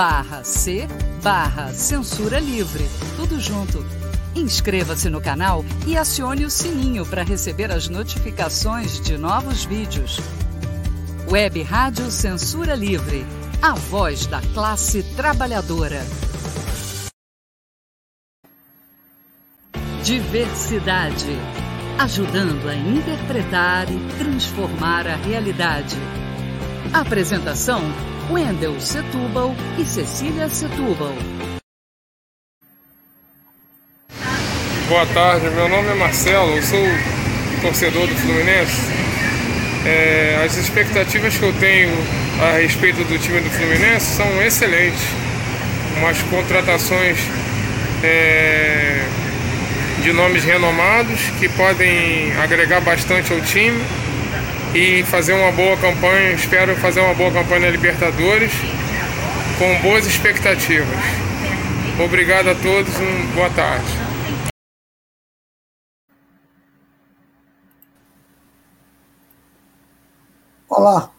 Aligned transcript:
barra 0.00 0.42
C 0.42 0.88
barra 1.22 1.74
Censura 1.74 2.40
Livre. 2.40 2.88
Tudo 3.16 3.38
junto. 3.38 3.84
Inscreva-se 4.34 5.10
no 5.10 5.20
canal 5.20 5.62
e 5.86 5.94
acione 5.94 6.46
o 6.46 6.50
sininho 6.50 7.04
para 7.04 7.22
receber 7.22 7.70
as 7.70 7.86
notificações 7.86 8.98
de 8.98 9.18
novos 9.18 9.66
vídeos. 9.66 10.18
Web 11.30 11.60
Rádio 11.64 12.10
Censura 12.10 12.74
Livre. 12.74 13.26
A 13.60 13.74
voz 13.74 14.24
da 14.24 14.40
classe 14.54 15.02
trabalhadora. 15.14 16.00
Diversidade 20.02 21.36
ajudando 21.98 22.70
a 22.70 22.74
interpretar 22.74 23.86
e 23.92 23.98
transformar 24.16 25.06
a 25.06 25.16
realidade. 25.16 25.98
Apresentação: 26.90 27.82
Wendel 28.30 28.80
Setúbal 28.80 29.56
e 29.76 29.84
Cecília 29.84 30.48
Setúbal. 30.48 31.12
Boa 34.88 35.06
tarde, 35.06 35.50
meu 35.50 35.68
nome 35.68 35.88
é 35.88 35.94
Marcelo, 35.94 36.54
eu 36.54 36.62
sou 36.62 36.86
torcedor 37.60 38.06
do 38.06 38.14
Fluminense. 38.14 38.80
É, 39.84 40.44
as 40.44 40.56
expectativas 40.56 41.36
que 41.36 41.42
eu 41.42 41.52
tenho 41.54 41.90
a 42.40 42.58
respeito 42.58 43.02
do 43.02 43.18
time 43.18 43.40
do 43.40 43.50
Fluminense 43.50 44.06
são 44.14 44.40
excelentes. 44.40 45.02
Umas 45.96 46.22
contratações 46.22 47.18
é, 48.04 49.04
de 50.04 50.12
nomes 50.12 50.44
renomados 50.44 51.20
que 51.40 51.48
podem 51.48 52.32
agregar 52.36 52.80
bastante 52.80 53.32
ao 53.32 53.40
time 53.40 53.82
e 54.74 55.02
fazer 55.04 55.32
uma 55.32 55.50
boa 55.52 55.76
campanha. 55.76 56.32
Espero 56.32 56.76
fazer 56.76 57.00
uma 57.00 57.14
boa 57.14 57.32
campanha 57.32 57.60
na 57.60 57.70
Libertadores 57.70 58.52
com 59.58 59.82
boas 59.82 60.06
expectativas. 60.06 60.88
Obrigado 62.02 62.48
a 62.48 62.54
todos, 62.54 62.94
uma 62.96 63.34
boa 63.34 63.50
tarde. 63.50 63.86
Olá. 70.68 71.10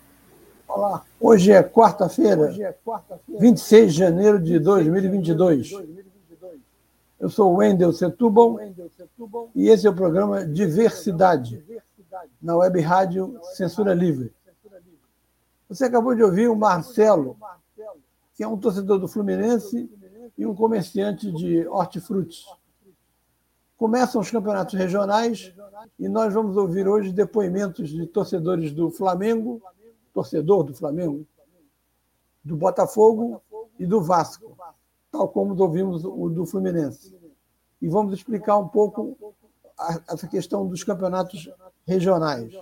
Olá. 0.67 1.03
Hoje 1.19 1.52
é 1.52 1.61
quarta-feira, 1.61 2.56
é 2.57 2.73
quarta 2.84 3.19
26 3.28 3.94
de 3.94 4.00
janeiro 4.00 4.40
de 4.40 4.57
2022. 4.57 5.72
Eu 7.19 7.29
sou 7.29 7.57
Wendel 7.57 7.91
Setúbal 7.91 8.59
e 9.53 9.69
esse 9.69 9.85
é 9.85 9.90
o 9.90 9.94
programa 9.94 10.44
Diversidade, 10.44 11.63
na 12.41 12.55
web 12.55 12.79
rádio 12.81 13.39
Censura 13.55 13.94
Livre. 13.94 14.33
Você 15.69 15.85
acabou 15.85 16.16
de 16.16 16.23
ouvir 16.23 16.49
o 16.49 16.55
Marcelo, 16.55 17.38
que 18.33 18.44
é 18.44 18.47
um 18.47 18.57
torcedor 18.57 18.99
do 18.99 19.07
Fluminense 19.07 19.89
e 20.38 20.45
um 20.45 20.55
comerciante 20.55 21.31
de 21.31 21.67
hortifruti. 21.67 22.45
Começam 23.77 24.22
os 24.22 24.29
campeonatos 24.29 24.75
regionais 24.75 25.53
e 25.97 26.07
nós 26.07 26.33
vamos 26.33 26.57
ouvir 26.57 26.88
hoje 26.88 27.11
depoimentos 27.11 27.89
de 27.89 28.05
torcedores 28.05 28.72
do 28.72 28.91
Flamengo, 28.91 29.61
torcedor 30.13 30.63
do 30.63 30.73
Flamengo, 30.73 31.25
do 32.43 32.55
Botafogo 32.55 33.41
e 33.79 33.85
do 33.85 34.01
Vasco 34.01 34.51
tal 35.11 35.28
como 35.28 35.61
ouvimos 35.61 36.05
o 36.05 36.29
do 36.29 36.45
Fluminense. 36.45 37.13
E 37.81 37.89
vamos 37.89 38.13
explicar 38.13 38.57
um 38.57 38.67
pouco 38.67 39.35
essa 40.08 40.28
questão 40.28 40.68
dos 40.68 40.84
campeonatos 40.84 41.50
regionais. 41.88 42.53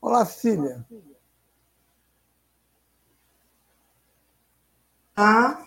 Olá, 0.00 0.24
Cecília. 0.24 0.84
Ah, 5.16 5.64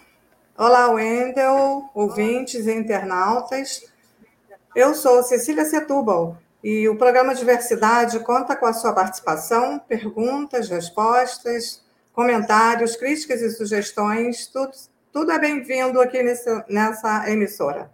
olá, 0.57 0.91
Wendel, 0.91 1.89
ouvintes 1.93 2.67
e 2.67 2.71
internautas. 2.71 3.83
Eu 4.75 4.93
sou 4.93 5.23
Cecília 5.23 5.65
Setúbal 5.65 6.37
e 6.63 6.87
o 6.87 6.97
programa 6.97 7.33
Diversidade 7.33 8.19
conta 8.19 8.55
com 8.55 8.65
a 8.65 8.73
sua 8.73 8.93
participação, 8.93 9.79
perguntas, 9.79 10.69
respostas, 10.69 11.83
comentários, 12.13 12.95
críticas 12.95 13.41
e 13.41 13.49
sugestões, 13.49 14.47
tudo, 14.47 14.71
tudo 15.11 15.31
é 15.31 15.39
bem-vindo 15.39 15.99
aqui 15.99 16.21
nessa, 16.21 16.65
nessa 16.69 17.29
emissora. 17.29 17.89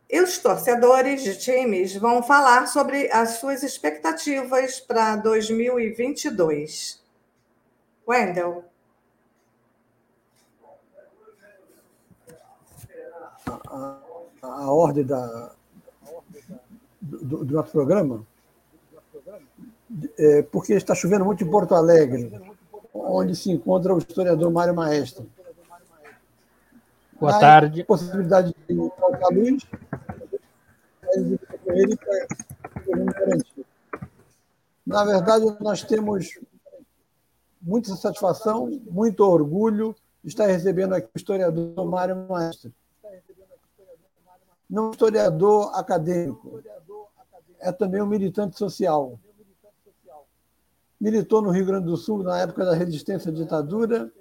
E 0.09 0.22
os 0.22 0.38
torcedores 0.38 1.23
de 1.23 1.38
times 1.38 1.96
vão 1.96 2.23
falar 2.23 2.67
sobre 2.67 3.12
as 3.12 3.40
suas 3.40 3.63
expectativas 3.63 4.79
para 4.79 5.16
2022. 5.16 7.01
Wendel. 8.07 8.63
A, 13.45 14.00
a, 14.41 14.47
a 14.47 14.72
ordem 14.72 15.06
da, 15.06 15.51
do, 17.01 17.46
do, 17.46 17.53
nosso 17.53 17.72
programa, 17.72 18.25
é 20.17 20.41
porque 20.44 20.73
está 20.73 20.96
chovendo 20.96 21.25
muito 21.25 21.44
em 21.44 21.50
Porto 21.50 21.75
Alegre, 21.75 22.31
onde 22.94 23.35
se 23.35 23.51
encontra 23.51 23.94
o 23.94 24.00
historiador 24.00 24.51
Mário 24.51 24.73
Maestro. 24.73 25.29
Boa 27.19 27.40
tarde. 27.40 27.84
Possibilidade 27.84 28.53
de 28.67 28.75
colocar 28.75 29.29
luz, 29.29 29.63
Na 34.85 35.03
verdade, 35.03 35.46
nós 35.59 35.84
temos 35.84 36.40
muita 37.67 37.94
satisfação, 37.97 38.69
muito 38.89 39.19
orgulho 39.19 39.93
estar 40.23 40.47
recebendo 40.47 40.93
aqui 40.93 41.09
o 41.14 41.17
historiador 41.17 41.85
Mário 41.85 42.16
Maestro. 42.28 42.73
Não 44.69 44.91
historiador 44.91 45.72
acadêmico, 45.73 46.64
é 47.59 47.72
também 47.73 48.02
um 48.02 48.05
militante 48.05 48.58
social. 48.58 49.19
Militou 50.99 51.41
no 51.41 51.49
Rio 51.49 51.66
Grande 51.66 51.85
do 51.85 51.97
Sul 51.97 52.23
na 52.23 52.40
época 52.40 52.64
da 52.64 52.73
resistência 52.73 53.31
à 53.31 53.34
ditadura, 53.34 54.11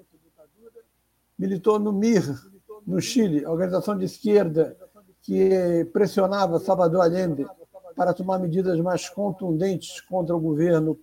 militou 1.38 1.78
no 1.78 1.92
MIR, 1.92 2.37
no 2.84 3.00
Chile, 3.00 3.46
organização 3.46 3.96
de 3.96 4.04
esquerda 4.04 4.76
que 5.22 5.84
pressionava 5.92 6.58
Salvador 6.58 7.02
Allende 7.02 7.46
para 7.94 8.12
tomar 8.12 8.38
medidas 8.40 8.78
mais 8.81 9.08
contundentes 9.08 10.00
contra 10.00 10.34
o 10.37 10.40
governo, 10.40 10.99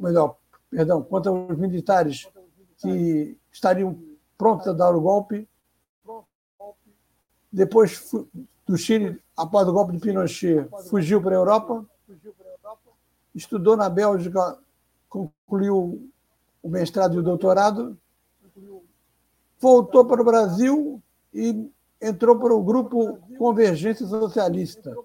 melhor, 0.00 0.39
perdão, 0.70 1.02
contra 1.02 1.32
os 1.32 1.58
militares 1.58 2.28
que 2.78 3.36
estariam 3.52 3.98
prontos 4.38 4.68
a 4.68 4.72
dar 4.72 4.94
o 4.94 5.00
golpe. 5.00 5.48
Depois 7.52 8.10
do 8.66 8.78
Chile, 8.78 9.20
após 9.36 9.66
o 9.68 9.72
golpe 9.72 9.92
de 9.92 9.98
Pinochet, 9.98 10.68
fugiu 10.88 11.20
para 11.20 11.32
a 11.32 11.38
Europa, 11.38 11.84
estudou 13.34 13.76
na 13.76 13.88
Bélgica, 13.88 14.58
concluiu 15.08 16.10
o 16.62 16.68
mestrado 16.68 17.16
e 17.16 17.18
o 17.18 17.22
doutorado 17.22 17.98
voltou 19.60 20.04
para 20.06 20.22
o 20.22 20.24
Brasil 20.24 21.02
e 21.32 21.70
entrou 22.00 22.38
para 22.38 22.54
o 22.54 22.62
grupo 22.62 23.18
Convergência 23.38 24.06
Socialista. 24.06 24.96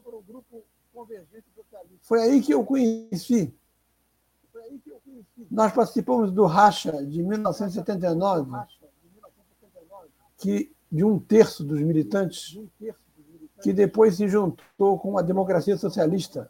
Foi 2.01 2.21
aí 2.21 2.41
que 2.41 2.53
eu 2.53 2.63
conheci. 2.63 3.53
Nós 5.50 5.71
participamos 5.73 6.31
do 6.31 6.45
Racha 6.45 7.06
de 7.06 7.23
1979, 7.23 8.51
que 10.38 10.73
de 10.91 11.03
um 11.03 11.19
terço 11.19 11.63
dos 11.63 11.81
militantes 11.81 12.59
que 13.62 13.73
depois 13.73 14.15
se 14.15 14.27
juntou 14.27 15.00
com 15.00 15.17
a 15.17 15.21
democracia 15.21 15.77
socialista, 15.77 16.50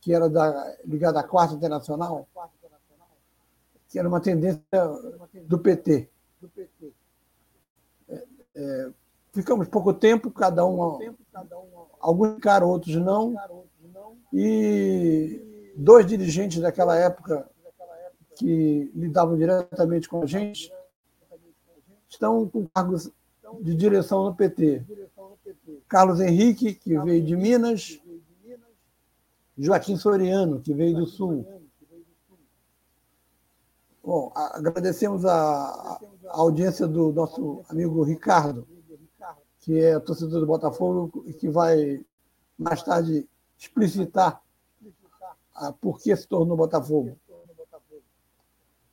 que 0.00 0.14
era 0.14 0.28
da, 0.28 0.76
ligada 0.84 1.20
à 1.20 1.22
Quarta 1.22 1.54
Internacional, 1.54 2.28
que 3.88 3.98
era 3.98 4.08
uma 4.08 4.20
tendência 4.20 4.62
do 5.46 5.58
PT. 5.58 6.08
É, 8.08 8.26
é, 8.54 8.90
ficamos 9.32 9.68
pouco 9.68 9.92
tempo, 9.92 10.30
cada 10.30 10.64
um, 10.64 11.14
alguns 11.98 12.34
ficaram, 12.34 12.68
outros 12.68 12.96
não, 12.96 13.34
e 14.32 15.49
dois 15.80 16.06
dirigentes 16.06 16.60
daquela 16.60 16.94
época 16.94 17.48
que 18.36 18.90
lidavam 18.94 19.36
diretamente 19.36 20.08
com 20.08 20.22
a 20.22 20.26
gente 20.26 20.72
estão 22.08 22.46
com 22.48 22.66
cargos 22.66 23.10
de 23.60 23.74
direção 23.74 24.24
no 24.24 24.34
PT. 24.34 24.84
Carlos 25.88 26.20
Henrique, 26.20 26.74
que 26.74 26.98
veio 26.98 27.24
de 27.24 27.36
Minas, 27.36 28.00
Joaquim 29.56 29.96
Soriano, 29.96 30.60
que 30.60 30.74
veio 30.74 30.96
do 30.96 31.06
Sul. 31.06 31.46
Bom, 34.04 34.32
agradecemos 34.34 35.24
a, 35.24 36.00
audiência 36.28 36.86
do 36.86 37.12
nosso 37.12 37.64
amigo 37.68 38.02
Ricardo, 38.02 38.66
que 39.60 39.78
é 39.78 39.98
torcedor 39.98 40.40
do 40.40 40.46
Botafogo 40.46 41.24
e 41.26 41.32
que 41.32 41.48
vai 41.48 42.04
mais 42.58 42.82
tarde 42.82 43.28
explicitar 43.58 44.40
a, 45.54 45.72
por 45.72 45.98
que 45.98 46.14
se 46.14 46.26
tornou 46.26 46.56
Botafogo. 46.56 47.18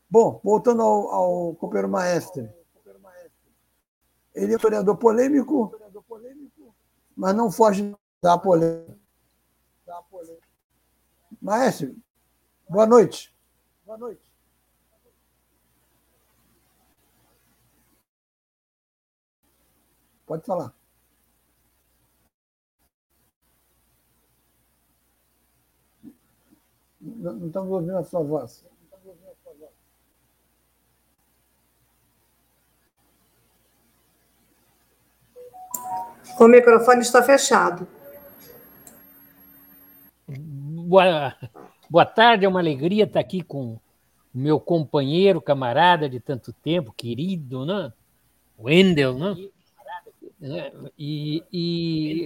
Bom, 0.09 0.39
voltando 0.44 0.81
ao, 0.81 1.07
ao 1.09 1.56
companheiro 1.56 1.89
Maestre. 1.89 2.50
Ele 4.33 4.51
é 4.51 4.54
um 4.54 4.57
historiador 4.57 4.98
polêmico, 4.98 5.75
mas 7.15 7.36
não 7.36 7.51
foge 7.51 7.95
da 8.21 8.38
polêmica. 8.38 8.98
Maestro, 11.42 11.95
boa 12.69 12.86
noite. 12.86 13.36
Boa 13.86 13.98
noite. 13.98 14.27
Pode 20.25 20.45
falar. 20.45 20.76
Não 27.33 27.47
estamos 27.47 27.71
ouvindo 27.71 27.97
a 27.97 28.03
sua 28.03 28.21
voz. 28.21 28.65
O 36.39 36.47
microfone 36.47 37.01
está 37.01 37.24
fechado. 37.24 37.88
Boa, 40.27 41.35
boa 41.89 42.06
tarde, 42.06 42.45
é 42.45 42.47
uma 42.47 42.59
alegria 42.59 43.06
estar 43.06 43.19
aqui 43.19 43.41
com 43.41 43.73
o 43.73 43.81
meu 44.33 44.59
companheiro, 44.59 45.41
camarada 45.41 46.07
de 46.07 46.19
tanto 46.19 46.53
tempo, 46.53 46.94
querido, 46.95 47.65
né? 47.65 47.91
Wendel, 48.59 49.18
né? 49.18 49.50
E, 50.97 51.43
e, 51.51 52.21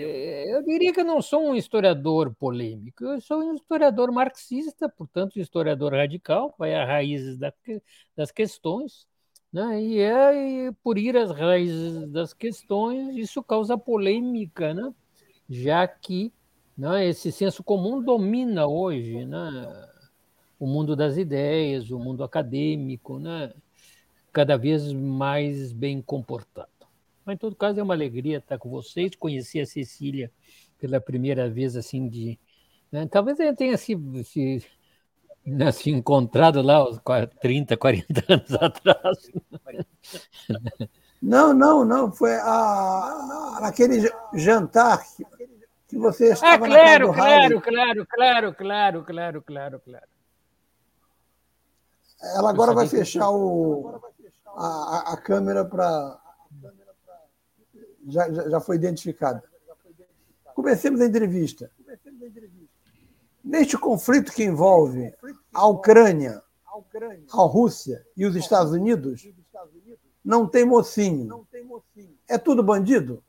eu 0.50 0.64
diria 0.64 0.94
que 0.94 1.00
eu 1.00 1.06
não 1.06 1.22
sou 1.22 1.42
um 1.50 1.56
historiador 1.56 2.34
polêmico, 2.36 3.06
eu 3.06 3.22
sou 3.22 3.40
um 3.40 3.54
historiador 3.56 4.12
marxista, 4.12 4.90
portanto, 4.90 5.40
historiador 5.40 5.94
radical, 5.94 6.54
vai 6.58 6.76
às 6.76 6.88
raízes 6.88 7.38
das 8.16 8.32
questões, 8.32 9.08
né? 9.52 9.82
E, 9.82 10.00
é, 10.00 10.68
e 10.68 10.72
por 10.84 10.98
ir 10.98 11.16
às 11.16 11.32
raízes 11.32 12.10
das 12.10 12.34
questões, 12.34 13.16
isso 13.16 13.42
causa 13.42 13.78
polêmica, 13.78 14.74
né? 14.74 14.94
já 15.52 15.86
que 15.86 16.32
né, 16.78 17.06
esse 17.06 17.30
senso 17.32 17.62
comum 17.62 18.02
domina 18.02 18.66
hoje 18.66 19.26
né, 19.26 19.38
o 20.58 20.66
mundo 20.66 20.96
das 20.96 21.18
ideias, 21.18 21.92
o 21.92 22.00
mundo 22.00 22.24
acadêmico, 22.24 23.20
né, 23.20 23.52
cada 24.32 24.58
vez 24.58 24.94
mais 24.94 25.74
bem 25.74 26.02
comportado. 26.02 26.71
Mas, 27.26 27.36
em 27.36 27.38
todo 27.38 27.56
caso, 27.56 27.80
é 27.80 27.84
uma 27.84 27.94
alegria 27.94 28.38
estar 28.38 28.58
com 28.58 28.70
vocês, 28.70 29.16
conhecer 29.16 29.62
a 29.62 29.66
Cecília 29.66 30.32
pela 30.80 31.00
primeira 31.00 31.50
vez, 31.50 31.76
assim, 31.76 32.08
de... 32.08 32.40
Né, 32.92 33.08
talvez 33.08 33.40
eu 33.40 33.56
tenha 33.56 33.78
se, 33.78 33.96
se 34.24 34.66
né, 35.46 35.72
se 35.72 35.90
encontrado 35.90 36.62
lá 36.62 36.88
uns 36.88 37.00
30, 37.40 37.78
40 37.78 38.24
anos 38.28 38.54
atrás. 38.62 39.32
Não, 41.22 41.54
não, 41.54 41.86
não. 41.86 42.12
Foi 42.12 42.34
a, 42.34 43.60
aquele 43.62 44.10
jantar 44.34 45.04
que 45.88 45.98
você 45.98 46.30
ah, 46.30 46.34
estava 46.34 46.66
ah, 46.66 46.70
claro, 46.70 47.14
claro, 47.14 47.62
claro, 47.62 48.06
claro, 48.06 48.56
claro, 48.56 49.04
claro, 49.04 49.44
claro, 49.44 49.80
claro. 49.82 50.08
Ela 52.36 52.50
agora 52.50 52.74
vai 52.74 52.88
fechar 52.88 53.30
o, 53.30 54.00
a, 54.56 55.14
a 55.14 55.18
câmera 55.18 55.66
para. 55.66 56.20
Já, 58.08 58.32
já 58.32 58.60
foi 58.60 58.76
identificada. 58.76 59.44
Comecemos 60.56 61.02
a 61.02 61.06
entrevista. 61.06 61.72
Neste 63.44 63.78
conflito 63.78 64.32
que 64.32 64.44
envolve 64.44 65.14
a 65.54 65.68
Ucrânia, 65.68 66.42
a 67.32 67.42
Rússia 67.42 68.06
e 68.16 68.26
os 68.26 68.36
Estados 68.36 68.72
Unidos, 68.72 69.28
não 70.24 70.48
tem 70.48 70.66
mocinho. 70.66 71.48
É 72.28 72.38
tudo 72.38 72.64
bandido? 72.64 73.24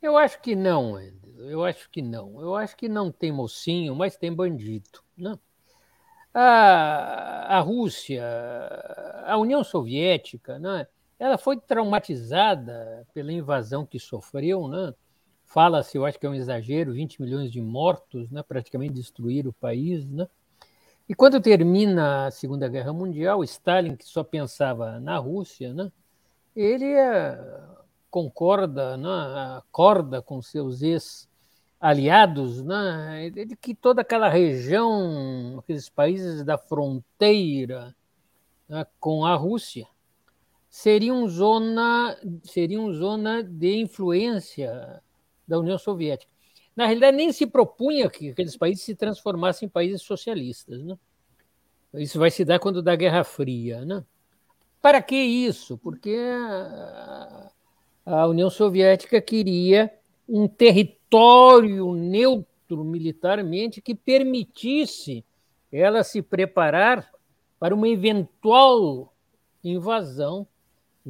Eu 0.00 0.16
acho 0.16 0.40
que 0.40 0.54
não, 0.54 1.00
eu 1.38 1.64
acho 1.64 1.90
que 1.90 2.00
não. 2.02 2.40
Eu 2.40 2.54
acho 2.54 2.76
que 2.76 2.88
não 2.88 3.10
tem 3.10 3.32
mocinho, 3.32 3.94
mas 3.96 4.16
tem 4.16 4.32
bandido. 4.32 5.00
Não. 5.16 5.32
Né? 5.32 5.38
A, 6.34 7.56
a 7.56 7.60
Rússia, 7.60 8.22
a 9.24 9.36
União 9.38 9.64
Soviética, 9.64 10.58
né, 10.58 10.86
ela 11.18 11.36
foi 11.36 11.58
traumatizada 11.58 13.06
pela 13.12 13.32
invasão 13.32 13.84
que 13.84 13.98
sofreu, 13.98 14.68
né? 14.68 14.94
Fala-se, 15.48 15.96
eu 15.96 16.04
acho 16.04 16.18
que 16.18 16.26
é 16.26 16.28
um 16.28 16.34
exagero, 16.34 16.92
20 16.92 17.22
milhões 17.22 17.50
de 17.50 17.60
mortos, 17.62 18.30
né? 18.30 18.42
praticamente 18.42 18.92
destruir 18.92 19.46
o 19.46 19.52
país. 19.52 20.04
Né? 20.04 20.28
E 21.08 21.14
quando 21.14 21.40
termina 21.40 22.26
a 22.26 22.30
Segunda 22.30 22.68
Guerra 22.68 22.92
Mundial, 22.92 23.42
Stalin, 23.42 23.96
que 23.96 24.04
só 24.04 24.22
pensava 24.22 25.00
na 25.00 25.16
Rússia, 25.16 25.72
né? 25.72 25.90
ele 26.54 26.84
é, 26.84 27.62
concorda, 28.10 28.98
né? 28.98 29.56
acorda 29.56 30.20
com 30.20 30.42
seus 30.42 30.82
ex-aliados 30.82 32.62
né? 32.62 33.30
de 33.30 33.56
que 33.56 33.74
toda 33.74 34.02
aquela 34.02 34.28
região, 34.28 35.58
aqueles 35.60 35.88
países 35.88 36.44
da 36.44 36.58
fronteira 36.58 37.96
né? 38.68 38.86
com 39.00 39.24
a 39.24 39.34
Rússia, 39.34 39.88
seriam 40.78 41.26
zona, 41.26 42.16
seriam 42.44 42.92
zona 42.94 43.42
de 43.42 43.78
influência 43.78 45.02
da 45.46 45.58
União 45.58 45.76
Soviética. 45.76 46.30
Na 46.76 46.86
realidade, 46.86 47.16
nem 47.16 47.32
se 47.32 47.48
propunha 47.48 48.08
que 48.08 48.30
aqueles 48.30 48.56
países 48.56 48.84
se 48.84 48.94
transformassem 48.94 49.66
em 49.66 49.68
países 49.68 50.02
socialistas. 50.02 50.80
Né? 50.84 50.96
Isso 51.94 52.16
vai 52.16 52.30
se 52.30 52.44
dar 52.44 52.60
quando 52.60 52.80
da 52.80 52.94
Guerra 52.94 53.24
Fria. 53.24 53.84
Né? 53.84 54.04
Para 54.80 55.02
que 55.02 55.16
isso? 55.16 55.76
Porque 55.76 56.16
a 58.06 58.28
União 58.28 58.48
Soviética 58.48 59.20
queria 59.20 59.92
um 60.28 60.46
território 60.46 61.92
neutro 61.92 62.84
militarmente 62.84 63.82
que 63.82 63.96
permitisse 63.96 65.24
ela 65.72 66.04
se 66.04 66.22
preparar 66.22 67.10
para 67.58 67.74
uma 67.74 67.88
eventual 67.88 69.12
invasão 69.64 70.46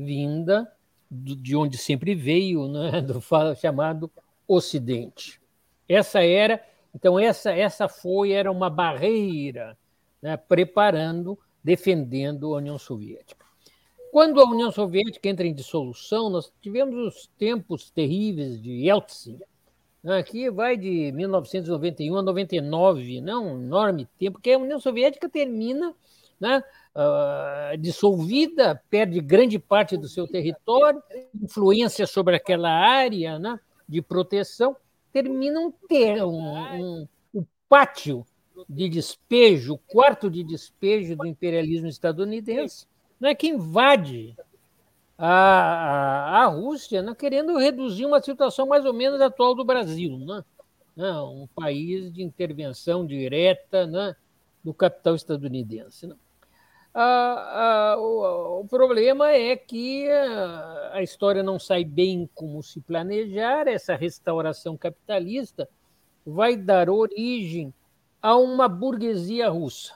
vinda 0.05 0.71
de 1.11 1.57
onde 1.57 1.77
sempre 1.79 2.15
veio, 2.15 2.69
né, 2.69 3.01
do 3.03 3.21
chamado 3.57 4.11
Ocidente. 4.47 5.41
Essa 5.89 6.23
era, 6.23 6.63
então 6.95 7.19
essa 7.19 7.51
essa 7.51 7.89
foi 7.89 8.33
era 8.33 8.51
uma 8.51 8.71
barreira, 8.71 9.77
né, 10.23 10.37
preparando, 10.37 11.39
defendendo 11.63 12.55
a 12.55 12.59
União 12.59 12.79
Soviética. 12.79 13.45
Quando 14.11 14.41
a 14.41 14.45
União 14.45 14.71
Soviética 14.71 15.29
entra 15.29 15.47
em 15.47 15.55
dissolução, 15.55 16.31
nós 16.31 16.53
tivemos 16.61 16.95
os 16.97 17.27
tempos 17.39 17.91
terríveis 17.91 18.61
de 18.61 18.87
Yeltsin, 18.87 19.39
né, 20.03 20.23
que 20.23 20.51
vai 20.51 20.77
de 20.77 21.13
1991 21.13 22.17
a 22.17 22.23
99, 22.23 23.21
não 23.21 23.45
né, 23.45 23.51
um 23.51 23.61
enorme 23.61 24.09
tempo, 24.19 24.41
que 24.41 24.51
a 24.51 24.59
União 24.59 24.81
Soviética 24.81 25.29
termina 25.29 25.95
né? 26.41 26.63
Uh, 26.95 27.77
dissolvida, 27.79 28.83
perde 28.91 29.21
grande 29.21 29.59
parte 29.59 29.97
do 29.97 30.09
seu 30.09 30.27
território, 30.27 31.03
influência 31.41 32.07
sobre 32.07 32.35
aquela 32.35 32.71
área 32.71 33.39
né, 33.39 33.61
de 33.89 34.03
proteção, 34.03 34.77
termina 35.13 35.61
um, 35.61 35.71
ter, 35.71 36.25
um, 36.25 36.35
um, 36.35 37.09
um 37.35 37.45
pátio 37.69 38.27
de 38.69 38.89
despejo, 38.89 39.75
o 39.75 39.79
quarto 39.79 40.29
de 40.29 40.43
despejo 40.43 41.15
do 41.15 41.27
imperialismo 41.27 41.87
estadunidense, 41.87 42.87
né, 43.21 43.35
que 43.35 43.47
invade 43.47 44.37
a, 45.17 45.29
a, 45.29 46.43
a 46.43 46.47
Rússia, 46.47 47.03
né, 47.03 47.15
querendo 47.15 47.57
reduzir 47.59 48.07
uma 48.07 48.21
situação 48.21 48.67
mais 48.67 48.85
ou 48.85 48.93
menos 48.93 49.21
atual 49.21 49.55
do 49.55 49.65
Brasil, 49.65 50.19
né, 50.19 50.45
né 50.97 51.13
um 51.21 51.47
país 51.55 52.13
de 52.13 52.23
intervenção 52.23 53.07
direta 53.07 53.87
né, 53.87 54.17
do 54.65 54.75
capital 54.75 55.15
estadunidense. 55.15 56.07
Né. 56.07 56.17
Ah, 56.95 57.95
ah, 57.95 57.97
o, 57.99 58.65
problema 58.69 59.31
é 59.31 59.57
que 59.57 60.11
a, 60.11 60.91
a 60.95 61.03
história 61.03 61.43
não 61.43 61.59
sai 61.59 61.85
bem 61.85 62.29
como 62.35 62.63
se 62.63 62.81
planejar, 62.81 63.69
essa 63.69 63.95
restauração 63.95 64.77
capitalista 64.77 65.69
vai 66.27 66.57
dar 66.57 66.91
origem 66.91 67.73
a 68.21 68.37
uma 68.37 68.69
burguesia 68.69 69.49
russa. 69.49 69.95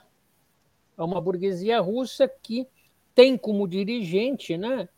A 0.97 1.05
uma 1.05 1.21
burguesia 1.21 1.81
russa 1.81 2.29
que 2.29 2.67
tem 3.15 3.37
como 3.37 3.67
dirigente 3.67 4.57
né, 4.57 4.89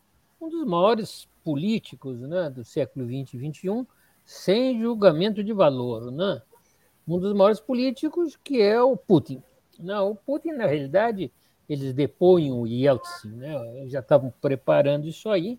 um 0.41 0.49
dos 0.49 0.67
maiores 0.67 1.29
políticos 1.43 2.21
né, 2.21 2.51
do 2.51 2.65
século 2.65 3.07
XX 3.07 3.35
e 3.35 3.53
XXI, 3.53 3.87
sem 4.25 4.81
julgamento 4.81 5.43
de 5.43 5.53
valor. 5.53 6.11
Né? 6.11 6.43
Um 7.07 7.19
dos 7.19 7.35
maiores 7.35 7.61
políticos 7.61 8.39
que 8.43 8.61
é 8.61 8.81
o 8.81 8.97
Putin. 8.97 9.43
Não, 9.79 10.13
o 10.13 10.15
Putin, 10.15 10.53
na 10.53 10.67
realidade, 10.67 11.33
eles 11.69 11.93
depõem 11.93 12.53
o 12.53 12.67
Yeltsin, 12.67 13.29
né? 13.37 13.87
já 13.87 14.01
estavam 14.01 14.33
preparando 14.41 15.07
isso 15.07 15.29
aí, 15.31 15.59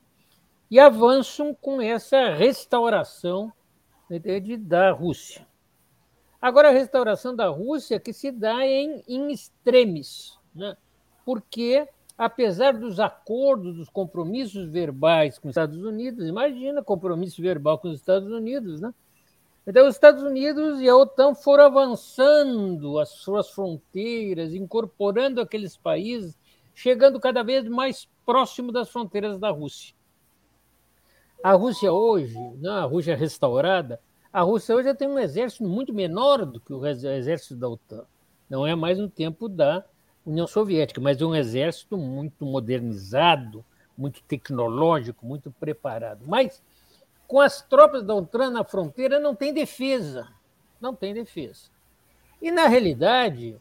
e 0.69 0.79
avançam 0.79 1.53
com 1.53 1.81
essa 1.81 2.29
restauração 2.33 3.51
né, 4.09 4.19
da 4.59 4.91
Rússia. 4.91 5.45
Agora, 6.41 6.69
a 6.69 6.71
restauração 6.71 7.35
da 7.35 7.47
Rússia 7.47 7.99
que 7.99 8.13
se 8.13 8.31
dá 8.31 8.65
em, 8.65 9.03
em 9.07 9.35
né? 10.53 10.77
porque, 11.25 11.87
apesar 12.17 12.73
dos 12.73 12.99
acordos, 12.99 13.75
dos 13.77 13.89
compromissos 13.89 14.69
verbais 14.69 15.39
com 15.39 15.47
os 15.47 15.53
Estados 15.53 15.83
Unidos, 15.83 16.27
imagina 16.27 16.83
compromisso 16.83 17.41
verbal 17.41 17.79
com 17.79 17.87
os 17.87 17.95
Estados 17.95 18.29
Unidos, 18.31 18.79
né? 18.79 18.93
Então, 19.67 19.87
os 19.87 19.95
Estados 19.95 20.21
Unidos 20.21 20.79
e 20.79 20.87
a 20.87 20.95
OTAN 20.95 21.33
foram 21.33 21.65
avançando 21.65 22.99
as 22.99 23.09
suas 23.09 23.49
fronteiras, 23.49 24.53
incorporando 24.53 25.41
aqueles 25.41 25.75
países, 25.75 26.37
chegando 26.73 27.19
cada 27.19 27.41
vez 27.41 27.67
mais 27.67 28.07
próximo 28.25 28.71
das 28.71 28.89
fronteiras 28.89 29.39
da 29.39 29.49
Rússia. 29.49 29.95
A 31.43 31.53
Rússia 31.53 31.91
hoje, 31.91 32.37
né, 32.57 32.69
a 32.69 32.83
Rússia 32.83 33.15
restaurada, 33.15 33.99
a 34.31 34.41
Rússia 34.41 34.75
hoje 34.75 34.93
tem 34.93 35.07
um 35.07 35.17
exército 35.17 35.63
muito 35.63 35.93
menor 35.93 36.45
do 36.45 36.59
que 36.59 36.73
o 36.73 36.85
exército 36.85 37.55
da 37.55 37.69
OTAN. 37.69 38.03
Não 38.49 38.67
é 38.67 38.75
mais 38.75 38.99
no 38.99 39.09
tempo 39.09 39.49
da 39.49 39.83
União 40.25 40.45
Soviética, 40.45 41.01
mas 41.01 41.21
é 41.21 41.25
um 41.25 41.33
exército 41.35 41.97
muito 41.97 42.45
modernizado, 42.45 43.63
muito 43.97 44.21
tecnológico, 44.23 45.25
muito 45.25 45.49
preparado. 45.51 46.23
Mas 46.27 46.61
com 47.27 47.39
as 47.39 47.61
tropas 47.61 48.03
da 48.03 48.13
OTAN 48.15 48.51
na 48.51 48.63
fronteira 48.63 49.19
não 49.19 49.35
tem 49.35 49.53
defesa. 49.53 50.27
Não 50.79 50.93
tem 50.93 51.13
defesa. 51.13 51.69
E, 52.41 52.51
na 52.51 52.67
realidade, 52.67 53.57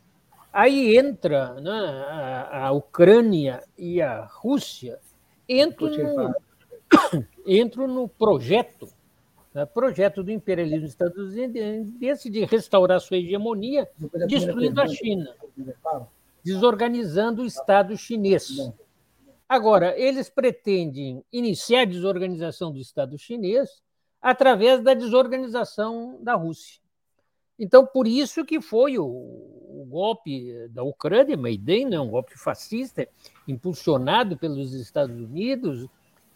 aí 0.52 0.96
entra 0.96 1.54
né, 1.54 1.70
a, 1.70 2.66
a, 2.66 2.72
Ucrânia 2.72 3.62
e 3.78 4.02
a 4.02 4.24
Rússia, 4.24 4.98
entram 5.48 5.90
no, 5.90 6.34
entram 7.46 7.86
no 7.86 8.08
projeto 8.08 8.88
né, 9.54 9.64
projeto 9.64 10.22
do 10.22 10.32
imperialismo 10.32 10.86
estadunidense 10.86 12.28
de 12.28 12.44
restaurar 12.44 13.00
sua 13.00 13.18
hegemonia, 13.18 13.88
destruindo 14.26 14.80
a 14.82 14.88
China, 14.88 15.32
desorganizando 16.42 17.42
o 17.42 17.46
Estado 17.46 17.96
chinês. 17.96 18.48
Agora, 19.48 19.98
eles 19.98 20.30
pretendem 20.30 21.22
iniciar 21.32 21.82
a 21.82 21.84
desorganização 21.86 22.72
do 22.72 22.78
Estado 22.78 23.18
chinês 23.18 23.82
através 24.20 24.82
da 24.82 24.94
desorganização 24.94 26.18
da 26.22 26.34
Rússia. 26.34 26.80
Então, 27.58 27.86
por 27.86 28.06
isso 28.06 28.44
que 28.44 28.60
foi 28.60 28.98
o, 28.98 29.04
o 29.04 29.86
golpe 29.88 30.68
da 30.70 30.82
Ucrânia, 30.82 31.36
Maidan, 31.36 31.90
né, 31.90 32.00
um 32.00 32.08
golpe 32.08 32.36
fascista, 32.36 33.06
impulsionado 33.46 34.36
pelos 34.36 34.72
Estados 34.72 35.16
Unidos, 35.16 35.86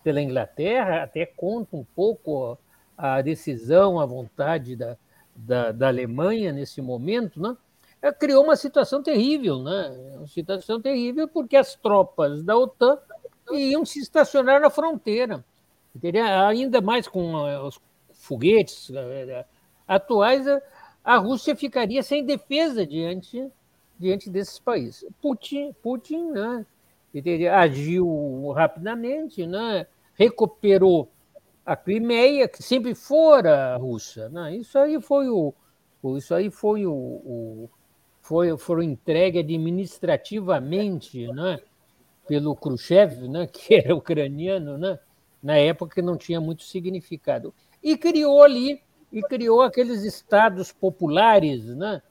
pela 0.05 0.21
Inglaterra, 0.21 1.03
até 1.03 1.27
conta 1.27 1.77
um 1.77 1.85
pouco 1.85 2.57
a 2.97 3.21
decisão, 3.23 3.99
a 3.99 4.07
vontade 4.07 4.77
da, 4.77 4.97
da, 5.35 5.73
da 5.73 5.89
Alemanha 5.89 6.53
nesse 6.53 6.81
momento, 6.81 7.41
né? 7.41 7.57
É, 8.01 8.13
criou 8.13 8.45
uma 8.45 8.57
situação 8.57 9.03
terrível, 9.03 9.63
né? 9.63 9.91
Uma 10.17 10.27
situação 10.27 10.81
terrível 10.81 11.27
porque 11.27 11.57
as 11.57 11.75
tropas 11.75 12.43
da 12.43 12.57
OTAN 12.57 12.99
iam 13.53 13.85
se 13.85 14.01
estacionar 14.01 14.61
na 14.61 14.71
fronteira. 14.71 15.45
Ainda 16.47 16.81
mais 16.81 17.09
com 17.09 17.47
eh, 17.49 17.61
os 17.61 17.81
foguetes 18.13 18.91
eh, 18.91 19.27
eh, 19.29 19.45
atuais, 19.87 20.47
a 21.03 21.17
Rússia 21.17 21.57
ficaria 21.57 22.03
sem 22.03 22.25
defesa 22.25 22.87
diante, 22.87 23.51
diante 23.99 24.31
desses 24.31 24.59
países. 24.59 25.05
Putin, 25.21 25.75
Putin 25.83 26.31
né? 26.31 26.67
agiu 27.53 28.53
rapidamente, 28.53 29.47
né? 29.47 29.87
recuperou 30.15 31.09
a 31.65 31.75
Crimeia, 31.75 32.49
que 32.49 32.63
sempre 32.63 32.95
fora 32.95 33.77
russa. 33.77 34.29
Né? 34.29 34.57
Isso 34.57 34.79
aí 34.79 35.01
foi 35.01 35.29
o, 35.29 35.53
isso 36.17 36.35
aí 36.35 36.51
foi 36.51 36.87
o, 36.87 36.93
o 36.93 37.71
foi, 38.29 38.55
foram 38.59 38.83
entregue 38.83 39.39
administrativamente 39.39 41.27
né, 41.29 41.59
pelo 42.27 42.55
Khrushchev, 42.55 43.27
né, 43.27 43.47
que 43.51 43.75
era 43.75 43.97
ucraniano, 43.97 44.77
né, 44.77 44.99
na 45.43 45.57
época 45.57 45.95
que 45.95 46.03
não 46.03 46.15
tinha 46.15 46.39
muito 46.39 46.63
significado. 46.63 47.55
E 47.83 47.97
criou 47.97 48.43
ali, 48.43 48.83
e 49.11 49.23
criou 49.23 49.63
aqueles 49.63 50.03
estados 50.05 50.71
populares, 50.71 51.65
né, 51.75 52.03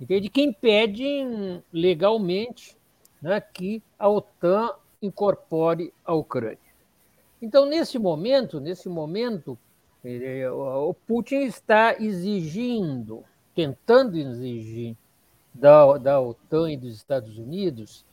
entende? 0.00 0.30
que 0.30 0.40
impedem 0.40 1.62
legalmente 1.70 2.74
né, 3.20 3.38
que 3.38 3.82
a 3.98 4.08
OTAN 4.08 4.70
incorpore 5.02 5.92
a 6.02 6.14
Ucrânia. 6.14 6.56
Então, 7.42 7.66
nesse 7.66 7.98
momento, 7.98 8.58
nesse 8.58 8.88
momento, 8.88 9.58
eh, 10.02 10.50
o 10.50 10.94
Putin 10.94 11.42
está 11.42 11.94
exigindo, 12.00 13.22
tentando 13.54 14.16
exigir 14.16 14.96
da, 15.58 15.98
da 15.98 16.20
OTAN 16.20 16.72
e 16.72 16.76
dos 16.76 16.94
Estados 16.94 17.36
Unidos, 17.38 18.04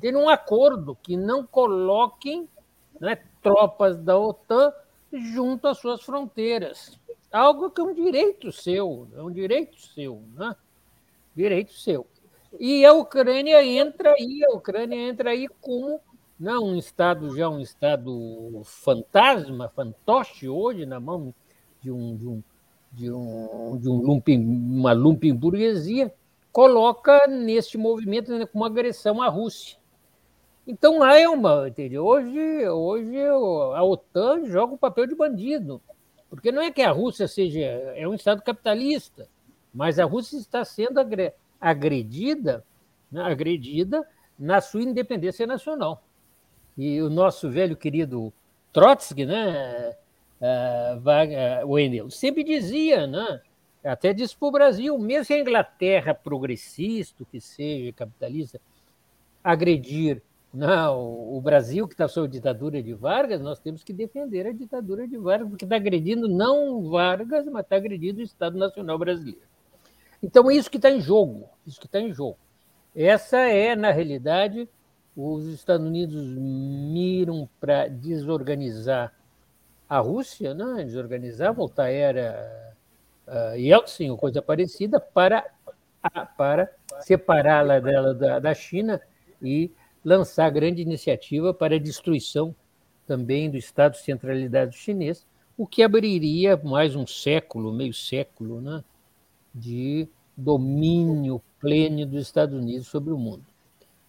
ter 0.00 0.16
um 0.16 0.28
acordo 0.28 0.96
que 1.02 1.16
não 1.16 1.44
coloquem 1.44 2.48
né, 3.00 3.18
tropas 3.42 3.98
da 3.98 4.18
OTAN 4.18 4.72
junto 5.12 5.68
às 5.68 5.78
suas 5.78 6.02
fronteiras. 6.02 6.98
Algo 7.30 7.70
que 7.70 7.80
é 7.80 7.84
um 7.84 7.94
direito 7.94 8.52
seu, 8.52 9.08
é 9.14 9.22
um 9.22 9.30
direito 9.30 9.80
seu, 9.80 10.22
né? 10.34 10.54
Direito 11.34 11.72
seu. 11.72 12.06
E 12.60 12.84
a 12.84 12.92
Ucrânia 12.92 13.64
entra 13.64 14.12
aí, 14.12 14.44
a 14.44 14.54
Ucrânia 14.54 14.96
entra 14.96 15.30
aí 15.30 15.48
como 15.60 16.00
não 16.38 16.64
um 16.64 16.76
Estado 16.76 17.34
já 17.36 17.48
um 17.48 17.60
Estado 17.60 18.62
fantasma, 18.64 19.70
fantoche 19.70 20.48
hoje 20.48 20.84
na 20.84 21.00
mão 21.00 21.34
de 21.80 21.90
um 21.90 22.16
de 22.16 22.28
um 22.28 22.42
de 22.92 23.10
um, 23.10 23.78
de 23.78 23.88
um 23.88 24.02
lumping, 24.02 24.38
uma 24.38 24.92
lumping 24.92 25.34
burguesia, 25.34 26.12
coloca 26.52 27.26
neste 27.26 27.78
movimento 27.78 28.30
né, 28.36 28.46
como 28.46 28.64
agressão 28.64 29.22
à 29.22 29.28
Rússia. 29.28 29.78
Então 30.66 30.98
lá 30.98 31.18
é 31.18 31.28
uma, 31.28 31.68
entendeu? 31.68 32.04
Hoje, 32.04 32.68
hoje 32.68 33.18
a 33.74 33.82
OTAN 33.82 34.44
joga 34.44 34.74
o 34.74 34.78
papel 34.78 35.06
de 35.06 35.14
bandido, 35.14 35.80
porque 36.30 36.52
não 36.52 36.62
é 36.62 36.70
que 36.70 36.82
a 36.82 36.92
Rússia 36.92 37.26
seja 37.26 37.60
é 37.60 38.06
um 38.06 38.14
Estado 38.14 38.42
capitalista, 38.42 39.28
mas 39.74 39.98
a 39.98 40.04
Rússia 40.04 40.36
está 40.36 40.64
sendo 40.64 41.00
agredida, 41.60 42.64
né, 43.10 43.22
agredida 43.22 44.06
na 44.38 44.60
sua 44.60 44.82
independência 44.82 45.46
nacional. 45.46 46.04
E 46.76 47.02
o 47.02 47.10
nosso 47.10 47.50
velho 47.50 47.76
querido 47.76 48.32
Trotsky, 48.72 49.26
né, 49.26 49.96
uh, 50.40 51.64
uh, 51.66 51.72
Wendel, 51.72 52.08
sempre 52.08 52.44
dizia, 52.44 53.06
né, 53.06 53.40
até 53.84 54.12
disse 54.12 54.36
para 54.36 54.48
o 54.48 54.52
Brasil, 54.52 54.98
mesmo 54.98 55.26
que 55.26 55.34
a 55.34 55.40
Inglaterra 55.40 56.14
progressista, 56.14 57.24
que 57.24 57.40
seja 57.40 57.92
capitalista, 57.92 58.60
agredir 59.42 60.22
não, 60.52 61.34
o 61.34 61.40
Brasil, 61.40 61.88
que 61.88 61.94
está 61.94 62.06
sob 62.06 62.26
a 62.26 62.30
ditadura 62.30 62.82
de 62.82 62.92
Vargas, 62.92 63.40
nós 63.40 63.58
temos 63.58 63.82
que 63.82 63.92
defender 63.92 64.46
a 64.46 64.52
ditadura 64.52 65.08
de 65.08 65.16
Vargas, 65.16 65.48
porque 65.48 65.64
está 65.64 65.76
agredindo 65.76 66.28
não 66.28 66.90
Vargas, 66.90 67.46
mas 67.46 67.62
está 67.62 67.76
agredindo 67.76 68.20
o 68.20 68.22
Estado 68.22 68.58
Nacional 68.58 68.98
Brasileiro. 68.98 69.40
Então, 70.22 70.50
é 70.50 70.54
isso 70.54 70.70
que 70.70 70.76
está 70.76 70.90
em 70.90 71.00
jogo, 71.00 71.48
isso 71.66 71.80
que 71.80 71.86
está 71.86 71.98
em 71.98 72.12
jogo. 72.12 72.36
Essa 72.94 73.38
é, 73.38 73.74
na 73.74 73.90
realidade, 73.90 74.68
os 75.16 75.46
Estados 75.46 75.86
Unidos 75.86 76.22
miram 76.22 77.48
para 77.58 77.88
desorganizar 77.88 79.10
a 79.88 79.98
Rússia, 80.00 80.52
né? 80.52 80.84
desorganizar, 80.84 81.54
voltar 81.54 81.84
à 81.84 81.90
era 81.90 82.74
uh, 83.32 83.56
Yeltsin 83.56 84.10
ou 84.10 84.18
coisa 84.18 84.42
parecida, 84.42 85.00
para, 85.00 85.44
para 86.36 86.70
separá-la 87.00 87.80
dela 87.80 88.14
da, 88.14 88.38
da 88.38 88.54
China 88.54 89.00
e 89.40 89.70
lançar 90.04 90.50
grande 90.50 90.82
iniciativa 90.82 91.54
para 91.54 91.76
a 91.76 91.78
destruição 91.78 92.54
também 93.06 93.50
do 93.50 93.56
Estado 93.56 93.96
centralidade 93.96 94.76
chinês, 94.76 95.26
o 95.56 95.66
que 95.66 95.82
abriria 95.82 96.56
mais 96.56 96.94
um 96.94 97.06
século, 97.06 97.72
meio 97.72 97.92
século, 97.92 98.60
né, 98.60 98.84
de 99.54 100.08
domínio 100.36 101.42
pleno 101.60 102.06
dos 102.06 102.22
Estados 102.22 102.58
Unidos 102.58 102.86
sobre 102.88 103.12
o 103.12 103.18
mundo. 103.18 103.44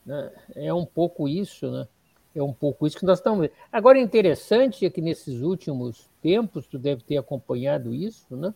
Né? 0.06 0.32
É 0.56 0.74
um 0.74 0.86
pouco 0.86 1.28
isso, 1.28 1.70
né? 1.72 1.88
É 2.36 2.42
um 2.42 2.52
pouco 2.52 2.88
isso 2.88 2.98
que 2.98 3.06
nós 3.06 3.20
estamos 3.20 3.42
vendo. 3.42 3.52
Agora, 3.72 4.00
interessante 4.00 4.86
é 4.86 4.90
que 4.90 5.02
nesses 5.02 5.42
últimos 5.42 6.10
tempos, 6.22 6.66
tu 6.66 6.80
deve 6.80 7.04
ter 7.04 7.18
acompanhado 7.18 7.94
isso, 7.94 8.36
né? 8.36 8.54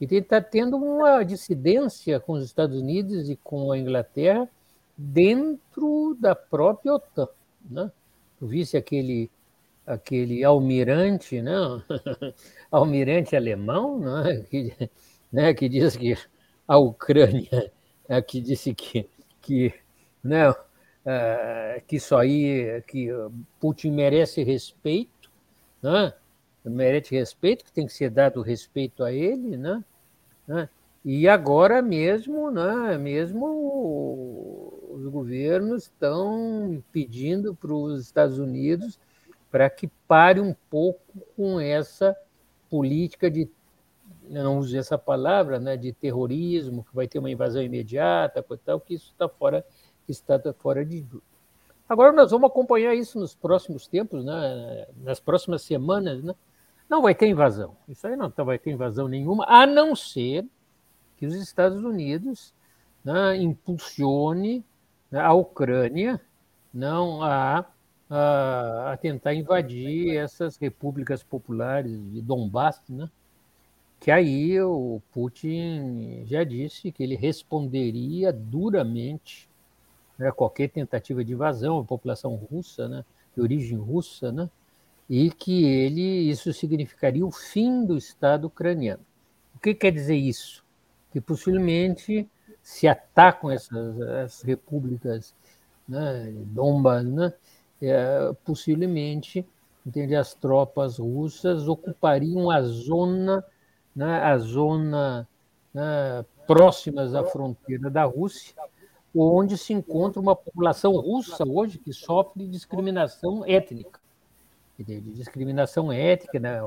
E 0.00 0.06
está 0.14 0.40
tendo 0.40 0.76
uma 0.78 1.22
dissidência 1.22 2.18
com 2.18 2.32
os 2.32 2.44
Estados 2.44 2.80
Unidos 2.80 3.28
e 3.28 3.36
com 3.36 3.70
a 3.70 3.78
Inglaterra 3.78 4.48
dentro 4.96 6.16
da 6.18 6.34
própria 6.34 6.94
OTAN, 6.94 7.28
né? 7.70 7.92
Tu 8.38 8.46
visse 8.46 8.76
aquele 8.78 9.30
aquele 9.86 10.44
almirante, 10.44 11.42
né? 11.42 11.52
almirante 12.70 13.36
alemão, 13.36 13.98
né? 13.98 14.44
Que, 14.48 14.90
né? 15.32 15.52
que 15.52 15.68
diz 15.68 15.96
que 15.96 16.16
a 16.66 16.78
Ucrânia, 16.78 17.70
né? 18.08 18.22
que 18.22 18.40
disse 18.40 18.74
que, 18.74 19.08
que, 19.42 19.74
né? 20.22 20.50
Uh, 20.50 21.80
que 21.86 21.96
isso 21.96 22.14
aí, 22.16 22.82
que 22.86 23.08
Putin 23.58 23.90
merece 23.90 24.42
respeito, 24.42 25.30
né? 25.82 26.12
merece 26.64 27.14
respeito, 27.14 27.64
que 27.64 27.72
tem 27.72 27.86
que 27.86 27.92
ser 27.92 28.10
dado 28.10 28.42
respeito 28.42 29.02
a 29.02 29.12
ele, 29.12 29.56
né? 29.56 29.82
Né? 30.50 30.68
E 31.04 31.28
agora 31.28 31.80
mesmo, 31.80 32.50
né, 32.50 32.98
mesmo 32.98 34.74
os 34.90 35.06
governos 35.06 35.84
estão 35.84 36.82
pedindo 36.90 37.54
para 37.54 37.72
os 37.72 38.02
Estados 38.02 38.38
Unidos 38.38 38.98
para 39.48 39.70
que 39.70 39.86
pare 40.08 40.40
um 40.40 40.54
pouco 40.68 41.00
com 41.36 41.60
essa 41.60 42.16
política 42.68 43.30
de 43.30 43.48
não 44.28 44.58
uso 44.58 44.76
essa 44.76 44.98
palavra, 44.98 45.58
né, 45.58 45.76
de 45.76 45.92
terrorismo, 45.92 46.84
que 46.84 46.94
vai 46.94 47.06
ter 47.06 47.20
uma 47.20 47.30
invasão 47.30 47.62
imediata, 47.62 48.44
tal, 48.64 48.80
que 48.80 48.94
isso 48.94 49.10
está 49.12 49.28
fora, 49.28 49.64
está 50.08 50.40
fora 50.58 50.84
de. 50.84 51.06
Agora 51.88 52.12
nós 52.12 52.30
vamos 52.30 52.50
acompanhar 52.50 52.94
isso 52.94 53.18
nos 53.18 53.34
próximos 53.34 53.86
tempos, 53.86 54.24
né, 54.24 54.86
nas 55.02 55.20
próximas 55.20 55.62
semanas, 55.62 56.22
né? 56.22 56.34
Não 56.90 57.00
vai 57.00 57.14
ter 57.14 57.28
invasão. 57.28 57.76
Isso 57.88 58.06
aí 58.06 58.16
não 58.16 58.30
vai 58.36 58.58
ter 58.58 58.72
invasão 58.72 59.08
nenhuma, 59.08 59.46
a 59.48 59.64
não 59.64 59.96
ser 59.96 60.44
que 61.16 61.24
os 61.24 61.34
Estados 61.34 61.82
Unidos 61.84 62.52
né, 63.04 63.36
impulsione 63.36 64.64
né, 65.10 65.20
a 65.20 65.32
Ucrânia 65.32 66.20
não 66.74 67.22
a 67.22 67.64
a, 68.10 68.92
a 68.92 68.96
tentar 68.96 69.34
invadir 69.34 70.16
essas 70.16 70.56
repúblicas 70.56 71.22
populares 71.22 71.92
de 72.10 72.20
Donbass, 72.20 72.82
né? 72.88 73.08
que 74.00 74.10
aí 74.10 74.60
o 74.60 75.00
Putin 75.12 76.24
já 76.26 76.42
disse 76.42 76.90
que 76.90 77.02
ele 77.02 77.14
responderia 77.14 78.32
duramente 78.32 79.48
a 80.18 80.24
né, 80.24 80.32
qualquer 80.32 80.70
tentativa 80.70 81.24
de 81.24 81.32
invasão 81.32 81.78
à 81.78 81.84
população 81.84 82.34
russa, 82.34 82.88
né, 82.88 83.04
de 83.34 83.40
origem 83.40 83.78
russa, 83.78 84.32
né, 84.32 84.50
e 85.10 85.28
que 85.28 85.64
ele 85.64 86.30
isso 86.30 86.52
significaria 86.52 87.26
o 87.26 87.32
fim 87.32 87.84
do 87.84 87.98
Estado 87.98 88.46
ucraniano. 88.46 89.04
O 89.56 89.58
que 89.58 89.74
quer 89.74 89.90
dizer 89.90 90.14
isso? 90.14 90.64
Que 91.10 91.20
possivelmente 91.20 92.30
se 92.62 92.86
atacam 92.86 93.50
essas, 93.50 94.42
repúblicas 94.42 95.34
né, 95.88 96.32
Donbass, 96.46 97.04
né, 97.04 97.32
é, 97.82 98.32
possivelmente 98.44 99.44
entende, 99.84 100.14
as 100.14 100.32
tropas 100.34 100.98
russas 100.98 101.66
ocupariam 101.66 102.50
a 102.50 102.62
zona, 102.62 103.44
né, 103.96 104.22
a 104.22 104.38
zona 104.38 105.26
né, 105.74 106.24
próximas 106.46 107.14
à 107.14 107.24
fronteira 107.24 107.90
da 107.90 108.04
Rússia, 108.04 108.54
onde 109.12 109.58
se 109.58 109.72
encontra 109.72 110.20
uma 110.20 110.36
população 110.36 110.92
russa 110.92 111.44
hoje 111.44 111.78
que 111.78 111.92
sofre 111.92 112.46
discriminação 112.46 113.44
étnica. 113.44 113.99
Entende? 114.80 115.12
Discriminação 115.12 115.92
étnica, 115.92 116.40
né, 116.40 116.58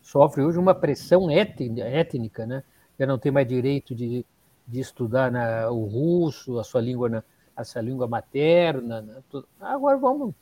sofre 0.00 0.44
hoje 0.44 0.58
uma 0.58 0.74
pressão 0.74 1.28
étnica, 1.28 2.46
né? 2.46 2.62
Já 2.96 3.04
não 3.04 3.18
tem 3.18 3.32
mais 3.32 3.48
direito 3.48 3.96
de, 3.96 4.24
de 4.66 4.80
estudar 4.80 5.30
na, 5.32 5.68
o 5.68 5.84
russo, 5.84 6.60
a 6.60 6.64
sua 6.64 6.80
língua 6.80 7.08
na, 7.08 7.24
essa 7.56 7.80
língua 7.80 8.06
materna. 8.06 9.02
Né? 9.02 9.22
Agora 9.60 9.96
vamos. 9.96 10.32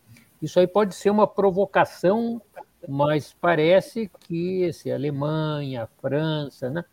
Isso 0.43 0.61
aí 0.61 0.67
pode 0.67 0.95
ser 0.95 1.09
uma 1.09 1.27
provocação, 1.27 2.41
mas 2.87 3.35
parece 3.41 4.11
que 4.21 4.63
esse, 4.63 4.93
a 4.93 4.95
Alemanha, 4.95 5.85
a 5.85 5.87
França, 5.87 6.69
né? 6.69 6.85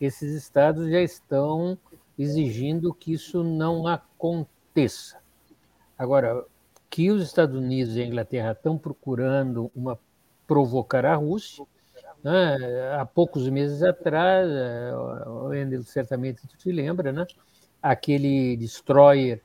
esses 0.00 0.34
estados 0.34 0.88
já 0.88 1.00
estão 1.00 1.76
exigindo 2.16 2.94
que 2.94 3.12
isso 3.12 3.42
não 3.42 3.88
aconteça. 3.88 5.18
Agora, 5.98 6.44
que 6.90 7.10
os 7.10 7.22
Estados 7.22 7.56
Unidos 7.56 7.96
e 7.96 8.02
a 8.02 8.06
Inglaterra 8.06 8.52
estão 8.52 8.78
procurando 8.78 9.70
uma 9.74 9.98
provocar 10.46 11.04
a 11.04 11.14
Rússia, 11.14 11.66
né? 12.24 12.56
há 12.98 13.04
poucos 13.04 13.48
meses 13.50 13.82
atrás, 13.82 14.48
eh, 14.50 14.94
o 15.26 15.52
Endel 15.52 15.82
certamente 15.82 16.40
se 16.58 16.72
lembra, 16.72 17.12
né? 17.12 17.26
aquele 17.82 18.56
destroyer 18.56 19.42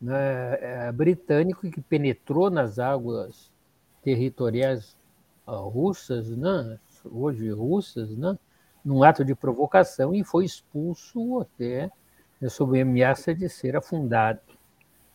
né, 0.00 0.58
é, 0.60 0.92
britânico 0.92 1.70
que 1.70 1.80
penetrou 1.80 2.50
nas 2.50 2.78
águas 2.78 3.50
territoriais 4.02 4.96
uh, 5.46 5.68
russas, 5.68 6.28
né, 6.28 6.78
hoje 7.04 7.50
russas, 7.50 8.10
né, 8.16 8.36
num 8.84 9.02
ato 9.02 9.24
de 9.24 9.34
provocação 9.34 10.12
e 10.14 10.24
foi 10.24 10.44
expulso 10.44 11.40
até 11.40 11.90
né, 12.40 12.48
sob 12.48 12.80
ameaça 12.80 13.34
de 13.34 13.48
ser 13.48 13.76
afundado. 13.76 14.40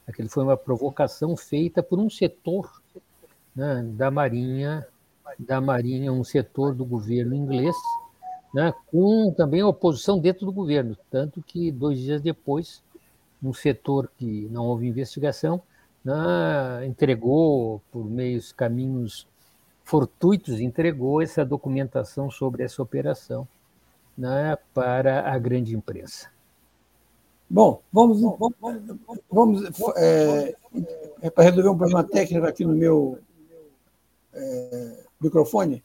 Aquilo 0.07 0.29
foi 0.29 0.43
uma 0.43 0.55
provocação 0.55 1.35
feita 1.35 1.83
por 1.83 1.99
um 1.99 2.09
setor 2.09 2.81
né, 3.55 3.83
da 3.93 4.09
Marinha, 4.09 4.87
da 5.37 5.59
Marinha, 5.59 6.13
um 6.13 6.23
setor 6.23 6.73
do 6.73 6.85
governo 6.85 7.35
inglês, 7.35 7.75
né, 8.53 8.73
com 8.87 9.33
também 9.35 9.61
oposição 9.63 10.17
dentro 10.17 10.45
do 10.45 10.51
governo, 10.51 10.97
tanto 11.11 11.41
que 11.41 11.71
dois 11.71 11.99
dias 11.99 12.21
depois 12.21 12.81
um 13.43 13.53
setor 13.53 14.09
que 14.17 14.47
não 14.49 14.65
houve 14.65 14.87
investigação, 14.87 15.61
né, 16.03 16.85
entregou, 16.85 17.81
por 17.91 18.09
meios 18.09 18.51
caminhos 18.51 19.27
fortuitos, 19.83 20.59
entregou 20.59 21.21
essa 21.21 21.45
documentação 21.45 22.31
sobre 22.31 22.63
essa 22.63 22.81
operação 22.81 23.47
né, 24.17 24.57
para 24.73 25.31
a 25.31 25.37
grande 25.37 25.75
imprensa. 25.75 26.29
Bom, 27.49 27.81
vamos, 27.91 28.21
vamos, 28.21 28.55
vamos 29.29 29.95
é, 29.95 30.55
é 31.21 31.29
para 31.29 31.45
resolver 31.45 31.69
um 31.69 31.77
problema 31.77 32.03
técnico 32.03 32.45
aqui 32.45 32.65
no 32.65 32.75
meu 32.75 33.19
é, 34.33 35.03
microfone, 35.19 35.83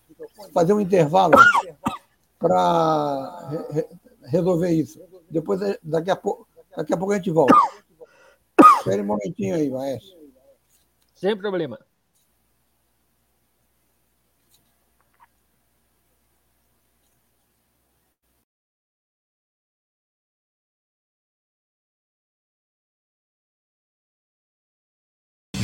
fazer 0.53 0.73
um 0.73 0.81
intervalo 0.81 1.35
para 2.39 3.67
re, 3.71 3.87
resolver 4.25 4.71
isso. 4.71 5.01
Depois, 5.31 5.61
daqui 5.83 6.11
a 6.11 6.17
pouco, 6.17 6.47
Daqui 6.77 6.95
a 6.95 6.97
pouco 6.97 7.13
a 7.13 7.17
gente 7.17 7.31
volta. 7.31 7.55
Espere 8.79 9.03
um 9.03 9.07
momentinho 9.07 9.55
aí, 9.55 9.69
maestro. 9.69 10.19
Sem 11.15 11.37
problema. 11.37 11.79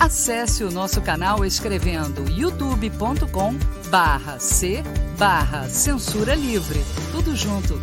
Acesse 0.00 0.62
o 0.62 0.70
nosso 0.70 1.00
canal 1.00 1.44
escrevendo 1.44 2.30
youtube.com 2.30 3.54
barra 3.90 4.38
C 4.38 4.82
barra 5.18 5.68
Censura 5.68 6.36
Livre. 6.36 6.80
Tudo 7.10 7.34
junto. 7.34 7.80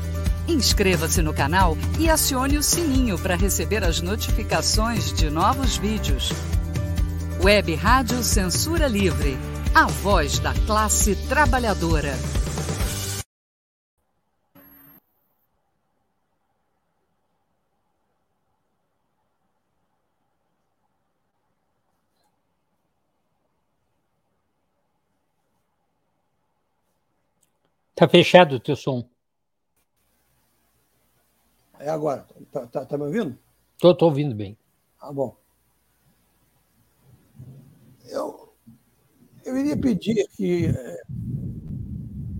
Inscreva-se 0.47 1.21
no 1.21 1.33
canal 1.33 1.77
e 1.99 2.09
acione 2.09 2.57
o 2.57 2.63
sininho 2.63 3.19
para 3.19 3.35
receber 3.35 3.83
as 3.83 3.99
notificações 3.99 5.11
de 5.11 5.29
novos 5.29 5.75
vídeos. 5.75 6.31
Web 7.43 7.75
Rádio 7.75 8.23
Censura 8.23 8.87
Livre. 8.87 9.37
A 9.73 9.85
voz 9.85 10.39
da 10.39 10.53
classe 10.53 11.15
trabalhadora. 11.27 12.15
Tá 27.95 28.09
fechado 28.09 28.57
o 28.57 28.59
teu 28.59 28.75
som. 28.75 29.07
É 31.79 31.89
agora. 31.89 32.27
Tá, 32.51 32.67
tá, 32.67 32.85
tá 32.85 32.97
me 32.97 33.05
ouvindo? 33.05 33.37
Tô, 33.79 33.95
tô 33.95 34.07
ouvindo 34.07 34.35
bem. 34.35 34.57
Ah, 34.99 35.13
bom. 35.13 35.37
Eu, 38.05 38.53
eu 39.45 39.57
iria 39.57 39.77
pedir 39.77 40.27
que, 40.35 40.65
eh, 40.65 41.03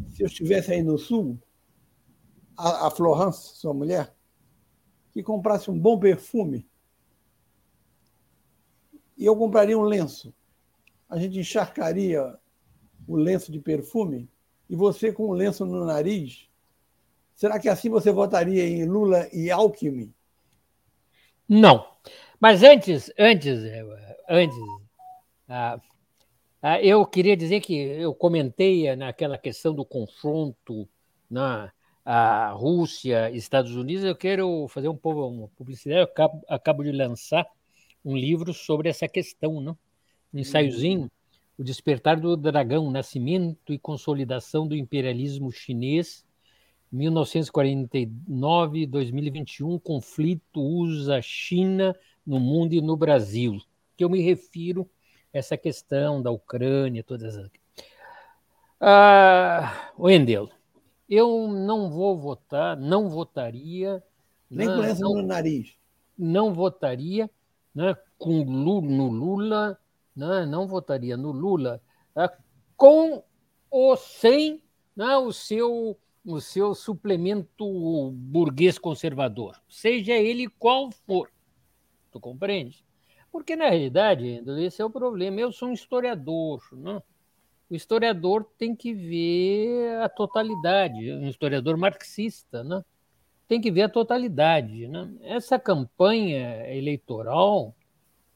se 0.10 0.24
eu 0.24 0.28
estivesse 0.28 0.74
aí 0.74 0.84
no 0.84 0.98
sul, 0.98 1.40
a, 2.58 2.88
a 2.88 2.92
Florence, 2.92 3.56
sua 3.56 3.74
mulher, 3.74 4.14
que 5.12 5.24
comprasse 5.24 5.72
um 5.72 5.80
bom 5.80 5.98
perfume. 5.98 6.68
E 9.18 9.26
eu 9.26 9.36
compraria 9.38 9.78
um 9.78 9.84
lenço. 9.84 10.34
A 11.10 11.18
gente 11.18 11.40
encharcaria 11.40 12.38
o 13.08 13.16
lenço 13.16 13.52
de 13.52 13.60
perfume 13.60 14.30
e 14.70 14.76
você 14.76 15.12
com 15.12 15.30
um 15.30 15.34
lenço 15.34 15.66
no 15.66 15.86
nariz, 15.86 16.48
será 17.36 17.60
que 17.60 17.70
assim 17.70 17.90
você 17.90 18.12
votaria 18.12 18.68
em 18.68 18.86
Lula 18.86 19.30
e 19.34 19.52
Alckmin? 19.52 20.14
Não. 21.48 21.88
Mas 22.40 22.64
antes, 22.64 23.12
antes, 23.18 23.62
antes, 24.28 24.58
ah, 25.48 25.80
ah, 26.62 26.82
eu 26.82 27.06
queria 27.06 27.38
dizer 27.38 27.62
que 27.62 27.74
eu 27.76 28.14
comentei 28.14 28.96
naquela 28.96 29.38
questão 29.38 29.74
do 29.74 29.86
confronto 29.86 30.88
na 31.30 31.72
a 32.06 32.52
Rússia, 32.52 33.32
Estados 33.32 33.76
Unidos. 33.76 34.06
Eu 34.06 34.16
quero 34.16 34.68
fazer 34.68 34.88
um 34.88 34.96
pouco 34.96 35.26
uma 35.28 35.48
publicidade. 35.50 36.02
Eu 36.02 36.04
acabo, 36.04 36.44
acabo 36.48 36.84
de 36.84 36.92
lançar 36.92 37.46
um 38.04 38.16
livro 38.16 38.54
sobre 38.54 38.88
essa 38.88 39.08
questão, 39.08 39.60
não? 39.60 39.76
Um 40.32 40.40
ensaiozinho 40.40 41.10
o 41.58 41.64
Despertar 41.64 42.20
do 42.20 42.36
Dragão, 42.36 42.92
Nascimento 42.92 43.72
e 43.72 43.80
Consolidação 43.80 44.68
do 44.68 44.76
Imperialismo 44.76 45.50
Chinês, 45.52 46.26
1949-2021, 46.94 49.82
conflito 49.82 50.62
USA-China 50.62 51.96
no 52.26 52.38
mundo 52.40 52.74
e 52.74 52.82
no 52.82 52.98
Brasil. 52.98 53.62
Que 53.96 54.04
eu 54.04 54.10
me 54.10 54.22
refiro 54.22 54.90
a 55.34 55.38
essa 55.38 55.56
questão 55.58 56.22
da 56.22 56.32
Ucrânia, 56.32 57.04
todas 57.04 57.38
as. 57.38 57.50
Ah, 58.80 59.92
Wendel, 59.98 60.50
eu 61.10 61.48
não 61.48 61.90
vou 61.90 62.16
votar, 62.18 62.78
não 62.78 63.10
votaria. 63.10 64.04
Nem 64.50 64.68
com 64.68 64.84
essa 64.84 65.04
no 65.04 65.22
nariz. 65.22 65.76
Não 66.18 66.54
votaria 66.54 67.30
né, 67.74 67.96
com 68.18 68.44
Lula, 68.44 68.88
no 68.88 69.10
Lula 69.10 69.78
né, 70.16 70.46
não 70.46 70.68
votaria 70.68 71.18
no 71.18 71.32
Lula 71.32 71.82
né, 72.16 72.30
com 72.78 73.24
ou 73.70 73.98
sem 73.98 74.62
né, 74.96 75.18
o, 75.18 75.32
seu, 75.34 75.98
o 76.26 76.40
seu 76.40 76.74
suplemento 76.74 78.12
burguês 78.12 78.80
conservador, 78.80 79.62
seja 79.68 80.14
ele 80.14 80.48
qual 80.48 80.90
for. 80.92 81.30
Tu 82.12 82.20
compreende? 82.20 82.86
Porque, 83.36 83.54
na 83.54 83.68
realidade, 83.68 84.42
esse 84.60 84.82
é 84.82 84.86
o 84.86 84.90
problema. 84.90 85.42
Eu 85.42 85.52
sou 85.52 85.68
um 85.68 85.74
historiador. 85.74 86.64
Né? 86.72 87.02
O 87.70 87.76
historiador 87.76 88.50
tem 88.58 88.74
que 88.74 88.94
ver 88.94 89.98
a 89.98 90.08
totalidade, 90.08 91.12
um 91.12 91.28
historiador 91.28 91.76
marxista, 91.76 92.64
né? 92.64 92.82
tem 93.46 93.60
que 93.60 93.70
ver 93.70 93.82
a 93.82 93.90
totalidade. 93.90 94.88
Né? 94.88 95.14
Essa 95.20 95.60
campanha 95.60 96.66
eleitoral 96.74 97.76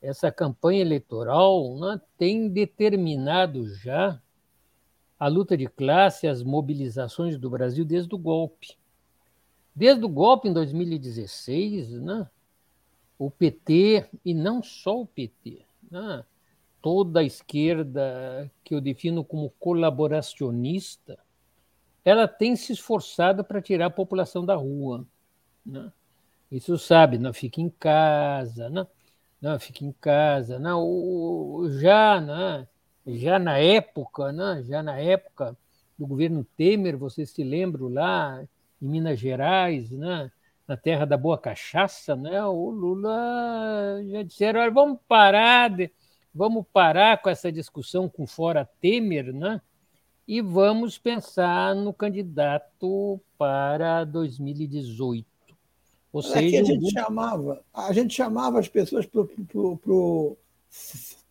essa 0.01 0.31
campanha 0.31 0.81
eleitoral 0.81 1.77
né, 1.77 2.01
tem 2.17 2.49
determinado 2.49 3.73
já 3.75 4.21
a 5.19 5.27
luta 5.27 5.57
de 5.57 5.67
classe, 5.67 6.27
as 6.27 6.41
mobilizações 6.41 7.37
do 7.37 7.49
Brasil 7.49 7.83
desde 7.83 8.15
o 8.15 8.17
golpe. 8.17 8.77
Desde 9.75 10.03
o 10.05 10.09
golpe 10.09 10.47
em 10.47 10.53
2016, 10.53 11.91
né, 12.01 12.29
o 13.17 13.29
PT, 13.29 14.09
e 14.23 14.33
não 14.33 14.63
só 14.63 15.01
o 15.01 15.05
PT, 15.05 15.65
né, 15.91 16.23
toda 16.81 17.19
a 17.19 17.23
esquerda, 17.23 18.49
que 18.63 18.73
eu 18.73 18.79
defino 18.79 19.23
como 19.23 19.49
colaboracionista, 19.59 21.19
ela 22.05 22.27
tem 22.27 22.55
se 22.55 22.71
esforçado 22.71 23.43
para 23.43 23.61
tirar 23.61 23.87
a 23.87 23.91
população 23.91 24.45
da 24.45 24.55
rua. 24.55 25.05
Né? 25.65 25.91
Isso 26.49 26.77
sabe, 26.77 27.17
não 27.17 27.33
fica 27.33 27.59
em 27.59 27.69
casa, 27.69 28.69
né? 28.69 28.87
Fica 29.59 29.85
em 29.85 29.91
casa, 29.93 30.59
não, 30.59 31.65
já, 31.79 32.19
né? 32.19 32.67
já 33.05 33.39
na 33.39 33.57
época, 33.57 34.31
né, 34.31 34.63
já 34.67 34.83
na 34.83 34.97
época 34.97 35.57
do 35.97 36.05
governo 36.07 36.45
Temer, 36.57 36.97
vocês 36.97 37.29
se 37.29 37.43
lembram 37.43 37.87
lá 37.87 38.43
em 38.81 38.87
Minas 38.87 39.19
Gerais, 39.19 39.91
né, 39.91 40.31
na 40.67 40.77
terra 40.77 41.05
da 41.05 41.17
boa 41.17 41.37
cachaça, 41.37 42.15
né, 42.15 42.43
o 42.45 42.69
Lula 42.69 44.01
já 44.07 44.23
disseram, 44.23 44.59
olha, 44.61 44.71
vamos 44.71 44.99
parar, 45.07 45.69
de, 45.69 45.91
vamos 46.33 46.65
parar 46.71 47.21
com 47.21 47.29
essa 47.29 47.51
discussão 47.51 48.07
com 48.07 48.27
fora 48.27 48.69
Temer, 48.79 49.33
né, 49.33 49.61
e 50.27 50.41
vamos 50.41 50.97
pensar 50.97 51.73
no 51.75 51.93
candidato 51.93 53.19
para 53.37 54.03
2018. 54.03 55.28
Ou 56.11 56.21
seja, 56.21 56.39
Aqui 56.39 56.57
a 56.57 56.63
gente 56.63 56.91
chamava, 56.91 57.61
a 57.73 57.93
gente 57.93 58.13
chamava 58.13 58.59
as 58.59 58.67
pessoas 58.67 59.05
para 59.05 59.21
o 59.21 60.37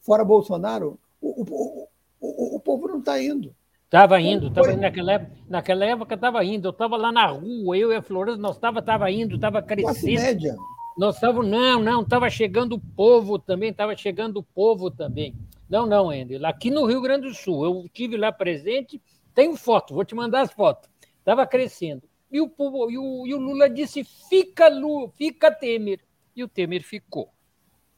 fora 0.01 0.25
Bolsonaro. 0.25 0.99
O, 1.21 1.43
o, 1.43 1.89
o, 2.21 2.57
o 2.57 2.61
povo 2.61 2.87
não 2.89 3.01
está 3.01 3.21
indo. 3.23 3.55
Estava 3.85 4.21
indo, 4.21 4.51
tava, 4.51 4.77
naquela 4.77 5.13
época, 5.13 5.33
naquela 5.49 5.85
época 5.85 6.15
estava 6.15 6.45
indo. 6.45 6.69
Eu 6.69 6.73
estava 6.73 6.97
lá 6.97 7.11
na 7.11 7.27
rua, 7.27 7.77
eu 7.77 7.91
e 7.91 7.97
a 7.97 8.03
Floresta, 8.03 8.41
nós 8.41 8.57
estava 8.57 8.83
tava 8.83 9.11
indo, 9.11 9.37
estava 9.37 9.63
crescendo. 9.63 10.21
média. 10.21 10.57
Nós 10.99 11.15
estávamos, 11.15 11.49
não, 11.49 11.81
não, 11.81 12.03
estava 12.03 12.29
chegando 12.29 12.75
o 12.75 12.81
povo 12.81 13.39
também, 13.39 13.71
estava 13.71 13.97
chegando 13.97 14.39
o 14.39 14.43
povo 14.43 14.91
também. 14.91 15.35
Não, 15.69 15.87
não, 15.87 16.13
Ender. 16.13 16.45
Aqui 16.45 16.71
no 16.71 16.85
Rio 16.87 17.01
Grande 17.01 17.29
do 17.29 17.35
Sul, 17.35 17.65
eu 17.65 17.89
tive 17.93 18.17
lá 18.17 18.33
presente, 18.33 19.01
tenho 19.35 19.55
foto, 19.57 19.95
vou 19.95 20.05
te 20.05 20.15
mandar 20.15 20.41
as 20.41 20.53
fotos. 20.53 20.91
Estava 21.19 21.47
crescendo. 21.47 22.03
E 22.31 22.41
o, 22.41 22.49
povo, 22.49 22.91
e 22.91 22.99
o, 22.99 23.27
e 23.27 23.35
o 23.35 23.39
Lula 23.39 23.69
disse: 23.69 24.05
fica 24.05 24.69
Lula, 24.69 25.11
fica 25.17 25.51
Temer. 25.51 26.01
E 26.37 26.45
o 26.45 26.49
Temer 26.49 26.83
ficou. 26.83 27.31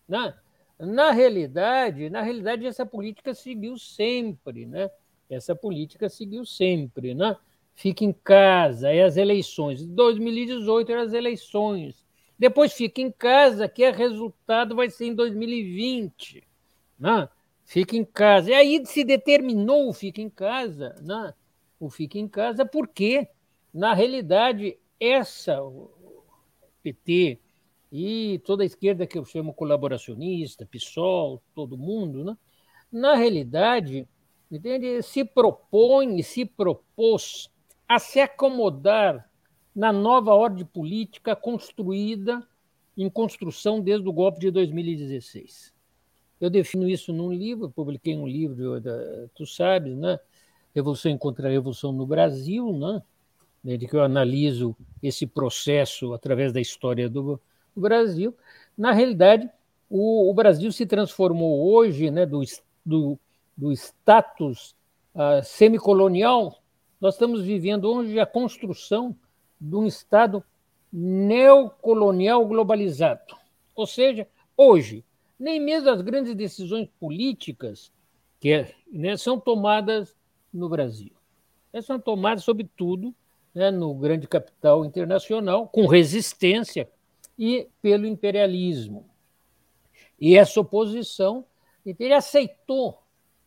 Né? 0.09 0.35
Na 0.79 1.11
realidade, 1.11 2.09
na 2.09 2.23
realidade, 2.23 2.67
essa 2.67 2.87
política 2.87 3.35
seguiu 3.35 3.77
sempre, 3.77 4.67
né? 4.67 4.91
Essa 5.29 5.55
política 5.55 6.09
seguiu 6.09 6.45
sempre, 6.45 7.15
né? 7.15 7.37
Fica 7.75 8.05
em 8.05 8.13
casa, 8.13 8.91
é 8.91 9.03
as 9.03 9.17
eleições. 9.17 9.85
2018 9.87 10.91
eram 10.91 11.03
as 11.03 11.13
eleições. 11.13 12.05
Depois 12.39 12.73
fica 12.73 13.01
em 13.01 13.13
casa, 13.13 13.69
que 13.69 13.85
é 13.85 13.91
resultado 13.91 14.75
vai 14.75 14.89
ser 14.89 15.07
em 15.07 15.15
2020, 15.15 16.43
né? 16.99 17.29
Fica 17.65 17.97
em 17.97 18.05
casa. 18.05 18.51
E 18.51 18.55
aí 18.55 18.87
se 18.87 19.05
determinou 19.05 19.89
o 19.89 19.93
fica 19.93 20.21
em 20.21 20.31
casa, 20.31 20.97
né? 21.03 21.35
O 21.79 21.91
fica 21.91 22.19
em 22.19 22.27
casa 22.27 22.65
porque, 22.65 23.29
na 23.73 23.95
realidade, 23.95 24.79
essa 24.99 25.59
PT, 26.83 27.39
e 27.93 28.41
toda 28.45 28.63
a 28.63 28.67
esquerda 28.67 29.07
que 29.07 29.19
eu 29.19 29.25
chamo 29.25 29.53
colaboracionista, 29.53 30.67
PSOL, 30.67 31.43
todo 31.55 31.77
mundo, 31.77 32.25
né? 32.25 32.37
na 32.91 33.15
realidade, 33.15 34.07
entende? 34.51 35.03
se 35.03 35.25
propõe, 35.25 36.23
se 36.23 36.45
propôs 36.45 37.51
a 37.89 37.99
se 37.99 38.21
acomodar 38.21 39.29
na 39.75 39.93
nova 39.93 40.35
ordem 40.35 40.65
política 40.65 41.35
construída 41.35 42.47
em 42.97 43.09
construção 43.09 43.81
desde 43.81 44.09
o 44.09 44.13
golpe 44.13 44.41
de 44.41 44.51
2016. 44.51 45.73
Eu 46.41 46.49
defino 46.49 46.89
isso 46.89 47.13
num 47.13 47.33
livro, 47.33 47.71
publiquei 47.71 48.17
um 48.17 48.27
livro, 48.27 48.81
tu 49.35 49.47
sabes, 49.47 49.97
né? 49.97 50.19
Revolução 50.75 51.17
contra 51.19 51.49
a 51.49 51.51
Revolução 51.51 51.93
no 51.93 52.07
Brasil, 52.07 52.73
né? 52.73 53.03
De 53.63 53.87
que 53.87 53.95
eu 53.95 54.03
analiso 54.03 54.77
esse 55.03 55.27
processo 55.27 56.13
através 56.13 56.53
da 56.53 56.61
história 56.61 57.09
do, 57.09 57.41
o 57.75 57.81
Brasil. 57.81 58.35
Na 58.77 58.93
realidade, 58.93 59.49
o, 59.89 60.31
o 60.31 60.35
Brasil 60.35 60.71
se 60.73 60.87
transformou 60.87 61.73
hoje 61.73 62.11
né, 62.11 62.25
do, 62.25 62.41
do, 62.85 63.19
do 63.57 63.73
status 63.73 64.75
uh, 65.15 65.45
semicolonial, 65.45 66.61
nós 67.01 67.15
estamos 67.15 67.43
vivendo 67.43 67.87
hoje 67.87 68.21
a 68.21 68.27
construção 68.27 69.17
de 69.61 69.75
um 69.75 69.87
Estado 69.87 70.45
neocolonial 70.93 72.45
globalizado. 72.47 73.37
Ou 73.75 73.87
seja, 73.87 74.27
hoje, 74.57 75.05
nem 75.39 75.59
mesmo 75.61 75.89
as 75.89 76.03
grandes 76.03 76.35
decisões 76.35 76.89
políticas 76.99 77.91
que 78.39 78.67
né, 78.93 79.17
são 79.17 79.41
tomadas 79.41 80.15
no 80.53 80.69
Brasil. 80.69 81.13
Elas 81.73 81.87
são 81.87 81.99
tomadas, 81.99 82.45
sobretudo, 82.45 83.15
né, 83.55 83.71
no 83.71 83.95
grande 83.95 84.27
capital 84.27 84.85
internacional, 84.85 85.69
com 85.69 85.87
resistência, 85.87 86.89
e 87.39 87.69
pelo 87.81 88.07
imperialismo. 88.07 89.09
E 90.21 90.37
essa 90.37 90.61
oposição, 90.61 91.47
ele 91.87 92.13
aceitou 92.13 93.03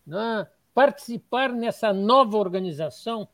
né, 0.05 0.47
participar 0.73 1.49
nessa 1.53 1.93
nova 1.93 2.37
organização 2.37 3.27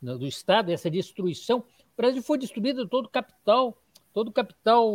né, 0.00 0.14
do 0.14 0.26
Estado, 0.26 0.72
essa 0.72 0.90
destruição. 0.90 1.58
O 1.58 1.96
Brasil 1.96 2.22
foi 2.22 2.38
destruído 2.38 2.88
todo 2.88 3.06
o 3.06 3.10
capital, 3.10 3.76
todo 4.14 4.28
o 4.28 4.32
capital 4.32 4.90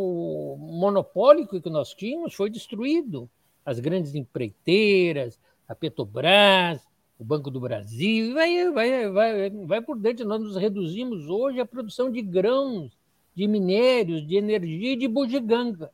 monopólico 0.58 1.62
que 1.62 1.70
nós 1.70 1.94
tínhamos 1.94 2.34
foi 2.34 2.50
destruído. 2.50 3.30
As 3.64 3.80
grandes 3.80 4.16
empreiteiras, 4.16 5.40
a 5.68 5.76
Petrobras, 5.76 6.82
o 7.24 7.26
Banco 7.26 7.50
do 7.50 7.60
Brasil, 7.60 8.34
vai, 8.34 8.70
vai, 8.70 9.10
vai, 9.10 9.50
vai 9.50 9.82
por 9.82 9.98
dentro. 9.98 10.28
Nós 10.28 10.42
nos 10.42 10.58
reduzimos 10.58 11.30
hoje 11.30 11.62
à 11.62 11.66
produção 11.66 12.12
de 12.12 12.22
grãos, 12.22 12.92
de 13.34 13.48
minérios, 13.48 14.28
de 14.28 14.36
energia 14.36 14.92
e 14.92 14.98
de 14.98 15.08
bugiganga. 15.08 15.90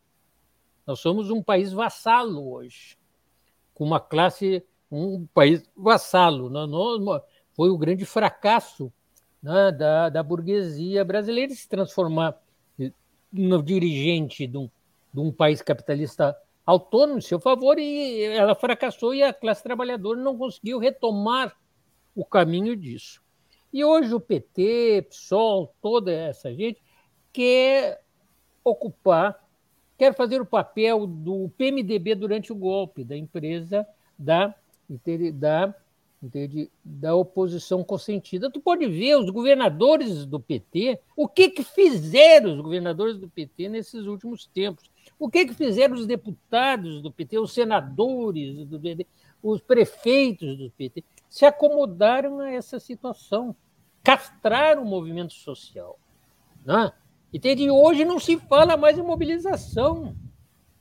Nós 0.87 0.99
somos 0.99 1.29
um 1.29 1.41
país 1.41 1.71
vassalo 1.71 2.51
hoje, 2.51 2.97
com 3.75 3.85
uma 3.85 3.99
classe, 3.99 4.63
um 4.91 5.27
país 5.27 5.63
vassalo. 5.77 6.49
Né? 6.49 6.61
Foi 7.53 7.69
o 7.69 7.77
grande 7.77 8.05
fracasso 8.05 8.91
né, 9.41 9.71
da, 9.71 10.09
da 10.09 10.23
burguesia 10.23 11.05
brasileira 11.05 11.53
se 11.53 11.69
transformar 11.69 12.41
no 13.31 13.61
dirigente 13.61 14.47
de 14.47 14.57
um, 14.57 14.67
de 15.13 15.19
um 15.19 15.31
país 15.31 15.61
capitalista 15.61 16.35
autônomo 16.69 17.17
em 17.17 17.21
seu 17.21 17.39
favor 17.39 17.79
e 17.79 18.21
ela 18.21 18.53
fracassou 18.53 19.13
e 19.13 19.23
a 19.23 19.33
classe 19.33 19.63
trabalhadora 19.63 20.21
não 20.21 20.37
conseguiu 20.37 20.77
retomar 20.77 21.55
o 22.15 22.23
caminho 22.23 22.75
disso. 22.75 23.21
E 23.73 23.83
hoje 23.83 24.13
o 24.13 24.19
PT, 24.19 25.07
PSOL, 25.09 25.73
toda 25.81 26.11
essa 26.11 26.53
gente 26.53 26.79
quer 27.33 28.03
ocupar, 28.63 29.43
quer 29.97 30.13
fazer 30.13 30.41
o 30.41 30.45
papel 30.45 31.07
do 31.07 31.49
PMDB 31.57 32.13
durante 32.13 32.51
o 32.51 32.55
golpe, 32.55 33.03
da 33.03 33.17
empresa 33.17 33.87
da, 34.17 34.53
da, 35.33 35.73
da 36.83 37.15
oposição 37.15 37.83
consentida. 37.83 38.51
Tu 38.51 38.59
pode 38.59 38.85
ver 38.85 39.15
os 39.17 39.29
governadores 39.31 40.25
do 40.25 40.39
PT, 40.39 40.99
o 41.15 41.27
que, 41.27 41.49
que 41.49 41.63
fizeram 41.63 42.53
os 42.53 42.61
governadores 42.61 43.17
do 43.17 43.27
PT 43.27 43.69
nesses 43.69 44.05
últimos 44.05 44.45
tempos. 44.45 44.89
O 45.19 45.29
que, 45.29 45.45
que 45.45 45.53
fizeram 45.53 45.95
os 45.95 46.07
deputados 46.07 47.01
do 47.01 47.11
PT, 47.11 47.37
os 47.39 47.53
senadores 47.53 48.65
do 48.65 48.79
PT, 48.79 49.05
os 49.43 49.59
prefeitos 49.59 50.57
do 50.57 50.71
PT? 50.71 51.03
Se 51.29 51.45
acomodaram 51.45 52.39
a 52.39 52.49
essa 52.49 52.79
situação, 52.79 53.53
castraram 54.01 54.83
o 54.83 54.85
movimento 54.85 55.33
social. 55.33 55.99
Não 56.65 56.85
é? 56.85 56.93
Entende? 57.33 57.69
Hoje 57.69 58.05
não 58.05 58.17
se 58.17 58.37
fala 58.37 58.77
mais 58.77 58.97
em 58.97 59.03
mobilização. 59.03 60.15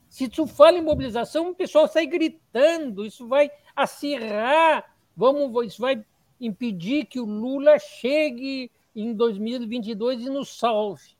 Se 0.08 0.28
tu 0.28 0.46
fala 0.46 0.78
em 0.78 0.82
mobilização, 0.82 1.50
o 1.50 1.54
pessoal 1.54 1.88
sai 1.88 2.06
gritando, 2.06 3.04
isso 3.04 3.26
vai 3.26 3.50
acirrar, 3.74 4.96
vamos, 5.16 5.66
isso 5.66 5.82
vai 5.82 6.02
impedir 6.40 7.04
que 7.06 7.20
o 7.20 7.26
Lula 7.26 7.78
chegue 7.78 8.70
em 8.94 9.12
2022 9.12 10.22
e 10.22 10.30
nos 10.30 10.56
salve. 10.56 11.17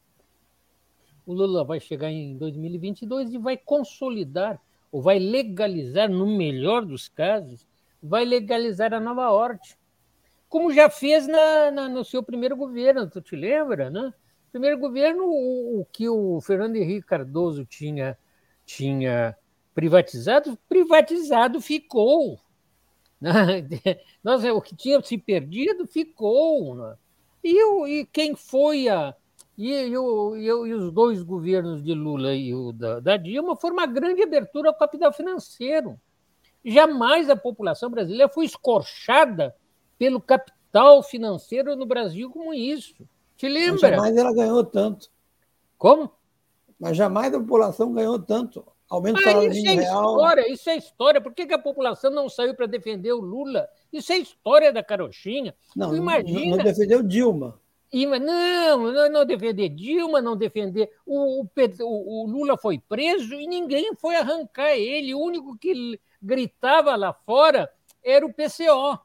O 1.29 1.35
Lula 1.35 1.63
vai 1.63 1.79
chegar 1.79 2.11
em 2.11 2.39
2022 2.39 3.35
e 3.35 3.39
vai 3.39 3.55
consolidar, 3.55 4.59
ou 4.91 5.03
vai 5.03 5.19
legalizar, 5.19 6.09
no 6.09 6.27
melhor 6.27 6.87
dos 6.87 7.07
casos, 7.07 7.67
vai 8.03 8.25
legalizar 8.25 8.95
a 8.95 8.99
nova 8.99 9.31
ordem. 9.31 9.71
Como 10.49 10.73
já 10.73 10.89
fez 10.89 11.27
na, 11.27 11.71
na 11.71 11.87
no 11.87 12.03
seu 12.03 12.23
primeiro 12.23 12.57
governo, 12.57 13.11
tu 13.11 13.21
te 13.21 13.37
lembra, 13.37 13.91
né? 13.91 14.15
primeiro 14.51 14.79
governo, 14.79 15.25
o, 15.25 15.81
o 15.83 15.85
que 15.93 16.09
o 16.09 16.41
Fernando 16.41 16.77
Henrique 16.77 17.07
Cardoso 17.07 17.63
tinha, 17.67 18.17
tinha 18.65 19.37
privatizado, 19.75 20.59
privatizado 20.67 21.61
ficou. 21.61 22.41
Né? 23.21 23.69
Nossa, 24.25 24.51
o 24.55 24.63
que 24.63 24.75
tinha 24.75 24.99
se 25.03 25.19
perdido 25.19 25.87
ficou. 25.87 26.75
Né? 26.75 26.97
E, 27.45 28.01
e 28.01 28.07
quem 28.07 28.35
foi 28.35 28.89
a. 28.89 29.15
E, 29.59 29.73
e, 29.73 29.99
o, 29.99 30.37
e, 30.37 30.73
os 30.73 30.93
dois 30.93 31.21
governos 31.21 31.83
de 31.83 31.93
Lula 31.93 32.33
e 32.33 32.55
o 32.55 32.71
da, 32.71 33.01
da 33.01 33.17
Dilma 33.17 33.57
foram 33.57 33.75
uma 33.75 33.87
grande 33.87 34.23
abertura 34.23 34.69
ao 34.69 34.75
capital 34.75 35.13
financeiro. 35.13 36.01
Jamais 36.65 37.29
a 37.29 37.35
população 37.35 37.91
brasileira 37.91 38.29
foi 38.29 38.45
escorchada 38.45 39.53
pelo 39.99 40.21
capital 40.21 41.03
financeiro 41.03 41.75
no 41.75 41.87
Brasil 41.87 42.31
como 42.31 42.55
isso. 42.55 42.95
Te 43.37 43.49
lembra? 43.49 43.73
Mas 43.73 43.81
jamais 43.81 44.17
ela 44.17 44.33
ganhou 44.33 44.65
tanto. 44.65 45.11
Como? 45.77 46.09
Mas 46.79 46.97
jamais 46.97 47.35
a 47.35 47.41
população 47.41 47.93
ganhou 47.93 48.19
tanto. 48.21 48.65
Aumento 48.89 49.19
ah, 49.19 49.45
isso 49.45 49.69
é 49.69 49.75
real. 49.75 50.13
história, 50.13 50.53
isso 50.53 50.71
é 50.71 50.77
história. 50.77 51.21
Por 51.21 51.35
que, 51.35 51.47
que 51.47 51.55
a 51.55 51.59
população 51.59 52.13
não 52.13 52.29
saiu 52.29 52.55
para 52.55 52.67
defender 52.67 53.13
o 53.13 53.21
Lula? 53.21 53.69
Isso 53.93 54.13
é 54.13 54.19
história 54.19 54.73
da 54.73 54.85
carochinha. 54.85 55.55
Não, 55.75 55.95
imagina... 55.97 56.41
não, 56.41 56.57
não 56.57 56.65
defendeu 56.65 57.03
Dilma. 57.03 57.61
Não, 57.93 58.93
não, 58.93 59.11
não 59.11 59.25
defender 59.25 59.71
Dilma, 59.71 60.21
não 60.21 60.37
defender. 60.37 60.91
O, 61.07 61.43
o, 61.43 61.49
o, 61.83 62.27
Lula 62.27 62.59
foi 62.59 62.79
preso 62.79 63.35
e 63.35 63.47
ninguém 63.47 63.95
foi 63.95 64.17
arrancar 64.17 64.73
ele. 64.77 65.15
O 65.15 65.21
único 65.21 65.57
que 65.57 65.99
gritava 66.21 66.95
lá 66.97 67.13
fora 67.13 67.71
era 68.05 68.27
o 68.27 68.33
PCO. 68.33 68.99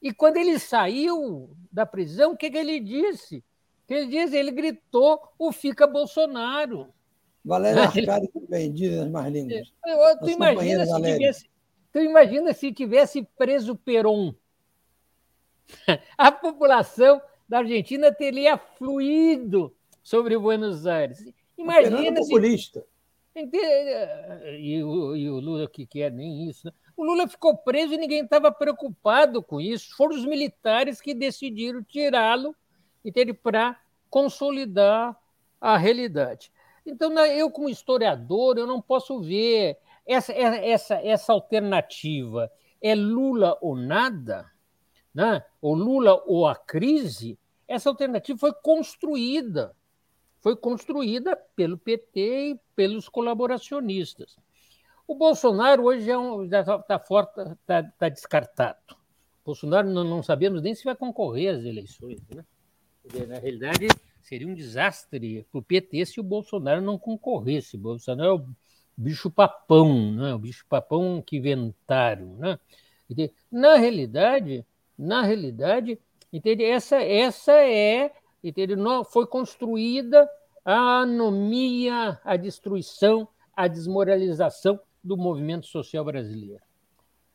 E 0.00 0.12
quando 0.12 0.36
ele 0.36 0.58
saiu 0.58 1.50
da 1.72 1.86
prisão, 1.86 2.32
o 2.32 2.36
que, 2.36 2.50
que 2.50 2.58
ele 2.58 2.78
disse? 2.80 3.42
Ele 3.88 4.06
disse, 4.06 4.36
ele 4.36 4.50
gritou 4.50 5.20
o 5.38 5.50
fica 5.50 5.86
Bolsonaro. 5.86 6.92
Valéria 7.42 7.84
Arcari 7.88 8.28
também, 8.28 8.70
diz 8.72 8.98
as 8.98 9.10
mais 9.10 9.32
línguas. 9.32 9.72
Tu 10.20 10.30
imagina, 10.30 10.84
se 10.86 11.02
tivesse, 11.02 11.50
tu 11.92 11.98
imagina 12.00 12.52
se 12.52 12.72
tivesse 12.72 13.28
preso 13.38 13.74
Peron. 13.74 14.34
A 16.18 16.30
população 16.30 17.20
da 17.48 17.58
Argentina 17.58 18.12
teria 18.12 18.58
fluído 18.58 19.74
sobre 20.02 20.36
Buenos 20.36 20.86
Aires. 20.86 21.24
Imagina 21.56 22.22
se. 22.22 22.28
populista. 22.28 22.84
E 24.58 24.82
o, 24.82 25.16
e 25.16 25.30
o 25.30 25.38
Lula 25.38 25.68
que 25.68 25.86
quer 25.86 26.10
nem 26.12 26.48
isso. 26.48 26.66
Né? 26.66 26.72
O 26.96 27.04
Lula 27.04 27.28
ficou 27.28 27.56
preso 27.56 27.94
e 27.94 27.98
ninguém 27.98 28.22
estava 28.22 28.50
preocupado 28.50 29.42
com 29.42 29.60
isso. 29.60 29.96
Foram 29.96 30.16
os 30.16 30.24
militares 30.24 31.00
que 31.00 31.14
decidiram 31.14 31.82
tirá-lo 31.82 32.54
para 33.42 33.80
consolidar 34.10 35.16
a 35.60 35.76
realidade. 35.76 36.52
Então, 36.84 37.12
eu, 37.26 37.50
como 37.50 37.68
historiador, 37.68 38.58
eu 38.58 38.66
não 38.66 38.80
posso 38.80 39.20
ver 39.20 39.78
essa, 40.06 40.32
essa, 40.32 40.94
essa 40.96 41.32
alternativa. 41.32 42.50
É 42.82 42.94
Lula 42.94 43.56
ou 43.60 43.76
nada? 43.76 44.50
Né? 45.14 45.42
ou 45.60 45.74
Lula 45.74 46.22
ou 46.26 46.46
a 46.46 46.54
crise, 46.54 47.38
essa 47.66 47.88
alternativa 47.88 48.38
foi 48.38 48.52
construída. 48.52 49.74
Foi 50.40 50.56
construída 50.56 51.36
pelo 51.56 51.76
PT 51.76 52.20
e 52.20 52.60
pelos 52.74 53.08
colaboracionistas. 53.08 54.36
O 55.06 55.14
Bolsonaro 55.14 55.84
hoje 55.84 56.04
já 56.04 56.14
está 56.60 56.96
um, 56.96 57.56
tá, 57.66 57.82
tá 57.82 58.08
descartado. 58.08 58.78
O 59.42 59.46
Bolsonaro 59.46 59.88
não, 59.88 60.04
não, 60.04 60.22
sabemos 60.22 60.62
nem 60.62 60.74
se 60.74 60.84
vai 60.84 60.94
concorrer 60.94 61.54
às 61.54 61.64
eleições. 61.64 62.20
Né? 62.28 62.44
Na 63.26 63.38
realidade, 63.38 63.88
seria 64.22 64.46
um 64.46 64.54
desastre 64.54 65.46
para 65.50 65.58
o 65.58 65.62
PT 65.62 66.04
se 66.06 66.20
o 66.20 66.22
Bolsonaro 66.22 66.82
não 66.82 66.98
concorresse. 66.98 67.76
O 67.76 67.80
Bolsonaro 67.80 68.28
é 68.28 68.34
o 68.34 68.46
bicho-papão, 68.96 70.12
né? 70.12 70.34
o 70.34 70.38
bicho-papão 70.38 71.22
que 71.22 71.38
inventaram. 71.38 72.36
Né? 72.36 72.58
Na 73.50 73.76
realidade, 73.76 74.64
na 74.98 75.22
realidade, 75.22 75.98
entende? 76.32 76.64
Essa, 76.64 76.96
essa 76.96 77.52
é, 77.52 78.12
entende? 78.42 78.74
foi 79.10 79.26
construída 79.26 80.28
a 80.64 81.00
anomia, 81.02 82.20
a 82.24 82.36
destruição, 82.36 83.28
a 83.56 83.68
desmoralização 83.68 84.78
do 85.02 85.16
movimento 85.16 85.66
social 85.66 86.04
brasileiro. 86.04 86.62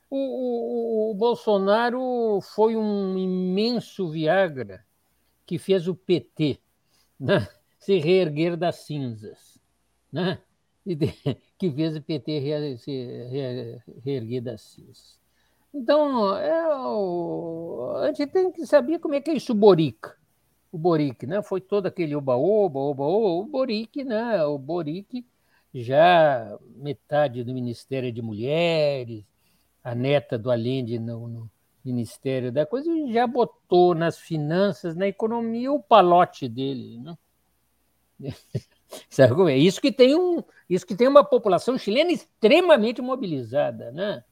O, 0.09 0.17
o, 0.17 1.11
o, 1.11 1.13
Bolsonaro 1.15 2.39
foi 2.41 2.75
um 2.75 3.17
imenso 3.17 4.09
Viagra 4.11 4.85
que 5.45 5.57
fez 5.57 5.87
o 5.87 5.95
PT 5.95 6.59
né, 7.19 7.47
se 7.79 7.97
reerguer 7.97 8.55
das 8.55 8.85
cinzas, 8.85 9.59
né, 10.11 10.39
que 11.57 11.71
fez 11.71 11.95
o 11.95 12.01
PT 12.01 12.77
se 12.77 13.97
reerguer 14.03 14.43
das 14.43 14.61
cinzas. 14.61 15.22
Então, 15.73 16.37
é 16.37 16.75
o... 16.77 17.95
a 18.03 18.07
gente 18.07 18.27
tem 18.27 18.51
que 18.51 18.65
saber 18.65 18.99
como 18.99 19.15
é 19.15 19.21
que 19.21 19.31
é 19.31 19.33
isso, 19.33 19.55
Boric. 19.55 20.09
O 20.71 20.77
Boric, 20.77 21.25
né? 21.25 21.41
Foi 21.41 21.61
todo 21.61 21.87
aquele 21.87 22.15
oba-oba, 22.15 22.79
oba-oba, 22.79 23.43
o 23.43 23.45
Boric, 23.45 24.03
né? 24.03 24.43
O 24.45 24.57
Boric 24.57 25.25
já 25.73 26.57
metade 26.75 27.43
do 27.43 27.53
Ministério 27.53 28.11
de 28.11 28.21
Mulheres, 28.21 29.23
a 29.83 29.95
neta 29.95 30.37
do 30.37 30.51
Allende 30.51 30.99
no, 30.99 31.27
no 31.27 31.51
Ministério 31.83 32.51
da 32.51 32.65
Coisa, 32.65 32.89
já 33.11 33.25
botou 33.25 33.95
nas 33.95 34.17
finanças, 34.17 34.95
na 34.95 35.07
economia, 35.07 35.71
o 35.71 35.81
palote 35.81 36.47
dele, 36.47 36.99
né? 36.99 37.17
Sabe 39.09 39.33
como 39.33 39.49
é? 39.49 39.57
Isso 39.57 39.81
que 39.81 39.91
tem 39.91 40.15
um, 40.15 40.43
isso 40.69 40.85
que 40.85 40.95
tem 40.95 41.07
uma 41.07 41.23
população 41.23 41.77
chilena 41.77 42.11
extremamente 42.11 43.01
mobilizada, 43.01 43.91
né? 43.91 44.23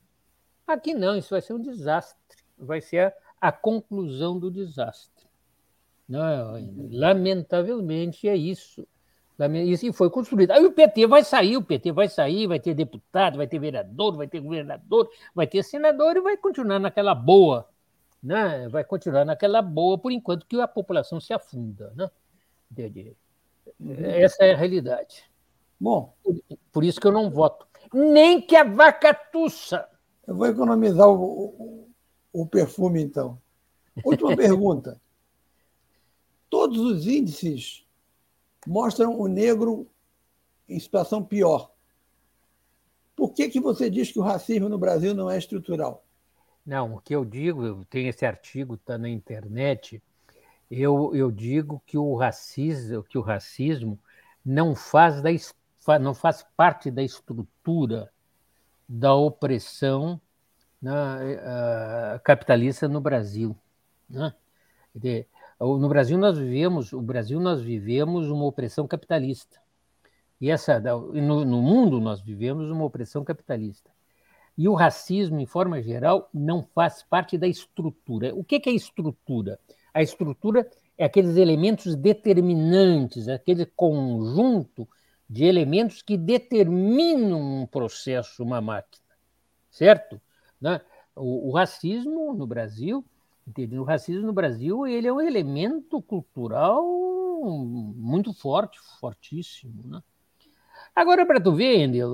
Aqui 0.68 0.94
não, 0.94 1.18
isso 1.18 1.30
vai 1.32 1.42
ser 1.42 1.54
um 1.54 1.62
desastre, 1.62 2.38
vai 2.58 2.82
ser 2.82 3.00
a, 3.08 3.14
a 3.50 3.52
conclusão 3.52 4.40
do 4.40 4.50
desastre. 4.50 5.26
Não, 6.08 6.60
lamentavelmente 6.92 8.28
é 8.28 8.36
isso. 8.36 8.86
Isso 9.66 9.94
foi 9.94 10.10
construído. 10.10 10.52
Aí 10.52 10.66
o 10.66 10.72
PT 10.72 11.08
vai 11.08 11.24
sair, 11.24 11.58
o 11.58 11.64
PT 11.64 11.92
vai 11.92 12.08
sair, 12.08 12.48
vai 12.48 12.60
ter 12.60 12.74
deputado, 12.74 13.38
vai 13.38 13.48
ter 13.48 13.58
vereador, 13.58 14.16
vai 14.16 14.28
ter 14.28 14.40
governador, 14.40 15.10
vai 15.34 15.48
ter 15.48 15.64
senador 15.64 16.18
e 16.18 16.22
vai 16.22 16.38
continuar 16.38 16.80
naquela 16.80 17.16
boa. 17.16 17.68
Né? 18.22 18.68
Vai 18.70 18.84
continuar 18.84 19.26
naquela 19.26 19.62
boa 19.62 19.98
por 19.98 20.12
enquanto 20.12 20.46
que 20.46 20.60
a 20.60 20.68
população 20.68 21.20
se 21.20 21.34
afunda. 21.34 21.92
Né? 21.96 22.10
Essa 24.20 24.46
é 24.46 24.54
a 24.54 24.58
realidade. 24.58 25.24
Bom, 25.80 26.14
por, 26.24 26.36
por 26.72 26.84
isso 26.84 27.00
que 27.00 27.08
eu 27.08 27.12
não 27.12 27.32
voto. 27.32 27.66
Nem 27.92 28.40
que 28.40 28.56
a 28.56 28.64
vaca 28.64 29.14
tussa 29.14 29.90
eu 30.28 30.36
vou 30.36 30.48
economizar 30.48 31.08
o, 31.08 31.14
o, 31.14 31.90
o 32.34 32.46
perfume, 32.46 33.02
então. 33.02 33.40
Última 34.04 34.36
pergunta. 34.38 35.00
Todos 36.50 36.80
os 36.80 37.08
índices 37.08 37.86
mostram 38.68 39.20
o 39.20 39.28
negro 39.28 39.88
em 40.68 40.80
situação 40.80 41.24
pior. 41.24 41.72
Por 43.16 43.34
que, 43.34 43.50
que 43.50 43.60
você 43.60 43.90
diz 43.90 44.12
que 44.12 44.20
o 44.20 44.24
racismo 44.24 44.70
no 44.70 44.78
Brasil 44.78 45.14
não 45.14 45.30
é 45.30 45.38
estrutural? 45.38 46.04
Não, 46.66 46.96
o 46.96 47.02
que 47.02 47.16
eu 47.16 47.26
digo, 47.26 47.66
eu 47.66 47.86
tenho 47.86 48.10
esse 48.10 48.26
artigo, 48.26 48.76
está 48.76 48.98
na 48.98 49.10
internet, 49.10 50.02
eu, 50.70 51.14
eu 51.16 51.32
digo 51.32 51.82
que 51.86 51.98
o 51.98 52.16
racismo, 52.16 53.04
que 53.04 53.18
o 53.18 53.22
racismo 53.22 54.00
não 54.46 54.76
faz, 54.76 55.22
da, 55.22 56.00
não 56.00 56.14
faz 56.14 56.46
parte 56.56 56.90
da 56.90 57.04
estrutura 57.04 58.12
da 58.94 59.16
opressão 59.16 60.20
né, 60.82 60.92
uh, 60.92 62.20
capitalista 62.26 62.90
no 62.90 63.00
Brasil. 63.00 63.56
Né? 64.10 64.34
No 65.58 65.88
Brasil 65.88 66.18
nós 66.18 66.38
vivemos, 66.38 66.92
o 66.92 67.02
Brasil 67.02 67.40
nós 67.40 67.62
vivemos 67.62 68.30
uma 68.30 68.44
opressão 68.44 68.86
capitalista. 68.86 69.62
E 70.42 70.52
essa, 70.52 70.78
no, 70.78 71.46
no 71.46 71.62
mundo 71.62 72.02
nós 72.02 72.20
vivemos 72.20 72.70
uma 72.70 72.84
opressão 72.84 73.24
capitalista. 73.24 73.90
E 74.58 74.68
o 74.68 74.74
racismo, 74.74 75.40
em 75.40 75.46
forma 75.46 75.82
geral, 75.82 76.30
não 76.34 76.62
faz 76.62 77.02
parte 77.02 77.38
da 77.38 77.48
estrutura. 77.48 78.36
O 78.36 78.44
que 78.44 78.62
é 78.68 78.74
estrutura? 78.74 79.58
A 79.94 80.02
estrutura 80.02 80.70
é 80.98 81.06
aqueles 81.06 81.38
elementos 81.38 81.96
determinantes, 81.96 83.30
aquele 83.30 83.66
conjunto 83.66 84.86
de 85.32 85.46
elementos 85.46 86.02
que 86.02 86.18
determinam 86.18 87.62
um 87.62 87.66
processo, 87.66 88.44
uma 88.44 88.60
máquina, 88.60 89.16
certo? 89.70 90.20
Né? 90.60 90.82
O, 91.16 91.48
o, 91.48 91.52
racismo 91.54 92.34
no 92.34 92.46
Brasil, 92.46 93.06
entendeu? 93.48 93.82
o 93.82 93.86
racismo 93.86 94.28
no 94.28 94.34
Brasil 94.34 94.86
ele 94.86 95.08
é 95.08 95.14
um 95.14 95.22
elemento 95.22 96.02
cultural 96.02 96.84
muito 97.96 98.34
forte, 98.34 98.78
fortíssimo. 99.00 99.88
Né? 99.88 100.04
Agora, 100.94 101.26
para 101.26 101.40
tu 101.40 101.54
ver, 101.54 101.78
Endel, 101.78 102.12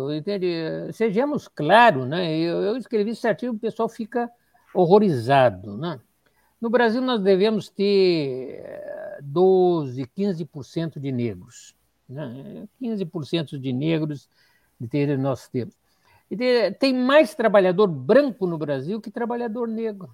sejamos 0.94 1.48
claros, 1.48 2.08
né? 2.08 2.38
eu, 2.38 2.62
eu 2.62 2.78
escrevi 2.78 3.12
esse 3.12 3.28
artigo, 3.28 3.56
o 3.56 3.60
pessoal 3.60 3.90
fica 3.90 4.30
horrorizado. 4.76 5.76
Né? 5.76 6.00
No 6.62 6.70
Brasil, 6.70 7.02
nós 7.02 7.20
devemos 7.20 7.68
ter 7.68 8.64
12, 9.24 10.04
15% 10.06 11.00
de 11.00 11.12
negros 11.12 11.76
né? 12.08 12.68
15% 12.82 13.60
de 13.60 13.74
negros 13.74 14.30
de 14.80 14.88
ter 14.88 15.18
temos. 15.52 15.76
E 16.30 16.72
tem 16.74 16.94
mais 16.94 17.34
trabalhador 17.34 17.88
branco 17.88 18.46
no 18.46 18.58
Brasil 18.58 19.00
que 19.00 19.10
trabalhador 19.10 19.68
negro. 19.68 20.10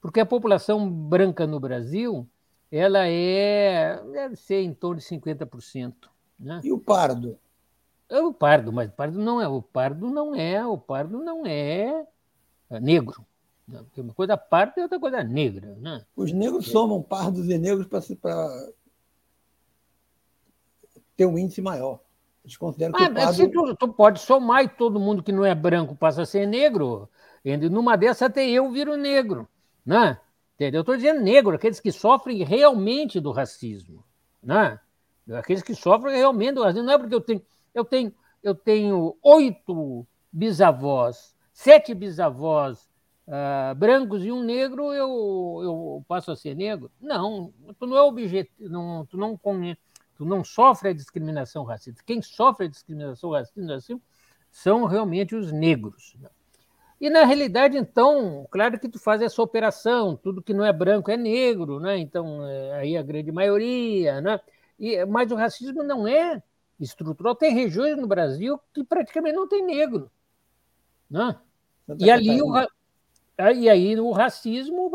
Porque 0.00 0.20
a 0.20 0.26
população 0.26 0.88
branca 0.88 1.46
no 1.46 1.58
Brasil, 1.58 2.28
ela 2.70 3.06
é, 3.06 4.00
deve 4.12 4.36
ser 4.36 4.62
em 4.62 4.74
torno 4.74 5.00
de 5.00 5.06
50%. 5.06 5.94
Né? 6.38 6.60
E 6.62 6.72
o 6.72 6.78
pardo? 6.78 7.38
É 8.08 8.20
o 8.20 8.32
pardo, 8.32 8.72
mas 8.72 8.88
o 8.88 8.92
pardo 8.92 9.18
não 9.18 9.40
é, 9.40 9.48
o 9.48 9.60
pardo 9.60 10.08
não 10.10 10.34
é, 10.34 10.64
o 10.64 10.78
pardo 10.78 11.18
não 11.18 11.44
é, 11.44 12.06
é 12.70 12.80
negro. 12.80 13.26
Uma 13.96 14.14
coisa 14.14 14.36
parda 14.36 14.74
e 14.76 14.82
outra 14.82 15.00
coisa 15.00 15.24
negra. 15.24 15.74
Né? 15.80 16.04
Os 16.14 16.30
negros 16.32 16.68
somam 16.68 17.02
pardos 17.02 17.48
e 17.48 17.58
negros 17.58 17.88
para 17.88 18.00
ter 21.16 21.26
um 21.26 21.38
índice 21.38 21.62
maior. 21.62 22.00
Eles 22.44 22.56
consideram 22.56 22.92
que 22.92 23.02
ah, 23.02 23.08
o 23.08 23.14
quadro... 23.14 23.50
tu, 23.50 23.76
tu 23.76 23.88
pode 23.88 24.20
somar 24.20 24.62
e 24.62 24.68
todo 24.68 25.00
mundo 25.00 25.22
que 25.22 25.32
não 25.32 25.44
é 25.44 25.54
branco 25.54 25.96
passa 25.96 26.22
a 26.22 26.26
ser 26.26 26.46
negro, 26.46 27.08
e 27.44 27.56
numa 27.56 27.96
dessas 27.96 28.22
até 28.22 28.48
eu 28.48 28.70
viro 28.70 28.96
negro. 28.96 29.48
Né? 29.84 30.18
Entendeu? 30.54 30.78
Eu 30.78 30.82
estou 30.82 30.96
dizendo 30.96 31.20
negro, 31.20 31.54
aqueles 31.54 31.80
que 31.80 31.92
sofrem 31.92 32.42
realmente 32.42 33.20
do 33.20 33.30
racismo. 33.30 34.04
Né? 34.42 34.78
Aqueles 35.32 35.62
que 35.62 35.74
sofrem 35.74 36.16
realmente 36.16 36.54
do 36.54 36.62
racismo. 36.62 36.86
Não 36.86 36.94
é 36.94 36.98
porque 36.98 37.14
eu 37.14 37.20
tenho, 37.20 37.42
eu 37.74 37.84
tenho, 37.84 38.14
eu 38.42 38.54
tenho 38.54 39.16
oito 39.22 40.06
bisavós, 40.32 41.34
sete 41.52 41.94
bisavós 41.94 42.88
uh, 43.26 43.74
brancos 43.76 44.24
e 44.24 44.32
um 44.32 44.42
negro, 44.42 44.92
eu, 44.92 45.60
eu 45.62 46.04
passo 46.08 46.30
a 46.30 46.36
ser 46.36 46.54
negro? 46.54 46.90
Não, 47.00 47.52
tu 47.78 47.86
não 47.86 47.96
é 47.96 48.02
objetivo, 48.02 48.68
não, 48.68 49.06
tu 49.06 49.16
não 49.16 49.36
tu 50.16 50.24
não 50.24 50.42
sofre 50.42 50.88
a 50.88 50.92
discriminação 50.92 51.64
racista. 51.64 52.02
Quem 52.04 52.22
sofre 52.22 52.66
a 52.66 52.68
discriminação 52.68 53.30
racista 53.30 54.00
são 54.50 54.84
realmente 54.84 55.34
os 55.34 55.52
negros. 55.52 56.16
E 57.00 57.10
na 57.10 57.24
realidade, 57.24 57.76
então, 57.76 58.46
claro 58.50 58.80
que 58.80 58.88
tu 58.88 58.98
faz 58.98 59.20
essa 59.20 59.42
operação, 59.42 60.16
tudo 60.16 60.42
que 60.42 60.54
não 60.54 60.64
é 60.64 60.72
branco 60.72 61.10
é 61.10 61.16
negro, 61.16 61.78
né? 61.78 61.98
Então, 61.98 62.46
é, 62.46 62.72
aí 62.72 62.96
a 62.96 63.02
grande 63.02 63.30
maioria, 63.30 64.20
né? 64.20 64.40
E, 64.78 65.04
mas 65.04 65.30
o 65.30 65.34
racismo 65.34 65.82
não 65.82 66.08
é 66.08 66.42
estrutural. 66.80 67.34
Tem 67.34 67.52
regiões 67.52 67.96
no 67.98 68.06
Brasil 68.06 68.58
que 68.72 68.82
praticamente 68.82 69.36
não 69.36 69.46
tem 69.46 69.62
negro, 69.62 70.10
né? 71.10 71.36
E 72.00 72.10
ali 72.10 72.40
o, 72.42 72.52
e 73.54 73.68
aí 73.68 74.00
o 74.00 74.10
racismo 74.10 74.90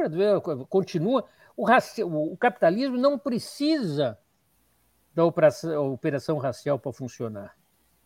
continua. 0.67 1.25
O, 1.55 1.63
raci, 1.63 2.03
o 2.03 2.35
capitalismo 2.35 2.97
não 2.97 3.19
precisa 3.19 4.17
da 5.13 5.25
operação, 5.25 5.93
operação 5.93 6.37
racial 6.37 6.79
para 6.79 6.93
funcionar. 6.93 7.55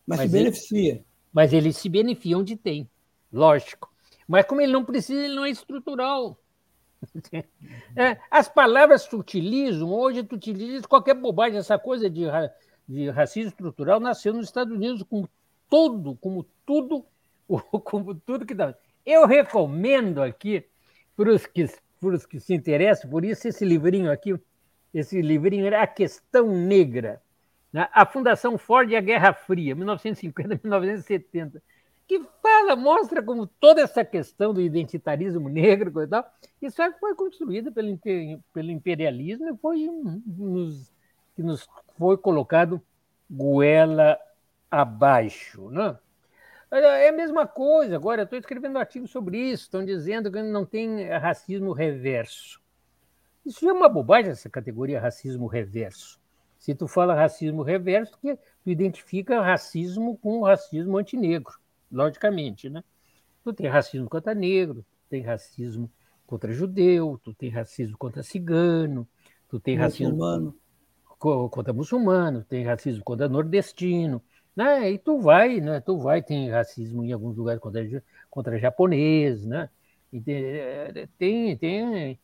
Mas, 0.06 0.18
mas 0.18 0.30
se 0.30 0.36
beneficia. 0.36 0.92
Ele, 0.92 1.04
mas 1.32 1.52
ele 1.52 1.72
se 1.72 1.88
beneficia 1.88 2.38
onde 2.38 2.56
tem 2.56 2.88
lógico. 3.32 3.92
Mas 4.26 4.44
como 4.46 4.60
ele 4.60 4.72
não 4.72 4.84
precisa, 4.84 5.22
ele 5.24 5.34
não 5.34 5.44
é 5.44 5.50
estrutural. 5.50 6.38
É, 7.94 8.18
as 8.30 8.46
palavras 8.46 9.06
que 9.06 9.16
utilizam, 9.16 9.90
hoje 9.90 10.22
tu 10.22 10.34
utilizas 10.34 10.84
qualquer 10.84 11.14
bobagem, 11.14 11.58
essa 11.58 11.78
coisa 11.78 12.10
de, 12.10 12.24
de 12.86 13.08
racismo 13.08 13.48
estrutural 13.48 13.98
nasceu 13.98 14.34
nos 14.34 14.46
Estados 14.46 14.74
Unidos 14.74 15.02
com 15.02 15.26
tudo, 15.68 16.14
como 16.16 16.44
tudo, 16.66 17.06
como 17.84 18.14
tudo 18.14 18.44
que 18.44 18.54
dá. 18.54 18.74
Eu 19.04 19.26
recomendo 19.26 20.22
aqui, 20.22 20.64
para 21.16 21.30
os 21.30 21.46
que, 21.46 21.66
para 22.00 22.16
os 22.16 22.26
que 22.26 22.38
se 22.38 22.54
interessam 22.54 23.10
por 23.10 23.24
isso, 23.24 23.48
esse 23.48 23.64
livrinho 23.64 24.10
aqui, 24.10 24.38
esse 24.98 25.20
livrinho 25.20 25.66
é 25.66 25.76
A 25.76 25.86
Questão 25.86 26.48
Negra, 26.48 27.22
né? 27.72 27.88
a 27.92 28.06
Fundação 28.06 28.56
Ford 28.56 28.90
e 28.90 28.96
a 28.96 29.00
Guerra 29.00 29.32
Fria, 29.32 29.76
1950-1970 29.76 31.60
que 32.06 32.22
fala, 32.40 32.76
mostra 32.76 33.22
como 33.22 33.46
toda 33.46 33.82
essa 33.82 34.04
questão 34.04 34.54
do 34.54 34.60
identitarismo 34.60 35.48
negro 35.48 36.02
e 36.02 36.06
tal, 36.06 36.24
isso 36.62 36.76
foi 37.00 37.14
construída 37.14 37.72
pelo, 37.72 37.98
pelo 38.52 38.70
imperialismo 38.70 39.48
e 39.48 39.56
foi 39.56 39.88
nos, 40.26 40.92
que 41.34 41.42
nos 41.42 41.68
foi 41.98 42.16
colocado 42.16 42.80
goela 43.28 44.18
abaixo. 44.70 45.68
Né? 45.68 45.98
É 46.70 47.08
a 47.08 47.12
mesma 47.12 47.46
coisa, 47.46 47.96
agora 47.96 48.22
estou 48.22 48.38
escrevendo 48.38 48.76
um 48.76 48.80
artigo 48.80 49.08
sobre 49.08 49.38
isso, 49.38 49.64
estão 49.64 49.84
dizendo 49.84 50.30
que 50.30 50.42
não 50.42 50.64
tem 50.64 51.08
racismo 51.08 51.72
reverso. 51.72 52.60
Isso 53.46 53.68
é 53.68 53.72
uma 53.72 53.88
bobagem, 53.88 54.32
essa 54.32 54.50
categoria 54.50 55.00
racismo 55.00 55.46
reverso. 55.46 56.18
Se 56.58 56.74
tu 56.74 56.88
fala 56.88 57.14
racismo 57.14 57.62
reverso, 57.62 58.18
tu 58.20 58.70
identifica 58.70 59.40
racismo 59.40 60.18
com 60.18 60.42
racismo 60.42 60.98
antinegro 60.98 61.54
logicamente, 61.90 62.68
né? 62.68 62.82
Tu 63.44 63.52
tem 63.52 63.68
racismo 63.68 64.08
contra 64.08 64.34
negro, 64.34 64.82
tu 64.82 65.08
tem 65.08 65.22
racismo 65.22 65.88
contra 66.26 66.52
judeu, 66.52 67.20
tu 67.22 67.32
tem 67.32 67.48
racismo 67.48 67.96
contra 67.96 68.22
cigano, 68.22 69.06
tu 69.48 69.60
tem 69.60 69.78
muçulmano. 69.78 70.54
racismo 71.18 71.48
contra 71.48 71.72
muçulmano, 71.72 72.42
tem 72.42 72.64
racismo 72.64 73.04
contra 73.04 73.28
nordestino, 73.28 74.20
né? 74.56 74.90
E 74.90 74.98
tu 74.98 75.20
vai, 75.20 75.60
né? 75.60 75.80
Tu 75.80 75.96
vai 75.96 76.20
tem 76.20 76.50
racismo 76.50 77.04
em 77.04 77.12
alguns 77.12 77.36
lugares 77.36 77.60
contra 77.60 78.02
contra 78.28 78.58
japonês, 78.58 79.44
né? 79.46 79.70
E 80.12 80.20
tem 81.16 81.56
tem 81.56 82.18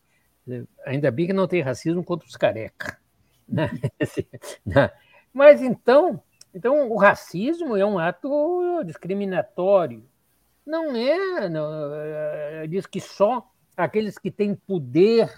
ainda 0.84 1.11
bem 1.11 1.26
que 1.26 1.32
não 1.32 1.47
tem 1.47 1.62
racismo 1.62 2.03
contra 2.05 2.26
os 2.26 2.36
careca, 2.36 2.99
né? 3.49 3.70
né? 4.66 4.90
Mas 5.32 5.62
então 5.62 6.22
então, 6.55 6.90
o 6.90 6.97
racismo 6.97 7.76
é 7.76 7.84
um 7.84 7.99
ato 7.99 8.82
discriminatório. 8.84 10.05
Não 10.66 10.95
é, 10.95 11.49
não, 11.49 11.95
é, 11.95 12.66
diz 12.66 12.86
que 12.86 13.01
só 13.01 13.51
aqueles 13.76 14.18
que 14.18 14.30
têm 14.30 14.55
poder, 14.55 15.32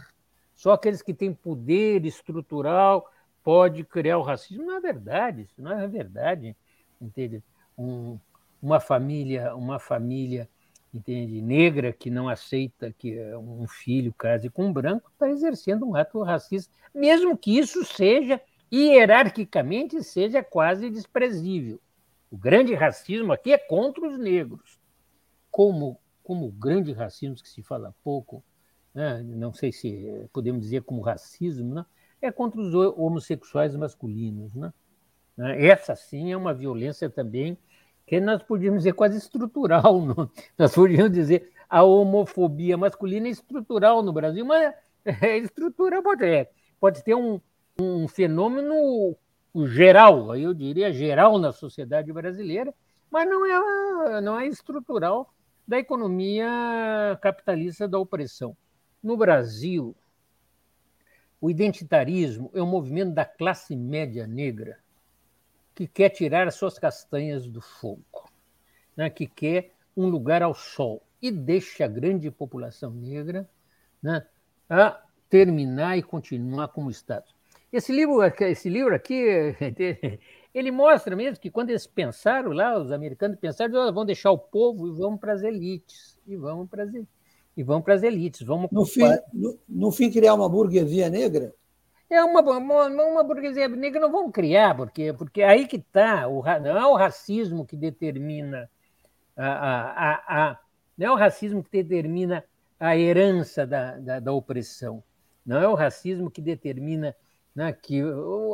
só 0.56 0.72
aqueles 0.72 1.02
que 1.02 1.14
têm 1.14 1.32
poder 1.32 2.04
estrutural 2.04 3.08
pode 3.44 3.84
criar 3.84 4.18
o 4.18 4.22
racismo. 4.22 4.64
Não 4.64 4.76
é 4.76 4.80
verdade, 4.80 5.42
isso 5.42 5.62
não 5.62 5.78
é 5.78 5.86
verdade. 5.86 6.56
Entende? 7.00 7.42
Um, 7.78 8.18
uma 8.60 8.80
família, 8.80 9.54
uma 9.54 9.78
família 9.78 10.48
entende, 10.94 11.42
negra 11.42 11.92
que 11.92 12.08
não 12.08 12.28
aceita 12.28 12.92
que 12.96 13.18
um 13.34 13.66
filho 13.66 14.12
case 14.12 14.48
com 14.48 14.66
um 14.66 14.72
branco 14.72 15.10
está 15.12 15.28
exercendo 15.28 15.86
um 15.86 15.96
ato 15.96 16.22
racista, 16.22 16.72
mesmo 16.94 17.36
que 17.36 17.58
isso 17.58 17.84
seja 17.84 18.40
hierarquicamente 18.72 20.02
seja 20.02 20.42
quase 20.42 20.88
desprezível. 20.90 21.80
O 22.30 22.36
grande 22.36 22.74
racismo 22.74 23.32
aqui 23.32 23.52
é 23.52 23.58
contra 23.58 24.06
os 24.06 24.18
negros. 24.18 24.80
Como, 25.50 26.00
como 26.22 26.46
o 26.46 26.52
grande 26.52 26.92
racismo 26.92 27.36
que 27.36 27.48
se 27.48 27.62
fala 27.62 27.94
pouco, 28.02 28.42
né? 28.92 29.22
não 29.22 29.52
sei 29.52 29.72
se 29.72 30.28
podemos 30.32 30.62
dizer 30.62 30.82
como 30.82 31.02
racismo, 31.02 31.74
né? 31.74 31.86
é 32.20 32.32
contra 32.32 32.60
os 32.60 32.74
homossexuais 32.74 33.76
masculinos. 33.76 34.54
Né? 34.54 34.72
Essa 35.66 35.94
sim 35.94 36.32
é 36.32 36.36
uma 36.36 36.54
violência 36.54 37.08
também 37.08 37.58
que 38.06 38.20
nós 38.20 38.42
podíamos 38.42 38.80
dizer 38.80 38.92
quase 38.92 39.18
estrutural. 39.18 40.00
Não? 40.04 40.30
Nós 40.58 40.74
podíamos 40.74 41.12
dizer 41.12 41.52
a 41.68 41.82
homofobia 41.82 42.76
masculina 42.76 43.28
é 43.28 43.30
estrutural 43.30 44.02
no 44.02 44.12
Brasil, 44.12 44.44
mas 44.44 44.74
é 45.04 45.38
estrutural 45.38 46.02
pode, 46.02 46.24
é, 46.24 46.50
pode 46.78 47.02
ter 47.02 47.14
um, 47.14 47.40
um 47.78 48.06
fenômeno 48.06 49.16
geral, 49.66 50.36
eu 50.36 50.52
diria 50.52 50.92
geral 50.92 51.38
na 51.38 51.52
sociedade 51.52 52.12
brasileira, 52.12 52.74
mas 53.10 53.28
não 53.28 53.46
é, 53.46 54.20
não 54.20 54.38
é 54.38 54.46
estrutural 54.46 55.32
da 55.66 55.78
economia 55.78 56.46
capitalista 57.22 57.86
da 57.86 57.98
opressão. 57.98 58.56
No 59.02 59.16
Brasil, 59.16 59.96
o 61.40 61.50
identitarismo 61.50 62.50
é 62.54 62.62
um 62.62 62.66
movimento 62.66 63.14
da 63.14 63.24
classe 63.24 63.76
média 63.76 64.26
negra 64.26 64.83
que 65.74 65.86
quer 65.86 66.10
tirar 66.10 66.46
as 66.46 66.54
suas 66.54 66.78
castanhas 66.78 67.46
do 67.46 67.60
fogo, 67.60 68.30
né? 68.96 69.10
que 69.10 69.26
quer 69.26 69.72
um 69.96 70.06
lugar 70.06 70.42
ao 70.42 70.54
sol 70.54 71.02
e 71.20 71.30
deixa 71.30 71.84
a 71.84 71.88
grande 71.88 72.30
população 72.30 72.90
negra 72.90 73.48
né? 74.02 74.26
a 74.68 75.00
terminar 75.28 75.98
e 75.98 76.02
continuar 76.02 76.68
como 76.68 76.90
Estado. 76.90 77.24
Esse 77.72 77.92
livro, 77.92 78.22
esse 78.22 78.68
livro 78.68 78.94
aqui, 78.94 79.24
ele 80.54 80.70
mostra 80.70 81.16
mesmo 81.16 81.40
que 81.40 81.50
quando 81.50 81.70
eles 81.70 81.88
pensaram 81.88 82.52
lá, 82.52 82.78
os 82.78 82.92
americanos 82.92 83.36
pensaram, 83.38 83.74
oh, 83.74 83.92
vão 83.92 84.04
deixar 84.04 84.30
o 84.30 84.38
povo 84.38 84.86
e 84.86 84.92
vamos 84.92 85.18
para 85.18 85.32
as 85.32 85.42
elites, 85.42 86.16
e 86.24 86.36
vamos 86.36 86.68
para 86.70 86.84
as 86.84 86.92
e 87.56 87.62
vamos 87.62 87.84
para 87.84 87.94
as 87.94 88.02
elites, 88.02 88.42
vamos 88.42 88.68
no 88.72 88.84
fim, 88.84 89.04
no, 89.32 89.58
no, 89.68 89.92
fim 89.92 90.10
criar 90.10 90.34
uma 90.34 90.48
burguesia 90.48 91.08
negra. 91.08 91.54
É 92.14 92.24
uma, 92.24 92.40
uma, 92.40 92.86
uma 92.86 93.24
burguesia 93.24 93.68
negra 93.68 94.00
não 94.00 94.10
vão 94.10 94.30
criar, 94.30 94.74
porque 94.76 95.12
porque 95.12 95.42
aí 95.42 95.66
que 95.66 95.76
está, 95.76 96.22
não 96.22 96.78
é 96.78 96.86
o 96.86 96.94
racismo 96.94 97.66
que 97.66 97.76
determina 97.76 98.70
a, 99.36 99.46
a, 99.46 99.80
a, 99.90 100.50
a, 100.50 100.60
não 100.96 101.06
é 101.08 101.10
o 101.10 101.16
racismo 101.16 101.62
que 101.62 101.70
determina 101.70 102.44
a 102.78 102.96
herança 102.96 103.66
da, 103.66 103.96
da, 103.98 104.20
da 104.20 104.32
opressão, 104.32 105.02
não 105.44 105.60
é 105.60 105.68
o 105.68 105.74
racismo 105.74 106.30
que 106.30 106.40
determina 106.40 107.14
né, 107.54 107.72
que 107.72 108.02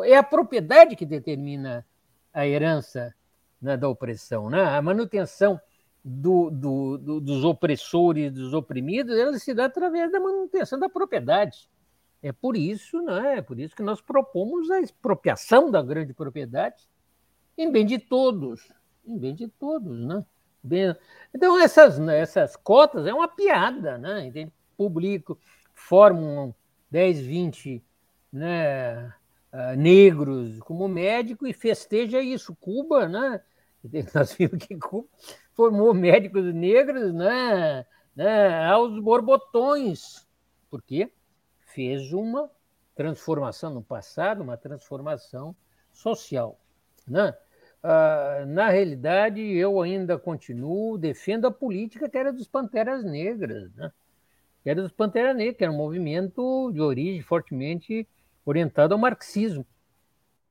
é 0.05 0.17
a 0.17 0.23
propriedade 0.23 0.95
que 0.95 1.07
determina 1.07 1.85
a 2.33 2.47
herança 2.47 3.15
né, 3.61 3.77
da 3.77 3.89
opressão, 3.89 4.51
né? 4.51 4.63
a 4.63 4.83
manutenção 4.83 5.61
do, 6.05 6.51
do, 6.51 6.99
do, 6.99 7.21
dos 7.21 7.45
opressores, 7.45 8.33
dos 8.33 8.53
oprimidos, 8.55 9.17
ela 9.17 9.39
se 9.39 9.55
dá 9.55 9.67
através 9.67 10.11
da 10.13 10.21
manutenção 10.21 10.79
da 10.79 10.89
propriedade. 10.89 11.69
É 12.23 12.33
por 12.33 12.57
isso, 12.57 13.01
né, 13.03 13.39
é 13.39 13.43
por 13.43 13.59
isso 13.59 13.75
que 13.75 13.83
nós 13.83 14.01
propomos 14.01 14.71
a 14.71 14.81
expropriação 14.81 15.71
da 15.71 15.83
grande 15.83 16.13
propriedade 16.13 16.89
em 17.57 17.71
bem 17.71 17.87
de 17.87 17.99
todos, 17.99 18.73
em 19.07 19.19
bem 19.19 19.35
de 19.35 19.49
todos, 19.49 19.99
né? 20.05 20.25
Bem, 20.63 20.95
então 21.35 21.59
essas, 21.59 21.99
essas 22.01 22.57
cotas 22.57 23.07
é 23.07 23.15
uma 23.15 23.29
piada, 23.29 23.97
né? 23.97 24.27
Entende? 24.27 24.53
Público 24.77 25.39
formam 25.75 26.55
10, 26.91 27.21
20 27.21 27.83
né, 28.33 29.07
uh, 29.53 29.77
negros 29.77 30.59
como 30.61 30.87
médico 30.89 31.47
e 31.47 31.53
festeja 31.53 32.21
isso. 32.21 32.55
Cuba, 32.57 33.09
né? 33.09 33.41
Nós 34.15 34.35
vimos 34.35 34.59
que 34.59 34.77
Cuba 34.77 35.09
formou 35.55 35.95
médicos 35.95 36.55
negros 36.55 37.13
né? 37.13 37.87
Né? 38.15 38.65
aos 38.67 38.99
borbotões. 39.01 40.27
Por 40.71 40.83
quê? 40.83 41.11
Fez 41.75 42.13
uma 42.13 42.51
transformação 42.95 43.73
no 43.73 43.83
passado, 43.83 44.43
uma 44.43 44.57
transformação 44.57 45.55
social. 45.93 46.59
Né? 47.07 47.35
Ah, 47.83 48.45
na 48.47 48.69
realidade, 48.69 49.41
eu 49.41 49.81
ainda 49.81 50.19
continuo, 50.19 50.99
defendo 50.99 51.47
a 51.47 51.51
política 51.51 52.09
que 52.09 52.19
era 52.19 52.33
dos 52.33 52.47
Panteras 52.47 53.05
Negras, 53.05 53.73
né? 53.75 53.91
que 54.63 54.69
era 54.69 54.83
dos 54.83 54.93
Panteras 54.93 55.35
Negras, 55.35 55.57
que 55.57 55.65
era 55.65 55.73
um 55.73 55.77
movimento 55.77 56.71
de 56.73 56.81
origem 56.81 57.23
fortemente 57.23 58.07
orientado 58.45 58.93
ao 58.93 59.01
marxismo. 59.01 59.67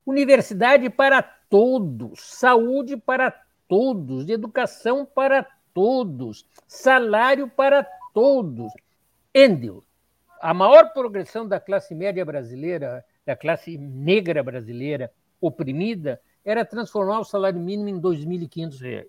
Universidade 0.06 0.90
para 0.90 1.22
todos, 1.22 2.20
saúde 2.20 2.98
para 2.98 3.32
todos, 3.68 4.28
educação 4.28 5.06
para 5.06 5.46
todos, 5.74 6.48
salário 6.68 7.48
para 7.48 7.84
todos. 8.14 8.74
Endel, 9.34 9.84
a 10.40 10.54
maior 10.54 10.94
progressão 10.94 11.48
da 11.48 11.60
classe 11.60 11.94
média 11.94 12.26
brasileira, 12.26 13.06
da 13.26 13.36
classe 13.36 13.78
negra 13.78 14.44
brasileira 14.44 15.12
oprimida, 15.40 16.22
era 16.44 16.66
transformar 16.66 17.20
o 17.20 17.26
salário 17.26 17.60
mínimo 17.60 17.90
em 17.90 17.96
R$ 17.96 18.02
2.500. 18.02 19.06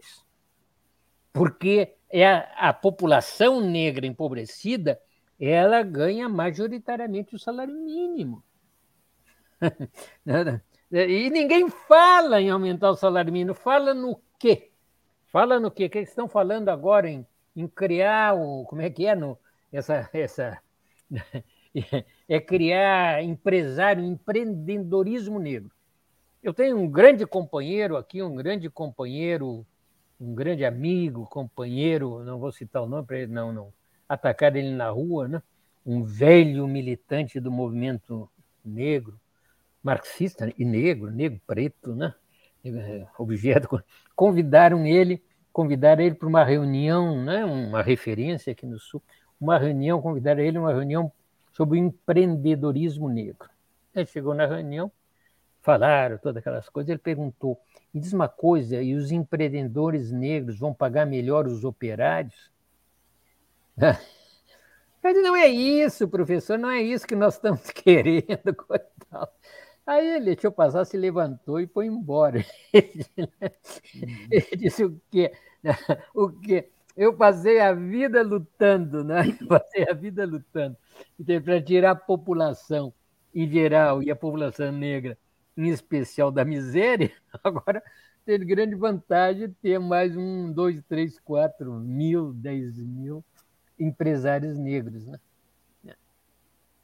Porque 1.32 1.94
é 2.10 2.26
a, 2.26 2.68
a 2.68 2.72
população 2.72 3.60
negra 3.60 4.06
empobrecida 4.06 5.00
ela 5.40 5.82
ganha 5.82 6.28
majoritariamente 6.28 7.34
o 7.34 7.38
salário 7.38 7.74
mínimo. 7.74 8.44
e 10.90 11.30
ninguém 11.30 11.70
fala 11.70 12.40
em 12.42 12.50
aumentar 12.50 12.90
o 12.90 12.96
salário 12.96 13.32
mínimo. 13.32 13.54
Fala 13.54 13.94
no 13.94 14.20
quê? 14.38 14.70
Fala 15.28 15.58
no 15.58 15.70
quê? 15.70 15.86
O 15.86 15.90
que 15.90 16.00
estão 16.00 16.28
falando 16.28 16.68
agora 16.68 17.08
em, 17.08 17.26
em 17.56 17.66
criar 17.66 18.34
o. 18.34 18.64
Como 18.64 18.82
é 18.82 18.90
que 18.90 19.06
é? 19.06 19.14
No, 19.14 19.38
essa, 19.72 20.10
essa, 20.12 20.58
é 22.28 22.40
criar 22.40 23.22
empresário, 23.22 24.04
empreendedorismo 24.04 25.38
negro. 25.38 25.70
Eu 26.42 26.54
tenho 26.54 26.78
um 26.78 26.88
grande 26.88 27.26
companheiro 27.26 27.96
aqui, 27.96 28.22
um 28.22 28.34
grande 28.34 28.70
companheiro, 28.70 29.66
um 30.18 30.34
grande 30.34 30.64
amigo, 30.64 31.26
companheiro, 31.26 32.24
não 32.24 32.38
vou 32.38 32.52
citar 32.52 32.82
o 32.82 32.86
nome 32.86 33.06
para 33.06 33.18
ele 33.18 33.32
não, 33.32 33.52
não 33.52 33.72
atacar 34.08 34.54
ele 34.56 34.70
na 34.70 34.90
rua, 34.90 35.28
né? 35.28 35.42
um 35.84 36.02
velho 36.02 36.66
militante 36.66 37.40
do 37.40 37.50
movimento 37.50 38.28
negro, 38.64 39.18
marxista 39.82 40.52
e 40.58 40.64
negro, 40.64 41.10
negro 41.10 41.40
preto, 41.46 41.94
né? 41.94 42.14
objeto, 43.18 43.82
convidaram 44.14 44.84
ele, 44.84 45.22
convidaram 45.52 46.02
ele 46.02 46.14
para 46.14 46.28
uma 46.28 46.44
reunião, 46.44 47.22
né? 47.22 47.44
uma 47.44 47.82
referência 47.82 48.52
aqui 48.52 48.66
no 48.66 48.78
Sul, 48.78 49.02
uma 49.40 49.58
reunião, 49.58 50.02
convidaram 50.02 50.42
ele 50.42 50.58
uma 50.58 50.72
reunião 50.72 51.10
sobre 51.52 51.78
o 51.78 51.82
empreendedorismo 51.82 53.08
negro. 53.08 53.48
Ele 53.94 54.06
chegou 54.06 54.34
na 54.34 54.46
reunião, 54.46 54.90
falaram 55.62 56.18
todas 56.18 56.36
aquelas 56.38 56.68
coisas. 56.68 56.90
Ele 56.90 56.98
perguntou: 56.98 57.58
me 57.92 58.00
diz 58.00 58.12
uma 58.12 58.28
coisa, 58.28 58.82
e 58.82 58.94
os 58.94 59.10
empreendedores 59.10 60.12
negros 60.12 60.58
vão 60.58 60.74
pagar 60.74 61.06
melhor 61.06 61.46
os 61.46 61.64
operários? 61.64 62.50
Disse, 65.02 65.22
não 65.22 65.34
é 65.34 65.46
isso, 65.48 66.06
professor, 66.06 66.58
não 66.58 66.70
é 66.70 66.82
isso 66.82 67.06
que 67.06 67.16
nós 67.16 67.34
estamos 67.34 67.62
querendo. 67.72 68.54
Coitado. 68.54 69.30
Aí 69.86 70.06
ele 70.16 70.26
deixou 70.26 70.52
passar, 70.52 70.84
se 70.84 70.96
levantou 70.96 71.58
e 71.58 71.66
foi 71.66 71.86
embora. 71.86 72.44
Ele 74.30 74.56
disse 74.56 74.84
o 74.84 75.00
quê? 75.10 75.32
O 76.14 76.28
quê? 76.28 76.70
Eu 76.96 77.14
passei 77.14 77.60
a 77.60 77.72
vida 77.72 78.22
lutando, 78.22 79.04
né? 79.04 79.22
Eu 79.40 79.46
passei 79.46 79.88
a 79.88 79.94
vida 79.94 80.24
lutando 80.24 80.76
então, 81.18 81.40
para 81.40 81.62
tirar 81.62 81.92
a 81.92 81.96
população 81.96 82.92
em 83.34 83.48
geral 83.48 84.02
e 84.02 84.10
a 84.10 84.16
população 84.16 84.72
negra 84.72 85.16
em 85.56 85.68
especial 85.68 86.30
da 86.30 86.44
miséria, 86.44 87.12
agora 87.44 87.82
tem 88.24 88.38
grande 88.46 88.74
vantagem 88.74 89.54
ter 89.62 89.78
mais 89.78 90.16
um, 90.16 90.52
dois, 90.52 90.82
três, 90.88 91.18
quatro 91.18 91.72
mil, 91.74 92.32
dez 92.32 92.78
mil 92.78 93.24
empresários 93.78 94.58
negros. 94.58 95.06
Né? 95.06 95.18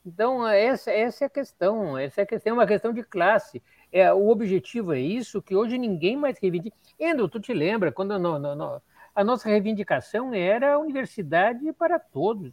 Então, 0.04 0.46
essa, 0.46 0.90
essa 0.92 1.24
é 1.24 1.26
a 1.26 1.30
questão. 1.30 1.98
Essa 1.98 2.20
é 2.20 2.24
a 2.24 2.26
questão, 2.26 2.50
é 2.50 2.54
uma 2.54 2.66
questão 2.66 2.92
de 2.92 3.02
classe. 3.02 3.60
É, 3.92 4.12
o 4.12 4.28
objetivo 4.28 4.92
é 4.92 5.00
isso, 5.00 5.42
que 5.42 5.54
hoje 5.56 5.76
ninguém 5.76 6.16
mais 6.16 6.38
reivindica. 6.38 6.76
Endo, 6.98 7.28
tu 7.28 7.40
te 7.40 7.52
lembra, 7.52 7.90
quando 7.90 8.16
no, 8.18 8.38
no, 8.38 8.54
no, 8.54 8.82
a 9.16 9.24
nossa 9.24 9.48
reivindicação 9.48 10.34
era 10.34 10.78
universidade 10.78 11.72
para 11.72 11.98
todos. 11.98 12.52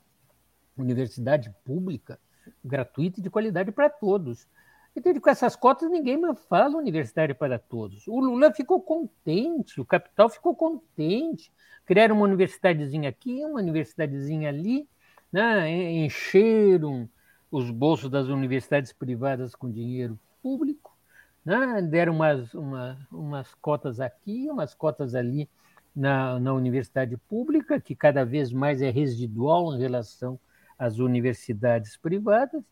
Universidade 0.77 1.53
pública, 1.65 2.17
gratuita 2.63 3.19
e 3.19 3.23
de 3.23 3.29
qualidade 3.29 3.69
para 3.69 3.89
todos. 3.89 4.47
Então, 4.95 5.13
com 5.19 5.29
essas 5.29 5.57
cotas, 5.57 5.91
ninguém 5.91 6.17
mais 6.17 6.39
fala 6.45 6.77
universidade 6.77 7.33
para 7.33 7.59
todos. 7.59 8.07
O 8.07 8.17
Lula 8.17 8.53
ficou 8.53 8.81
contente, 8.81 9.81
o 9.81 9.85
capital 9.85 10.29
ficou 10.29 10.55
contente. 10.55 11.51
Criaram 11.85 12.15
uma 12.15 12.25
universidadezinha 12.25 13.09
aqui, 13.09 13.43
uma 13.43 13.59
universidadezinha 13.59 14.47
ali, 14.47 14.87
né? 15.31 15.69
encheram 15.69 17.09
os 17.51 17.69
bolsos 17.69 18.09
das 18.09 18.27
universidades 18.27 18.93
privadas 18.93 19.53
com 19.53 19.69
dinheiro 19.69 20.17
público, 20.41 20.95
né? 21.43 21.81
deram 21.81 22.13
umas, 22.13 22.53
uma, 22.53 22.97
umas 23.11 23.53
cotas 23.55 23.99
aqui, 23.99 24.47
umas 24.49 24.73
cotas 24.73 25.13
ali 25.13 25.49
na, 25.95 26.39
na 26.39 26.53
universidade 26.53 27.15
pública, 27.17 27.79
que 27.79 27.95
cada 27.95 28.25
vez 28.25 28.51
mais 28.51 28.81
é 28.81 28.89
residual 28.89 29.75
em 29.75 29.79
relação 29.79 30.39
às 30.77 30.99
universidades 30.99 31.97
privadas 31.97 32.63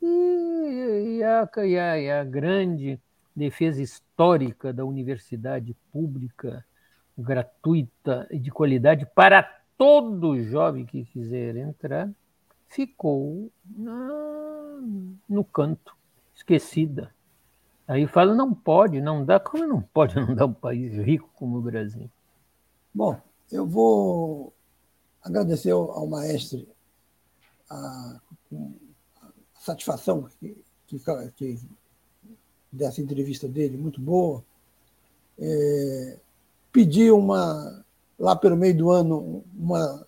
e, 0.00 1.18
e, 1.18 1.22
a, 1.22 1.48
e, 1.64 1.78
a, 1.78 1.98
e 1.98 2.10
a 2.10 2.24
grande 2.24 2.98
defesa 3.34 3.82
histórica 3.82 4.72
da 4.72 4.84
universidade 4.84 5.76
pública, 5.92 6.64
gratuita 7.16 8.26
e 8.30 8.38
de 8.38 8.50
qualidade 8.50 9.06
para 9.14 9.42
todo 9.76 10.42
jovem 10.42 10.86
que 10.86 11.04
quiser 11.04 11.56
entrar, 11.56 12.10
ficou 12.68 13.50
na, 13.64 14.80
no 15.28 15.44
canto, 15.44 15.94
esquecida. 16.34 17.12
Aí 17.86 18.06
fala, 18.06 18.34
não 18.34 18.54
pode, 18.54 19.00
não 19.00 19.24
dá. 19.24 19.38
Como 19.38 19.66
não 19.66 19.82
pode 19.82 20.14
não 20.20 20.34
dar 20.34 20.46
um 20.46 20.52
país 20.52 20.94
rico 20.94 21.28
como 21.34 21.58
o 21.58 21.62
Brasil? 21.62 22.10
Bom, 22.94 23.18
eu 23.50 23.66
vou 23.66 24.52
agradecer 25.22 25.70
ao, 25.70 25.90
ao 25.92 26.06
maestro 26.06 26.66
a, 27.70 28.20
satisfação 29.58 30.28
que, 30.40 30.56
que, 30.86 30.98
que, 31.36 31.58
dessa 32.70 33.00
entrevista 33.00 33.48
dele, 33.48 33.76
muito 33.76 34.00
boa. 34.00 34.44
É, 35.38 36.18
pedi 36.72 37.10
uma, 37.10 37.84
lá 38.18 38.34
pelo 38.36 38.56
meio 38.56 38.76
do 38.76 38.90
ano, 38.90 39.44
uma 39.56 40.06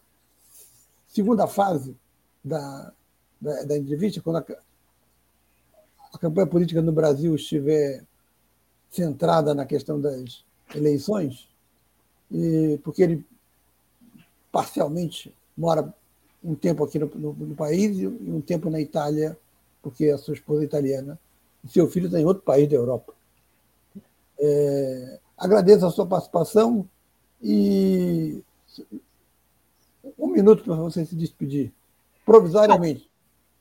segunda 1.08 1.46
fase 1.46 1.96
da, 2.44 2.92
da, 3.40 3.62
da 3.64 3.78
entrevista, 3.78 4.20
quando 4.20 4.36
a, 4.36 4.44
a 6.12 6.18
campanha 6.18 6.46
política 6.46 6.82
no 6.82 6.92
Brasil 6.92 7.34
estiver 7.34 8.04
centrada 8.90 9.54
na 9.54 9.64
questão 9.64 10.00
das 10.00 10.44
eleições, 10.74 11.48
e, 12.30 12.78
porque 12.82 13.02
ele 13.02 13.24
parcialmente 14.50 15.34
mora 15.56 15.92
um 16.42 16.54
tempo 16.54 16.84
aqui 16.84 16.98
no, 16.98 17.06
no, 17.06 17.32
no 17.32 17.54
país 17.54 17.98
e 17.98 18.06
um 18.06 18.40
tempo 18.40 18.70
na 18.70 18.80
Itália 18.80 19.36
porque 19.84 20.06
a 20.06 20.16
sua 20.16 20.32
esposa 20.32 20.62
é 20.62 20.64
italiana, 20.64 21.18
e 21.62 21.68
seu 21.68 21.86
filho 21.86 22.06
está 22.06 22.18
em 22.18 22.24
outro 22.24 22.42
país 22.42 22.66
da 22.66 22.74
Europa. 22.74 23.12
É, 24.40 25.18
agradeço 25.36 25.86
a 25.86 25.90
sua 25.90 26.06
participação 26.06 26.88
e 27.42 28.42
um 30.18 30.28
minuto 30.28 30.64
para 30.64 30.74
você 30.74 31.04
se 31.04 31.14
despedir, 31.14 31.70
provisoriamente. 32.24 33.10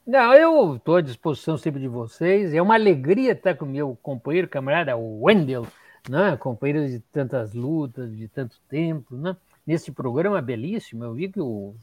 Não, 0.08 0.34
eu 0.34 0.78
estou 0.78 0.96
à 0.96 1.02
disposição 1.02 1.58
sempre 1.58 1.82
de 1.82 1.88
vocês. 1.90 2.54
É 2.54 2.62
uma 2.62 2.76
alegria 2.76 3.34
estar 3.34 3.56
com 3.56 3.66
o 3.66 3.70
meu 3.70 3.98
companheiro, 4.02 4.48
camarada 4.48 4.96
Wendel, 4.96 5.68
né? 6.10 6.38
de 6.88 7.00
tantas 7.12 7.54
lutas, 7.54 8.16
de 8.16 8.28
tanto 8.28 8.60
tempo, 8.68 9.16
né? 9.16 9.36
nesse 9.66 9.92
programa 9.92 10.42
belíssimo. 10.42 11.04
Eu 11.04 11.14
vi 11.14 11.30
que 11.30 11.40
o 11.40 11.74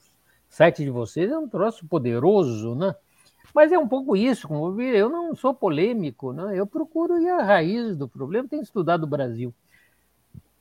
site 0.48 0.84
de 0.84 0.90
vocês 0.90 1.30
é 1.30 1.38
um 1.38 1.48
troço 1.48 1.86
poderoso, 1.86 2.74
né? 2.74 2.94
Mas 3.54 3.72
é 3.72 3.78
um 3.78 3.88
pouco 3.88 4.16
isso, 4.16 4.46
como 4.46 4.80
eu 4.80 5.08
não 5.08 5.34
sou 5.34 5.52
polêmico, 5.52 6.32
né? 6.32 6.56
eu 6.56 6.66
procuro 6.66 7.20
ir 7.20 7.28
à 7.30 7.42
raiz 7.42 7.96
do 7.96 8.08
problema, 8.08 8.46
tenho 8.48 8.62
estudado 8.62 9.04
o 9.04 9.08
Brasil. 9.08 9.52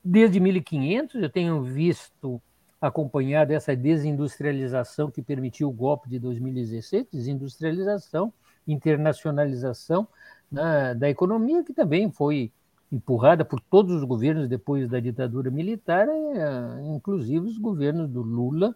Desde 0.04 0.40
1500 0.40 1.22
eu 1.22 1.30
tenho 1.30 1.62
visto, 1.62 2.42
acompanhado 2.82 3.52
essa 3.52 3.76
desindustrialização 3.76 5.12
que 5.12 5.22
permitiu 5.22 5.70
o 5.70 5.74
golpe 5.74 6.10
de 6.10 6.18
2016, 6.18 7.08
desindustrialização, 7.12 8.34
internacionalização, 8.68 10.08
né, 10.52 10.96
da 10.96 11.10
economia, 11.10 11.64
que 11.64 11.74
também 11.74 12.10
foi 12.12 12.52
empurrada 12.92 13.46
por 13.46 13.60
todos 13.60 13.96
os 13.96 14.04
governos 14.04 14.48
depois 14.48 14.90
da 14.90 15.00
ditadura 15.00 15.52
militar, 15.52 16.08
é, 16.08 16.96
inclusive 16.96 17.46
os 17.46 17.58
governos 17.58 18.10
do 18.10 18.22
Lula 18.22 18.76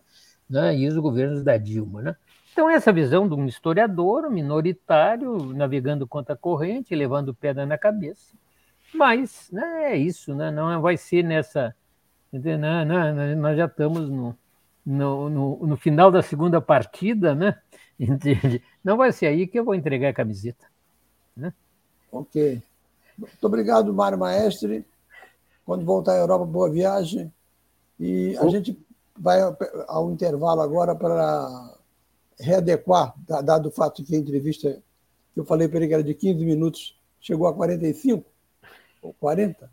né, 0.49 0.77
e 0.77 0.87
os 0.87 0.95
governos 0.97 1.43
da 1.43 1.57
Dilma. 1.57 2.01
Né? 2.01 2.15
Então, 2.51 2.69
essa 2.69 2.91
visão 2.91 3.27
de 3.27 3.33
um 3.33 3.47
historiador 3.47 4.29
minoritário, 4.29 5.53
navegando 5.53 6.07
contra 6.07 6.35
a 6.35 6.37
corrente, 6.37 6.93
levando 6.93 7.33
pedra 7.33 7.65
na 7.65 7.77
cabeça. 7.77 8.35
Mas 8.93 9.49
né, 9.51 9.93
é 9.93 9.97
isso, 9.97 10.35
né, 10.35 10.51
não 10.51 10.79
vai 10.81 10.95
ser 10.95 11.23
nessa. 11.23 11.75
Não, 12.31 12.85
não, 12.85 13.35
nós 13.35 13.57
já 13.57 13.65
estamos 13.65 14.09
no, 14.09 14.35
no, 14.85 15.29
no, 15.29 15.67
no, 15.67 15.77
final 15.77 16.11
da 16.11 16.21
segunda 16.21 16.59
partida, 16.59 17.33
né? 17.35 17.59
Entende? 17.99 18.61
Não 18.83 18.97
vai 18.97 19.11
ser 19.11 19.27
aí 19.27 19.47
que 19.47 19.57
eu 19.57 19.63
vou 19.63 19.75
entregar 19.75 20.09
a 20.09 20.13
camiseta. 20.13 20.65
Né? 21.35 21.53
Ok. 22.11 22.61
Muito 23.17 23.45
obrigado, 23.45 23.93
Mário 23.93 24.17
Maestre. 24.17 24.85
Quando 25.65 25.85
voltar 25.85 26.13
à 26.13 26.17
Europa, 26.17 26.45
boa 26.45 26.69
viagem. 26.69 27.31
E 27.99 28.35
a 28.37 28.47
gente 28.49 28.77
vai 29.17 29.39
ao 29.87 30.11
intervalo 30.11 30.61
agora 30.61 30.95
para 30.95 31.77
readequar, 32.39 33.13
dado 33.43 33.69
o 33.69 33.71
fato 33.71 34.03
que 34.03 34.15
a 34.15 34.19
entrevista 34.19 34.81
que 35.33 35.39
eu 35.39 35.45
falei 35.45 35.67
para 35.67 35.77
ele 35.77 35.87
que 35.87 35.93
era 35.93 36.03
de 36.03 36.13
15 36.13 36.45
minutos, 36.45 36.99
chegou 37.19 37.47
a 37.47 37.53
45 37.53 38.23
ou 39.01 39.13
40, 39.13 39.69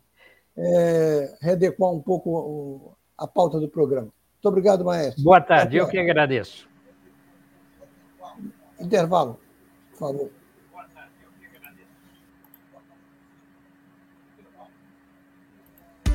é, 0.57 1.37
readequar 1.39 1.91
um 1.91 2.01
pouco 2.01 2.97
a 3.17 3.27
pauta 3.27 3.59
do 3.59 3.67
programa. 3.67 4.07
Muito 4.33 4.45
obrigado, 4.45 4.83
maestro. 4.83 5.23
Boa 5.23 5.39
tarde, 5.39 5.77
Até. 5.77 5.85
eu 5.85 5.87
que 5.87 5.99
agradeço. 5.99 6.67
Intervalo, 8.79 9.39
por 9.91 9.99
favor. 9.99 10.40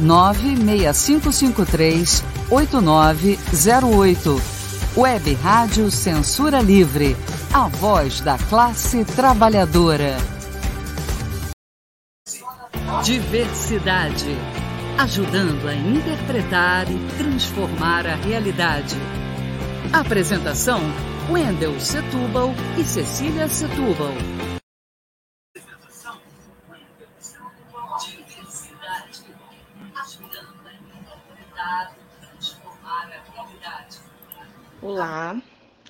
96553 0.00 2.24
8908. 2.50 4.42
Web 4.96 5.34
Rádio 5.34 5.90
Censura 5.90 6.60
Livre. 6.60 7.16
A 7.52 7.68
voz 7.68 8.20
da 8.20 8.38
classe 8.38 9.04
trabalhadora. 9.04 10.16
Diversidade. 13.04 14.36
Ajudando 14.98 15.68
a 15.68 15.74
interpretar 15.74 16.90
e 16.90 16.98
transformar 17.16 18.04
a 18.06 18.16
realidade. 18.16 18.96
Apresentação: 19.92 20.80
Wendel 21.30 21.78
Setúbal 21.80 22.52
e 22.76 22.84
Cecília 22.84 23.48
Setúbal. 23.48 24.12
Olá, 34.82 35.38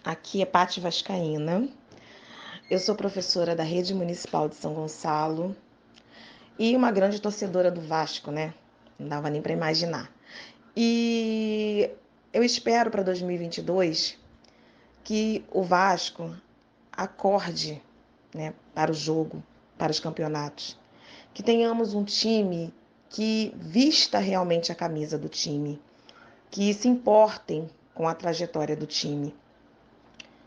aqui 0.02 0.42
é 0.42 0.44
Pati 0.44 0.80
Vascaína. 0.80 1.68
Eu 2.68 2.76
sou 2.80 2.96
professora 2.96 3.54
da 3.54 3.62
Rede 3.62 3.94
Municipal 3.94 4.48
de 4.48 4.56
São 4.56 4.74
Gonçalo 4.74 5.54
e 6.58 6.74
uma 6.74 6.90
grande 6.90 7.20
torcedora 7.20 7.70
do 7.70 7.80
Vasco, 7.80 8.32
né? 8.32 8.52
Não 8.98 9.06
dava 9.06 9.30
nem 9.30 9.40
para 9.40 9.52
imaginar. 9.52 10.12
E 10.76 11.88
eu 12.32 12.42
espero 12.42 12.90
para 12.90 13.04
2022 13.04 14.18
que 15.04 15.44
o 15.52 15.62
Vasco 15.62 16.34
acorde, 16.90 17.80
né, 18.34 18.54
para 18.74 18.90
o 18.90 18.94
jogo, 18.94 19.40
para 19.78 19.92
os 19.92 20.00
campeonatos. 20.00 20.76
Que 21.32 21.44
tenhamos 21.44 21.94
um 21.94 22.02
time 22.02 22.74
que 23.08 23.54
vista 23.56 24.18
realmente 24.18 24.72
a 24.72 24.74
camisa 24.74 25.16
do 25.16 25.28
time, 25.28 25.80
que 26.50 26.74
se 26.74 26.88
importem 26.88 27.70
com 28.00 28.08
a 28.08 28.14
trajetória 28.14 28.74
do 28.74 28.86
time. 28.86 29.34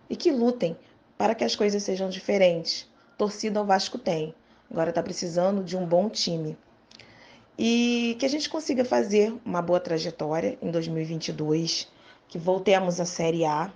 E 0.10 0.16
que 0.16 0.32
lutem 0.32 0.76
para 1.16 1.36
que 1.36 1.44
as 1.44 1.56
coisas 1.56 1.84
sejam 1.84 2.10
diferentes. 2.10 2.92
Torcida 3.16 3.62
o 3.62 3.64
Vasco 3.64 4.00
tem, 4.00 4.34
agora 4.72 4.90
está 4.90 5.04
precisando 5.04 5.64
de 5.64 5.78
um 5.78 5.86
bom 5.86 6.10
time. 6.10 6.58
E 7.56 8.18
que 8.18 8.26
a 8.26 8.28
gente 8.28 8.50
consiga 8.50 8.84
fazer 8.84 9.40
uma 9.46 9.62
boa 9.62 9.80
trajetória 9.80 10.58
em 10.64 10.72
2022, 10.72 11.88
que 12.28 12.40
voltemos 12.40 13.00
à 13.00 13.06
Série 13.06 13.46
A 13.46 13.72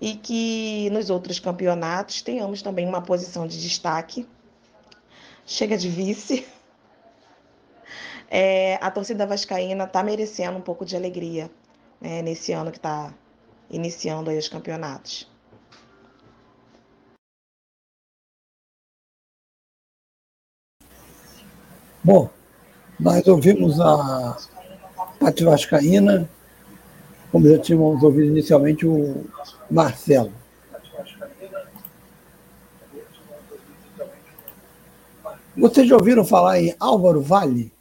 e 0.00 0.14
que 0.14 0.88
nos 0.90 1.10
outros 1.10 1.40
campeonatos 1.40 2.22
tenhamos 2.22 2.62
também 2.62 2.86
uma 2.86 3.02
posição 3.02 3.44
de 3.44 3.60
destaque. 3.60 4.24
Chega 5.44 5.76
de 5.76 5.88
vice. 5.88 6.46
É, 8.34 8.78
a 8.80 8.90
torcida 8.90 9.26
vascaína 9.26 9.84
está 9.84 10.02
merecendo 10.02 10.56
um 10.56 10.62
pouco 10.62 10.86
de 10.86 10.96
alegria 10.96 11.50
né, 12.02 12.20
nesse 12.20 12.52
ano 12.52 12.72
que 12.72 12.78
está 12.78 13.14
iniciando 13.70 14.28
aí 14.28 14.36
os 14.36 14.48
campeonatos. 14.48 15.30
Bom, 22.04 22.28
nós 22.98 23.26
ouvimos 23.28 23.80
a 23.80 24.36
Pati 25.20 25.44
Vascaína, 25.44 26.28
como 27.30 27.48
já 27.48 27.58
tínhamos 27.60 28.02
ouvido 28.02 28.26
inicialmente 28.26 28.84
o 28.84 29.24
Marcelo. 29.70 30.32
Vocês 35.56 35.88
já 35.88 35.94
ouviram 35.94 36.24
falar 36.24 36.60
em 36.60 36.74
Álvaro 36.80 37.22
Vale? 37.22 37.72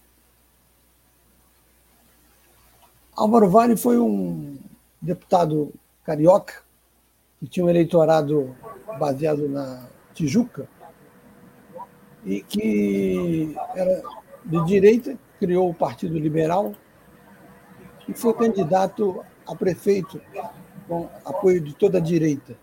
Álvaro 3.21 3.47
Vale 3.51 3.77
foi 3.77 3.99
um 3.99 4.57
deputado 4.99 5.71
carioca 6.03 6.55
que 7.39 7.47
tinha 7.47 7.63
um 7.63 7.69
eleitorado 7.69 8.55
baseado 8.97 9.47
na 9.47 9.87
Tijuca 10.11 10.67
e 12.25 12.41
que 12.41 13.55
era 13.75 14.01
de 14.43 14.65
direita, 14.65 15.15
criou 15.39 15.69
o 15.69 15.73
Partido 15.73 16.17
Liberal 16.17 16.73
e 18.07 18.13
foi 18.15 18.33
candidato 18.33 19.23
a 19.45 19.55
prefeito 19.55 20.19
com 20.87 21.07
apoio 21.23 21.61
de 21.61 21.75
toda 21.75 21.99
a 21.99 22.01
direita. 22.01 22.57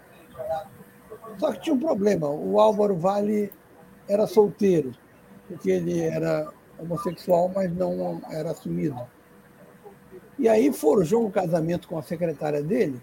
Só 1.38 1.52
que 1.52 1.60
tinha 1.60 1.76
um 1.76 1.78
problema, 1.78 2.28
o 2.28 2.58
Álvaro 2.58 2.96
Vale 2.96 3.52
era 4.08 4.26
solteiro, 4.26 4.92
porque 5.46 5.70
ele 5.70 6.00
era 6.00 6.52
homossexual, 6.80 7.48
mas 7.54 7.72
não 7.72 8.20
era 8.28 8.50
assumido. 8.50 8.98
E 10.38 10.48
aí 10.48 10.72
forjou 10.72 11.26
um 11.26 11.30
casamento 11.30 11.88
com 11.88 11.98
a 11.98 12.02
secretária 12.02 12.62
dele 12.62 13.00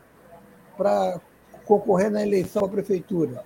para 0.77 1.19
concorrer 1.65 2.09
na 2.09 2.21
eleição 2.21 2.63
à 2.63 2.69
prefeitura. 2.69 3.43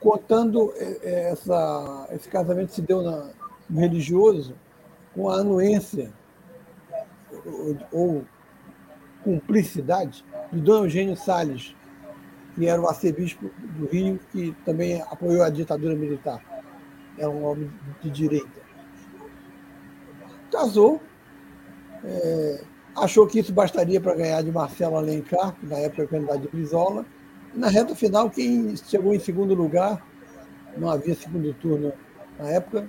Contando 0.00 0.72
é, 0.76 0.98
é, 1.02 1.30
essa, 1.30 2.08
esse 2.12 2.28
casamento 2.28 2.72
se 2.72 2.82
deu 2.82 3.02
na, 3.02 3.30
no 3.68 3.80
religioso 3.80 4.54
com 5.14 5.28
a 5.28 5.36
anuência 5.36 6.12
ou, 7.44 7.76
ou 7.92 8.24
cumplicidade 9.22 10.24
de 10.52 10.60
Dom 10.60 10.84
Eugênio 10.84 11.16
Salles, 11.16 11.74
que 12.54 12.66
era 12.66 12.80
o 12.80 12.88
arcebispo 12.88 13.50
do 13.76 13.86
Rio, 13.86 14.18
que 14.30 14.54
também 14.64 15.02
apoiou 15.02 15.42
a 15.42 15.50
ditadura 15.50 15.94
militar. 15.94 16.42
Era 17.18 17.30
um 17.30 17.44
homem 17.44 17.70
de 18.02 18.10
direita. 18.10 18.60
casou, 20.50 21.00
é, 22.06 22.60
achou 22.96 23.26
que 23.26 23.40
isso 23.40 23.52
bastaria 23.52 24.00
para 24.00 24.14
ganhar 24.14 24.42
de 24.42 24.52
Marcelo 24.52 24.96
Alencar, 24.96 25.54
que 25.54 25.66
na 25.66 25.76
época 25.78 26.02
era 26.02 26.10
candidato 26.10 26.40
de 26.40 26.48
Brizola. 26.48 27.04
Na 27.54 27.68
reta 27.68 27.94
final, 27.94 28.30
quem 28.30 28.76
chegou 28.76 29.14
em 29.14 29.18
segundo 29.18 29.54
lugar, 29.54 30.06
não 30.76 30.90
havia 30.90 31.14
segundo 31.14 31.52
turno 31.54 31.92
na 32.38 32.50
época, 32.50 32.88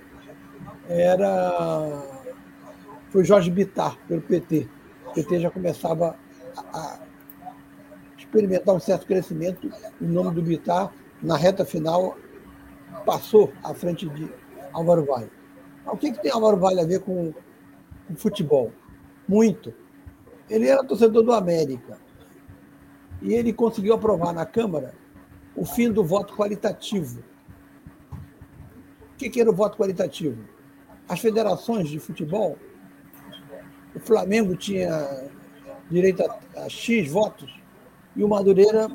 era 0.87 2.03
foi 3.09 3.23
Jorge 3.23 3.49
Bittar, 3.49 3.97
pelo 4.07 4.21
PT. 4.21 4.67
O 5.07 5.13
PT 5.13 5.39
já 5.39 5.49
começava 5.49 6.15
a, 6.55 6.77
a 6.77 6.99
experimentar 8.17 8.75
um 8.75 8.79
certo 8.79 9.05
crescimento. 9.07 9.71
O 9.99 10.05
nome 10.05 10.35
do 10.35 10.41
Bittar, 10.41 10.93
na 11.21 11.37
reta 11.37 11.65
final, 11.65 12.17
passou 13.05 13.51
à 13.63 13.73
frente 13.73 14.07
de 14.09 14.29
Álvaro 14.73 15.05
Vale. 15.05 15.31
O 15.85 15.95
que, 15.95 16.11
que 16.11 16.21
tem 16.21 16.31
Álvaro 16.31 16.57
Vale 16.57 16.81
a 16.81 16.85
ver 16.85 16.99
com, 16.99 17.33
com 18.07 18.15
futebol? 18.15 18.71
Muito. 19.27 19.73
Ele 20.49 20.67
era 20.67 20.83
torcedor 20.83 21.23
do 21.23 21.33
América. 21.33 21.97
E 23.21 23.33
ele 23.33 23.51
conseguiu 23.51 23.93
aprovar 23.95 24.33
na 24.33 24.45
Câmara 24.45 24.93
o 25.55 25.65
fim 25.65 25.91
do 25.91 26.03
voto 26.03 26.35
qualitativo. 26.35 27.23
O 28.11 29.17
que, 29.17 29.29
que 29.29 29.41
era 29.41 29.49
o 29.49 29.55
voto 29.55 29.77
qualitativo? 29.77 30.43
As 31.09 31.19
federações 31.19 31.89
de 31.89 31.99
futebol, 31.99 32.57
o 33.95 33.99
Flamengo 33.99 34.55
tinha 34.55 35.29
direito 35.89 36.21
a, 36.23 36.39
a 36.63 36.69
X 36.69 37.09
votos 37.09 37.59
e 38.15 38.23
o 38.23 38.27
Madureira 38.27 38.89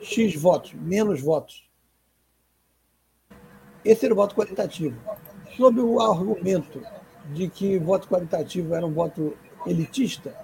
X 0.00 0.36
votos, 0.36 0.72
menos 0.74 1.20
votos. 1.20 1.68
Esse 3.84 4.04
era 4.04 4.14
o 4.14 4.16
voto 4.16 4.34
qualitativo. 4.34 4.96
Sob 5.56 5.80
o 5.80 6.00
argumento 6.00 6.82
de 7.32 7.48
que 7.48 7.78
voto 7.78 8.06
qualitativo 8.08 8.74
era 8.74 8.86
um 8.86 8.92
voto 8.92 9.36
elitista, 9.66 10.34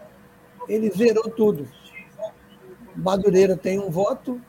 ele 0.69 0.91
zerou 0.91 1.31
tudo. 1.31 1.69
Madureira 2.95 3.57
tem 3.57 3.79
um 3.79 3.91
voto, 3.91 4.41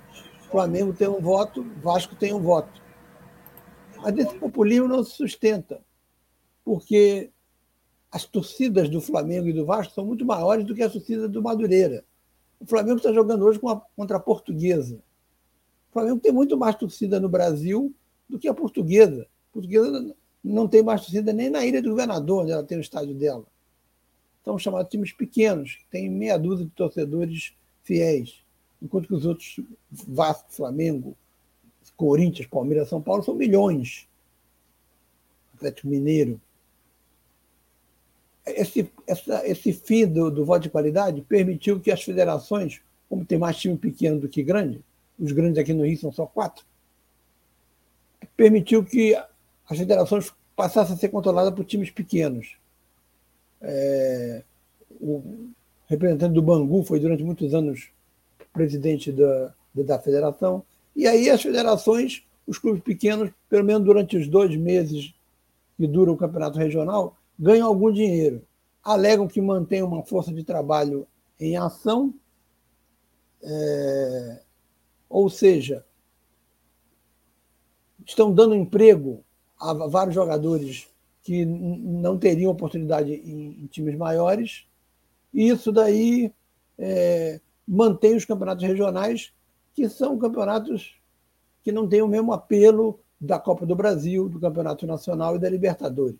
Flamengo 0.49 0.93
tem 0.93 1.07
um 1.07 1.21
voto, 1.21 1.63
Vasco 1.81 2.15
tem 2.15 2.33
um 2.33 2.41
voto. 2.41 2.81
Mas 4.01 4.17
esse 4.17 4.35
populismo 4.35 4.87
não 4.87 5.03
se 5.03 5.15
sustenta, 5.15 5.81
porque 6.63 7.31
as 8.11 8.25
torcidas 8.25 8.89
do 8.89 9.01
Flamengo 9.01 9.47
e 9.47 9.53
do 9.53 9.65
Vasco 9.65 9.93
são 9.93 10.05
muito 10.05 10.25
maiores 10.25 10.65
do 10.65 10.75
que 10.75 10.83
as 10.83 10.91
torcidas 10.91 11.29
do 11.29 11.41
Madureira. 11.41 12.03
O 12.59 12.65
Flamengo 12.65 12.97
está 12.97 13.11
jogando 13.11 13.45
hoje 13.45 13.59
contra 13.95 14.17
a 14.17 14.19
portuguesa. 14.19 14.97
O 15.89 15.93
Flamengo 15.93 16.19
tem 16.19 16.31
muito 16.31 16.57
mais 16.57 16.75
torcida 16.75 17.19
no 17.19 17.29
Brasil 17.29 17.93
do 18.29 18.37
que 18.37 18.47
a 18.47 18.53
portuguesa. 18.53 19.23
A 19.23 19.53
portuguesa 19.53 20.15
não 20.43 20.67
tem 20.67 20.83
mais 20.83 21.01
torcida 21.01 21.31
nem 21.33 21.49
na 21.49 21.65
Ilha 21.65 21.81
do 21.81 21.89
Governador, 21.89 22.43
onde 22.43 22.51
ela 22.51 22.63
tem 22.63 22.77
o 22.77 22.81
estádio 22.81 23.15
dela. 23.15 23.45
São 24.43 24.57
chamados 24.59 24.89
times 24.89 25.11
pequenos, 25.11 25.79
tem 25.89 26.09
meia 26.09 26.37
dúzia 26.37 26.65
de 26.65 26.71
torcedores 26.71 27.53
fiéis, 27.83 28.43
enquanto 28.81 29.07
que 29.07 29.13
os 29.13 29.25
outros, 29.25 29.59
Vasco, 29.89 30.51
Flamengo, 30.51 31.15
Corinthians, 31.95 32.47
Palmeiras, 32.47 32.89
São 32.89 33.01
Paulo, 33.01 33.23
são 33.23 33.35
milhões. 33.35 34.07
Atlético 35.55 35.87
Mineiro. 35.87 36.41
Esse, 38.45 38.91
essa, 39.07 39.47
esse 39.47 39.71
fim 39.71 40.05
do, 40.05 40.29
do 40.29 40.43
voto 40.43 40.63
de 40.63 40.69
qualidade 40.69 41.21
permitiu 41.21 41.79
que 41.79 41.91
as 41.91 42.03
federações, 42.03 42.81
como 43.07 43.23
tem 43.23 43.37
mais 43.37 43.57
time 43.57 43.77
pequeno 43.77 44.19
do 44.19 44.27
que 44.27 44.43
grande, 44.43 44.83
os 45.17 45.31
grandes 45.31 45.57
aqui 45.57 45.73
no 45.73 45.85
Rio 45.85 45.97
são 45.97 46.11
só 46.11 46.25
quatro, 46.25 46.65
permitiu 48.35 48.83
que 48.83 49.15
as 49.15 49.77
federações 49.77 50.33
passassem 50.55 50.95
a 50.95 50.97
ser 50.97 51.09
controladas 51.09 51.53
por 51.53 51.63
times 51.63 51.89
pequenos. 51.89 52.57
É, 53.63 54.43
o 54.99 55.23
representante 55.87 56.33
do 56.33 56.41
Bangu 56.41 56.83
foi 56.83 56.99
durante 56.99 57.23
muitos 57.23 57.53
anos 57.53 57.89
presidente 58.51 59.11
da, 59.11 59.53
da 59.73 59.99
federação. 59.99 60.63
E 60.95 61.07
aí 61.07 61.29
as 61.29 61.41
federações, 61.41 62.23
os 62.45 62.59
clubes 62.59 62.83
pequenos, 62.83 63.31
pelo 63.49 63.65
menos 63.65 63.83
durante 63.83 64.15
os 64.15 64.27
dois 64.27 64.55
meses 64.55 65.13
que 65.75 65.87
dura 65.87 66.11
o 66.11 66.17
campeonato 66.17 66.59
regional, 66.59 67.17
ganham 67.37 67.67
algum 67.67 67.91
dinheiro. 67.91 68.43
Alegam 68.83 69.27
que 69.27 69.41
mantém 69.41 69.81
uma 69.81 70.03
força 70.03 70.31
de 70.31 70.43
trabalho 70.43 71.07
em 71.39 71.57
ação, 71.57 72.13
é, 73.41 74.41
ou 75.09 75.29
seja, 75.29 75.83
estão 78.05 78.31
dando 78.31 78.55
emprego 78.55 79.23
a 79.59 79.73
vários 79.87 80.13
jogadores 80.13 80.87
que 81.23 81.45
não 81.45 82.17
teriam 82.17 82.51
oportunidade 82.51 83.13
em, 83.13 83.63
em 83.63 83.65
times 83.67 83.95
maiores, 83.97 84.65
e 85.33 85.47
isso 85.47 85.71
daí 85.71 86.31
é, 86.77 87.39
mantém 87.67 88.15
os 88.15 88.25
campeonatos 88.25 88.63
regionais, 88.63 89.33
que 89.73 89.89
são 89.89 90.19
campeonatos 90.19 90.95
que 91.63 91.71
não 91.71 91.87
têm 91.87 92.01
o 92.01 92.07
mesmo 92.07 92.33
apelo 92.33 92.99
da 93.19 93.39
Copa 93.39 93.65
do 93.65 93.75
Brasil, 93.75 94.27
do 94.27 94.39
Campeonato 94.39 94.85
Nacional 94.85 95.35
e 95.35 95.39
da 95.39 95.49
Libertadores. 95.49 96.19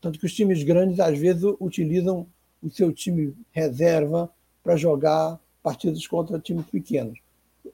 Tanto 0.00 0.18
que 0.18 0.26
os 0.26 0.34
times 0.34 0.62
grandes, 0.62 1.00
às 1.00 1.18
vezes, 1.18 1.42
utilizam 1.60 2.26
o 2.62 2.70
seu 2.70 2.92
time 2.92 3.34
reserva 3.50 4.30
para 4.62 4.76
jogar 4.76 5.38
partidas 5.62 6.06
contra 6.06 6.38
times 6.38 6.66
pequenos. 6.66 7.18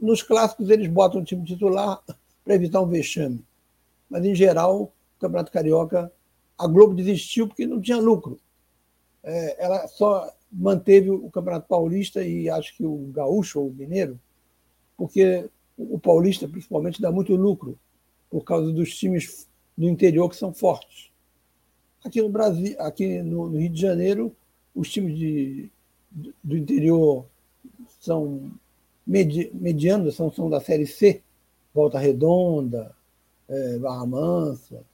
Nos 0.01 0.23
clássicos, 0.23 0.71
eles 0.71 0.89
botam 0.89 1.21
o 1.21 1.25
time 1.25 1.45
titular 1.45 2.03
para 2.45 2.55
evitar 2.55 2.81
um 2.81 2.87
vexame. 2.87 3.45
Mas, 4.09 4.25
em 4.25 4.35
geral, 4.35 4.91
Campeonato 5.19 5.53
Carioca, 5.53 6.13
a 6.57 6.67
Globo 6.67 6.95
desistiu 6.95 7.47
porque 7.47 7.67
não 7.67 7.81
tinha 7.81 7.99
lucro. 7.99 8.39
É, 9.23 9.65
ela 9.65 9.87
só 9.89 10.33
manteve 10.51 11.11
o 11.11 11.31
Campeonato 11.31 11.69
Paulista 11.69 12.23
e 12.23 12.49
acho 12.49 12.77
que 12.77 12.85
o 12.85 13.11
Gaúcho 13.13 13.61
ou 13.61 13.69
o 13.69 13.75
Mineiro, 13.75 14.19
porque 14.97 15.49
o 15.77 15.99
Paulista, 15.99 16.49
principalmente, 16.49 17.01
dá 17.01 17.13
muito 17.13 17.35
lucro 17.37 17.79
por 18.31 18.43
causa 18.43 18.73
dos 18.73 18.97
times 18.97 19.49
do 19.77 19.89
interior 19.89 20.29
que 20.29 20.37
são 20.37 20.53
fortes. 20.53 21.11
Aqui 22.05 22.21
no 22.21 22.29
Brasil, 22.29 22.75
aqui 22.81 23.23
no, 23.23 23.57
Rio 23.57 23.71
de 23.71 23.81
Janeiro, 23.81 24.35
os 24.75 24.91
times 24.91 25.17
de, 25.17 25.71
do 26.43 26.57
interior 26.57 27.27
são 28.01 28.51
medi, 29.07 29.51
medianos, 29.55 30.17
são, 30.17 30.33
são 30.33 30.51
da 30.51 30.61
Série 30.61 30.87
C, 30.87 31.23
Volta 31.73 31.99
Redonda, 31.99 32.95
é, 33.49 33.79
Barra 33.79 34.07
Mansa. 34.07 34.85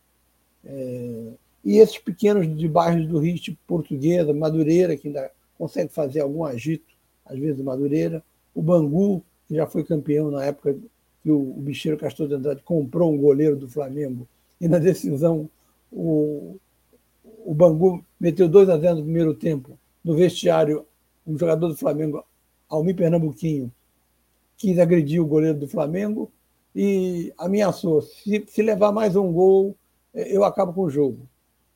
É, 0.64 1.32
e 1.64 1.78
esses 1.78 1.98
pequenos 1.98 2.56
de 2.56 2.68
bairros 2.68 3.06
do 3.06 3.18
Rio, 3.18 3.38
tipo 3.38 3.58
Portuguesa, 3.66 4.32
Madureira, 4.32 4.96
que 4.96 5.08
ainda 5.08 5.30
consegue 5.56 5.92
fazer 5.92 6.20
algum 6.20 6.44
agito, 6.44 6.94
às 7.24 7.38
vezes 7.38 7.62
Madureira, 7.62 8.22
o 8.54 8.60
Bangu, 8.60 9.22
que 9.48 9.54
já 9.54 9.66
foi 9.66 9.82
campeão 9.84 10.30
na 10.30 10.44
época 10.44 10.76
que 11.22 11.30
o, 11.30 11.38
o 11.38 11.60
Bicheiro 11.60 11.96
Castor 11.96 12.28
de 12.28 12.34
Andrade 12.34 12.62
comprou 12.62 13.12
um 13.12 13.16
goleiro 13.16 13.56
do 13.56 13.68
Flamengo, 13.68 14.28
e 14.60 14.68
na 14.68 14.78
decisão 14.78 15.48
o, 15.90 16.56
o 17.44 17.54
Bangu 17.54 18.04
meteu 18.20 18.48
2 18.48 18.68
a 18.68 18.78
0 18.78 18.96
no 18.96 19.02
primeiro 19.02 19.34
tempo. 19.34 19.78
No 20.04 20.14
vestiário, 20.14 20.84
um 21.26 21.38
jogador 21.38 21.68
do 21.68 21.76
Flamengo, 21.76 22.22
Almir 22.68 22.94
Pernambuquinho, 22.94 23.72
quis 24.56 24.78
agredir 24.78 25.20
o 25.20 25.26
goleiro 25.26 25.58
do 25.58 25.68
Flamengo, 25.68 26.30
e 26.74 27.32
ameaçou: 27.38 28.02
se, 28.02 28.44
se 28.46 28.62
levar 28.62 28.92
mais 28.92 29.16
um 29.16 29.32
gol, 29.32 29.74
eu 30.14 30.44
acabo 30.44 30.72
com 30.72 30.82
o 30.82 30.90
jogo. 30.90 31.26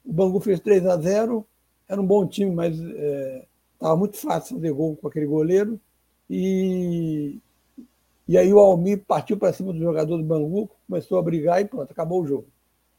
O 0.05 0.13
Bangu 0.13 0.41
fez 0.41 0.61
3 0.61 0.87
a 0.87 0.97
0 0.97 1.47
era 1.89 2.01
um 2.01 2.07
bom 2.07 2.27
time, 2.27 2.55
mas 2.55 2.79
estava 2.79 3.95
é, 3.95 3.97
muito 3.97 4.17
fácil 4.19 4.57
fazer 4.57 4.73
gol 4.73 4.97
com 4.97 5.09
aquele 5.09 5.27
goleiro. 5.27 5.81
E, 6.29 7.39
e 8.29 8.37
aí 8.37 8.53
o 8.53 8.59
Almir 8.59 9.03
partiu 9.07 9.39
para 9.39 9.53
cima 9.53 9.73
do 9.73 9.79
jogador 9.79 10.19
do 10.19 10.23
Bangu, 10.23 10.71
começou 10.87 11.19
a 11.19 11.23
brigar 11.23 11.61
e 11.63 11.65
pronto, 11.65 11.91
acabou 11.91 12.23
o 12.23 12.27
jogo. 12.27 12.47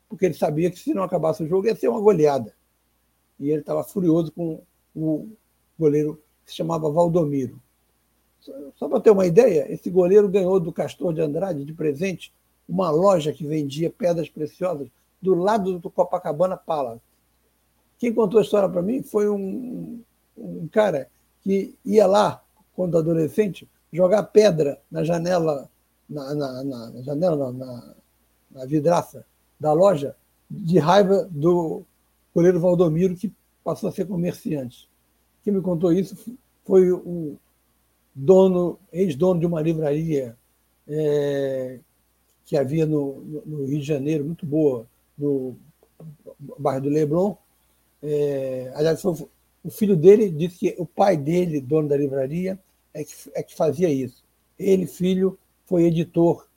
Porque 0.10 0.26
ele 0.26 0.34
sabia 0.34 0.72
que 0.72 0.80
se 0.80 0.94
não 0.94 1.04
acabasse 1.04 1.44
o 1.44 1.48
jogo 1.48 1.68
ia 1.68 1.76
ser 1.76 1.88
uma 1.88 2.02
goleada. 2.02 2.54
E 3.40 3.52
ele 3.52 3.62
estava 3.62 3.84
furioso 3.84 4.32
com 4.32 4.62
o 4.96 5.30
goleiro 5.78 6.20
que 6.44 6.52
se 6.52 6.58
chamava 6.58 6.92
Valdomiro. 6.92 7.62
Só 8.76 8.88
para 8.88 9.00
ter 9.00 9.12
uma 9.12 9.28
ideia, 9.28 9.72
esse 9.72 9.90
goleiro 9.90 10.28
ganhou 10.28 10.60
do 10.60 10.74
Castor 10.74 11.14
de 11.14 11.22
Andrade 11.22 11.64
de 11.64 11.74
presente 11.74 12.34
uma 12.68 12.90
loja 12.90 13.34
que 13.34 13.46
vendia 13.46 13.90
pedras 13.90 14.30
preciosas 14.30 14.88
do 15.22 15.34
lado 15.36 15.80
do 15.80 15.90
Copacabana 15.90 16.58
Palace. 16.58 17.02
Quem 17.98 18.14
contou 18.14 18.40
a 18.40 18.44
história 18.44 18.70
para 18.70 18.82
mim 18.82 19.04
foi 19.04 19.30
um, 19.30 20.02
um 20.38 20.68
cara 20.68 21.10
que 21.42 21.76
ia 21.86 22.08
lá, 22.08 22.42
quando 22.74 22.98
adolescente, 22.98 23.68
jogar 23.92 24.24
pedra 24.24 24.80
na 24.90 25.04
janela, 25.04 25.70
na, 26.10 26.34
na, 26.34 26.64
na 26.64 27.02
janela, 27.02 27.52
na, 27.52 27.96
na 28.52 28.66
vidraça 28.66 29.26
da 29.60 29.74
loja, 29.74 30.16
de 30.50 30.80
raiva 30.80 31.28
do 31.30 31.84
goleiro 32.34 32.60
Valdomiro, 32.60 33.16
que 33.16 33.34
passou 33.64 33.90
a 33.90 33.92
ser 33.92 34.08
comerciante. 34.08 34.90
Quem 35.44 35.54
me 35.54 35.62
contou 35.62 35.92
isso 35.92 36.16
foi 36.66 36.92
o 36.92 37.38
dono, 38.14 38.80
ex-dono 38.92 39.40
de 39.40 39.46
uma 39.46 39.62
livraria 39.62 40.38
é, 40.88 41.80
que 42.46 42.58
havia 42.58 42.86
no, 42.86 43.22
no, 43.46 43.66
Rio 43.66 43.80
de 43.80 43.86
Janeiro, 43.86 44.26
muito 44.26 44.46
boa, 44.46 44.88
no 45.20 45.56
bairro 46.58 46.82
do 46.82 46.90
Leblon, 46.90 47.36
É, 48.02 48.72
aliás, 48.76 49.04
o 49.04 49.70
filho 49.70 49.96
dele 49.96 50.30
disse 50.30 50.58
que 50.60 50.76
o 50.78 50.86
pai 50.86 51.18
dele, 51.18 51.60
dono 51.60 51.90
da 51.90 51.98
livraria, 51.98 52.58
é 52.94 53.04
que, 53.04 53.14
é 53.36 53.44
que 53.44 53.56
fazia 53.56 53.90
isso. 53.90 54.24
Ele, 54.58 54.88
filho, 54.88 55.38
foi 55.66 55.84
editor 55.84 56.48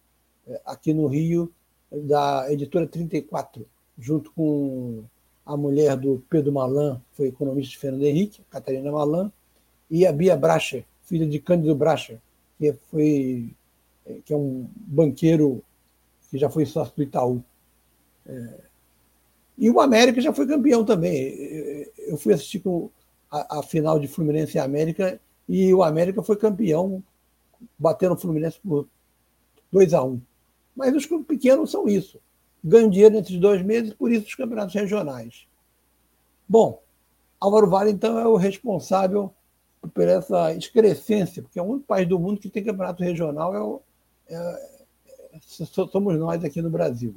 é, 0.46 0.60
aqui 0.64 0.94
no 0.94 1.08
Rio 1.08 1.52
da 1.90 2.46
editora 2.50 2.86
34, 2.86 3.66
junto 3.98 4.32
com 4.32 5.02
a 5.44 5.56
mulher 5.56 5.96
do 5.96 6.24
Pedro 6.30 6.52
Malan, 6.52 7.02
foi 7.12 7.28
economista 7.28 7.72
de 7.72 7.78
Fernando 7.78 8.04
Henrique, 8.04 8.42
Catarina 8.48 8.92
Malan, 8.92 9.30
e 9.90 10.06
a 10.06 10.12
Bia 10.12 10.36
Bracher, 10.36 10.84
filha 11.02 11.26
de 11.26 11.38
Cândido 11.40 11.74
Bracher, 11.74 12.18
que 12.58 12.72
foi 12.90 13.54
que 14.24 14.32
é 14.32 14.36
um 14.36 14.68
banqueiro 14.74 15.62
que 16.30 16.38
já 16.38 16.48
foi 16.48 16.66
sócio 16.66 16.94
do 16.96 17.02
Itaú. 17.02 17.42
É, 18.26 18.60
e 19.58 19.70
o 19.70 19.80
América 19.80 20.20
já 20.20 20.32
foi 20.32 20.46
campeão 20.46 20.84
também. 20.84 21.86
Eu 21.98 22.16
fui 22.16 22.32
assistir 22.32 22.62
a, 23.30 23.58
a, 23.58 23.62
final 23.62 23.98
de 23.98 24.08
Fluminense 24.08 24.56
e 24.56 24.60
América 24.60 25.20
e 25.48 25.72
o 25.72 25.82
América 25.82 26.22
foi 26.22 26.36
campeão, 26.36 27.02
batendo 27.78 28.14
o 28.14 28.18
Fluminense 28.18 28.58
por 28.60 28.88
2 29.70 29.94
a 29.94 30.02
1 30.02 30.08
um. 30.08 30.20
Mas 30.74 30.94
os 30.94 31.06
clubes 31.06 31.26
pequenos 31.26 31.70
são 31.70 31.86
isso. 31.86 32.18
Ganham 32.64 32.88
dinheiro 32.88 33.16
entre 33.16 33.38
dois 33.38 33.62
meses, 33.62 33.92
por 33.92 34.10
isso 34.10 34.26
os 34.26 34.34
campeonatos 34.34 34.74
regionais. 34.74 35.46
Bom, 36.48 36.82
Álvaro 37.40 37.68
Vale, 37.68 37.90
então, 37.90 38.18
é 38.18 38.26
o 38.26 38.36
responsável 38.36 39.32
por 39.94 40.06
essa 40.06 40.54
excrescência, 40.54 41.42
porque 41.42 41.58
é 41.58 41.62
o 41.62 41.66
único 41.66 41.86
país 41.86 42.08
do 42.08 42.18
mundo 42.18 42.40
que 42.40 42.48
tem 42.48 42.62
campeonato 42.62 43.02
regional, 43.02 43.54
é, 43.54 43.60
o, 43.60 43.82
é, 44.28 44.70
é 45.34 45.40
somos 45.90 46.18
nós 46.18 46.44
aqui 46.44 46.62
no 46.62 46.70
Brasil. 46.70 47.14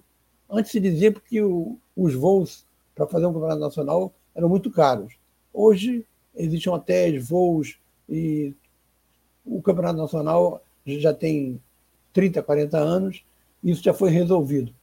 Antes 0.49 0.71
se 0.71 0.79
dizia 0.79 1.11
porque 1.11 1.41
o, 1.41 1.77
os 1.95 2.13
voos 2.13 2.65
para 2.93 3.07
fazer 3.07 3.25
um 3.25 3.33
campeonato 3.33 3.59
nacional 3.59 4.13
eram 4.33 4.49
muito 4.49 4.71
caros. 4.71 5.13
Hoje 5.53 6.05
existem 6.35 6.71
hotéis, 6.71 7.27
voos 7.27 7.79
e 8.09 8.53
o 9.45 9.61
campeonato 9.61 9.97
nacional 9.97 10.61
já 10.85 11.13
tem 11.13 11.59
30, 12.13 12.41
40 12.43 12.77
anos, 12.77 13.23
e 13.63 13.71
isso 13.71 13.83
já 13.83 13.93
foi 13.93 14.09
resolvido. 14.09 14.73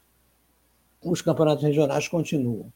Os 1.03 1.23
campeonatos 1.23 1.65
regionais 1.65 2.07
continuam. 2.09 2.73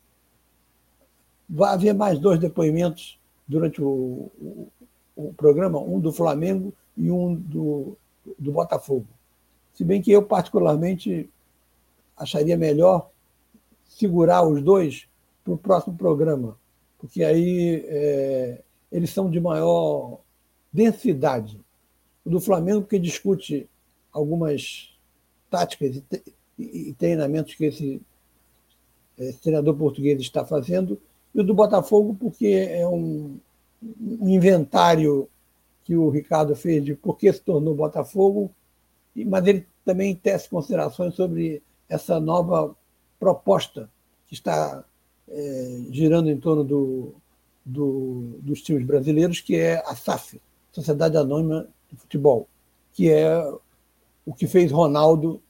Vai 1.49 1.75
haver 1.75 1.95
mais 1.95 2.19
dois 2.19 2.39
depoimentos 2.41 3.19
durante 3.47 3.81
o, 3.81 4.31
o, 4.41 4.69
o 5.15 5.35
programa, 5.35 5.79
um 5.79 6.01
do 6.01 6.13
Flamengo 6.13 6.73
e 6.97 7.11
um 7.11 7.35
do, 7.35 7.97
do 8.39 8.53
Botafogo. 8.53 9.07
Se 9.75 9.85
bem 9.85 10.01
que 10.01 10.11
eu, 10.11 10.23
particularmente, 10.23 11.29
acharia 12.17 12.57
melhor 12.57 13.11
segurar 13.89 14.47
os 14.47 14.63
dois 14.63 15.07
para 15.45 15.55
o 15.55 15.59
próximo 15.59 15.97
programa, 15.97 16.57
porque 16.99 17.23
aí 17.23 17.85
é, 17.87 18.63
eles 18.91 19.11
são 19.11 19.31
de 19.31 19.41
maior 19.41 20.19
densidade. 20.73 21.61
O 22.25 22.31
do 22.31 22.41
Flamengo, 22.41 22.87
que 22.87 22.99
discute 22.99 23.69
algumas 24.13 24.93
táticas 25.51 26.03
e, 26.59 26.93
treinamentos 26.95 27.55
que 27.55 27.67
esse, 27.67 28.03
esse 29.19 29.39
treinador 29.39 29.75
português 29.77 30.21
está 30.21 30.45
fazendo, 30.45 31.01
e 31.35 31.41
o 31.41 31.45
do 31.45 31.55
Botafogo, 31.55 32.17
porque 32.19 32.47
é 32.47 32.87
um, 32.87 33.39
um 33.83 34.29
inventário 34.29 35.29
que 35.85 35.95
o 35.95 36.09
Ricardo 36.09 36.57
fez 36.57 36.85
de 36.85 36.95
por 36.95 37.17
que 37.17 37.33
se 37.33 37.41
tornou 37.41 37.75
Botafogo, 37.75 38.51
mas 39.15 39.47
ele 39.47 39.67
também 39.85 40.15
tece 40.15 40.49
considerações 40.49 41.15
sobre 41.15 41.63
essa 41.89 42.21
nova 42.21 42.75
proposta 43.19 43.89
que 44.27 44.35
está 44.35 44.85
é, 45.29 45.81
girando 45.91 46.31
em 46.31 46.39
torno 46.39 46.65
do, 46.65 47.15
do, 47.65 48.39
dos 48.41 48.63
times 48.63 48.85
brasileiros, 48.85 49.41
que 49.41 49.57
é 49.57 49.83
a 49.87 49.95
SAF, 49.95 50.41
Sociedade 50.73 51.17
Anônima 51.17 51.69
de 51.91 51.97
Futebol, 51.97 52.49
que 52.93 53.11
é 53.11 53.53
o 54.25 54.35
que 54.35 54.47
fez 54.47 54.71
Ronaldo 54.71 55.41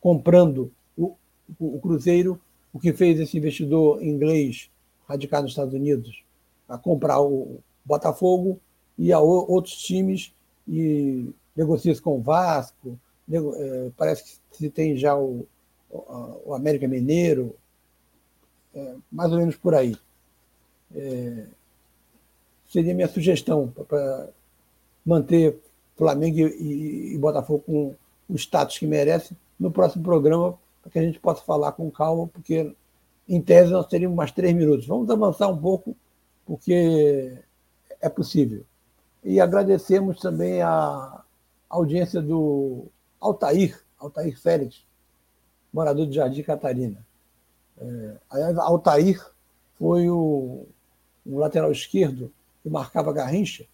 comprando 0.00 0.72
o, 0.96 1.14
o, 1.58 1.76
o 1.76 1.80
Cruzeiro, 1.80 2.40
o 2.72 2.80
que 2.80 2.92
fez 2.92 3.20
esse 3.20 3.36
investidor 3.36 4.02
inglês 4.02 4.70
radicado 5.06 5.42
nos 5.42 5.52
Estados 5.52 5.74
Unidos 5.74 6.22
a 6.68 6.78
comprar 6.78 7.20
o 7.20 7.58
Botafogo 7.84 8.58
e 8.98 9.12
a 9.12 9.20
outros 9.20 9.76
times 9.76 10.32
e 10.66 11.28
negocia 11.54 11.98
com 12.00 12.18
o 12.18 12.22
Vasco, 12.22 12.98
é, 13.30 13.90
parece 13.96 14.24
que 14.24 14.56
se 14.56 14.70
tem 14.70 14.96
já 14.96 15.16
o, 15.16 15.46
o 15.92 16.54
América 16.54 16.88
Mineiro, 16.88 17.54
é, 18.74 18.94
mais 19.10 19.30
ou 19.30 19.38
menos 19.38 19.56
por 19.56 19.74
aí. 19.74 19.96
É, 20.94 21.44
seria 22.70 22.94
minha 22.94 23.08
sugestão 23.08 23.68
para 23.88 24.28
manter 25.04 25.60
Flamengo 25.96 26.38
e, 26.38 27.14
e, 27.14 27.18
Botafogo 27.18 27.62
com 27.66 27.94
o 28.28 28.36
status 28.36 28.78
que 28.78 28.86
merece 28.86 29.36
no 29.58 29.70
próximo 29.70 30.02
programa, 30.02 30.58
para 30.80 30.90
que 30.90 30.98
a 30.98 31.02
gente 31.02 31.20
possa 31.20 31.42
falar 31.42 31.72
com 31.72 31.90
calma, 31.90 32.26
porque 32.28 32.74
em 33.28 33.40
tese 33.40 33.70
nós 33.70 33.86
teríamos 33.86 34.16
mais 34.16 34.32
três 34.32 34.54
minutos. 34.54 34.86
Vamos 34.86 35.08
avançar 35.10 35.48
um 35.48 35.56
pouco, 35.56 35.94
porque 36.46 37.36
é 38.00 38.08
possível. 38.08 38.64
E 39.22 39.38
agradecemos 39.38 40.18
também 40.18 40.62
a 40.62 41.22
audiência 41.68 42.20
do 42.20 42.86
Altair, 43.20 43.80
Altair 43.98 44.38
Félix, 44.40 44.82
morador 45.72 46.06
de 46.06 46.14
Jardim 46.14 46.42
Catarina. 46.42 47.04
É, 47.78 48.16
Altair 48.58 49.24
foi 49.78 50.08
o, 50.08 50.66
o 51.26 51.38
lateral 51.38 51.72
esquerdo 51.72 52.32
que 52.62 52.70
marcava 52.70 53.12
Garrincha, 53.12 53.64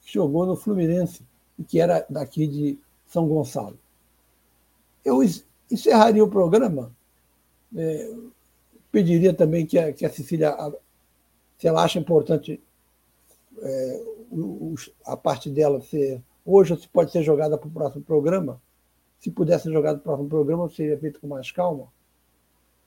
que 0.00 0.12
jogou 0.12 0.44
no 0.44 0.56
Fluminense 0.56 1.22
e 1.58 1.64
que 1.64 1.80
era 1.80 2.04
daqui 2.08 2.46
de 2.46 2.78
São 3.06 3.26
Gonçalo. 3.26 3.78
Eu 5.04 5.22
encerraria 5.70 6.22
o 6.22 6.30
programa, 6.30 6.92
é, 7.76 8.14
pediria 8.90 9.32
também 9.32 9.64
que 9.64 9.78
a, 9.78 9.92
que 9.92 10.04
a 10.04 10.10
Cecília, 10.10 10.54
se 11.58 11.66
ela 11.66 11.84
acha 11.84 11.98
importante 11.98 12.60
é, 13.62 14.04
a 15.04 15.16
parte 15.16 15.48
dela 15.48 15.80
ser 15.80 16.22
hoje 16.46 16.78
pode 16.92 17.10
ser 17.10 17.22
jogada 17.22 17.58
para 17.58 17.68
o 17.68 17.72
próximo 17.72 18.04
programa. 18.04 18.60
Se 19.26 19.30
pudesse 19.32 19.64
ser 19.64 19.72
jogada 19.72 19.98
para 19.98 20.02
o 20.02 20.04
próximo 20.04 20.28
programa, 20.28 20.68
seria 20.68 20.96
feito 21.00 21.18
com 21.18 21.26
mais 21.26 21.50
calma. 21.50 21.88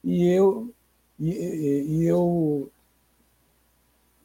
E 0.01 0.25
eu, 0.25 0.73
e, 1.19 1.27
e 1.27 2.05
eu 2.05 2.71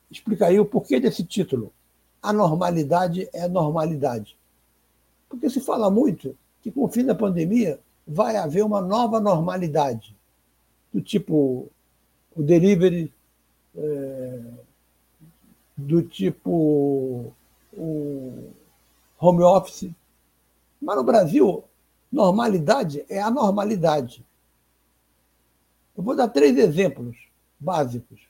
explicaria 0.08 0.62
o 0.62 0.64
porquê 0.64 1.00
desse 1.00 1.24
título. 1.24 1.72
A 2.22 2.32
normalidade 2.32 3.28
é 3.32 3.48
normalidade. 3.48 4.38
Porque 5.28 5.50
se 5.50 5.60
fala 5.60 5.90
muito 5.90 6.38
que 6.62 6.70
com 6.70 6.84
o 6.84 6.88
fim 6.88 7.04
da 7.04 7.16
pandemia 7.16 7.80
vai 8.06 8.36
haver 8.36 8.64
uma 8.64 8.80
nova 8.80 9.18
normalidade, 9.18 10.16
do 10.92 11.00
tipo 11.00 11.68
o 12.36 12.42
delivery. 12.44 13.12
É, 13.76 14.40
do 15.76 16.00
tipo 16.00 17.34
o 17.72 18.52
home 19.18 19.42
office. 19.42 19.90
Mas 20.80 20.96
no 20.96 21.02
Brasil, 21.02 21.64
normalidade 22.14 23.04
é 23.08 23.20
anormalidade. 23.20 24.24
Eu 25.96 26.02
vou 26.02 26.14
dar 26.14 26.28
três 26.28 26.56
exemplos 26.56 27.16
básicos. 27.58 28.20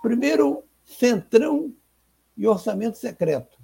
Primeiro, 0.00 0.64
centrão 0.84 1.74
e 2.36 2.46
orçamento 2.46 2.96
secreto. 2.96 3.58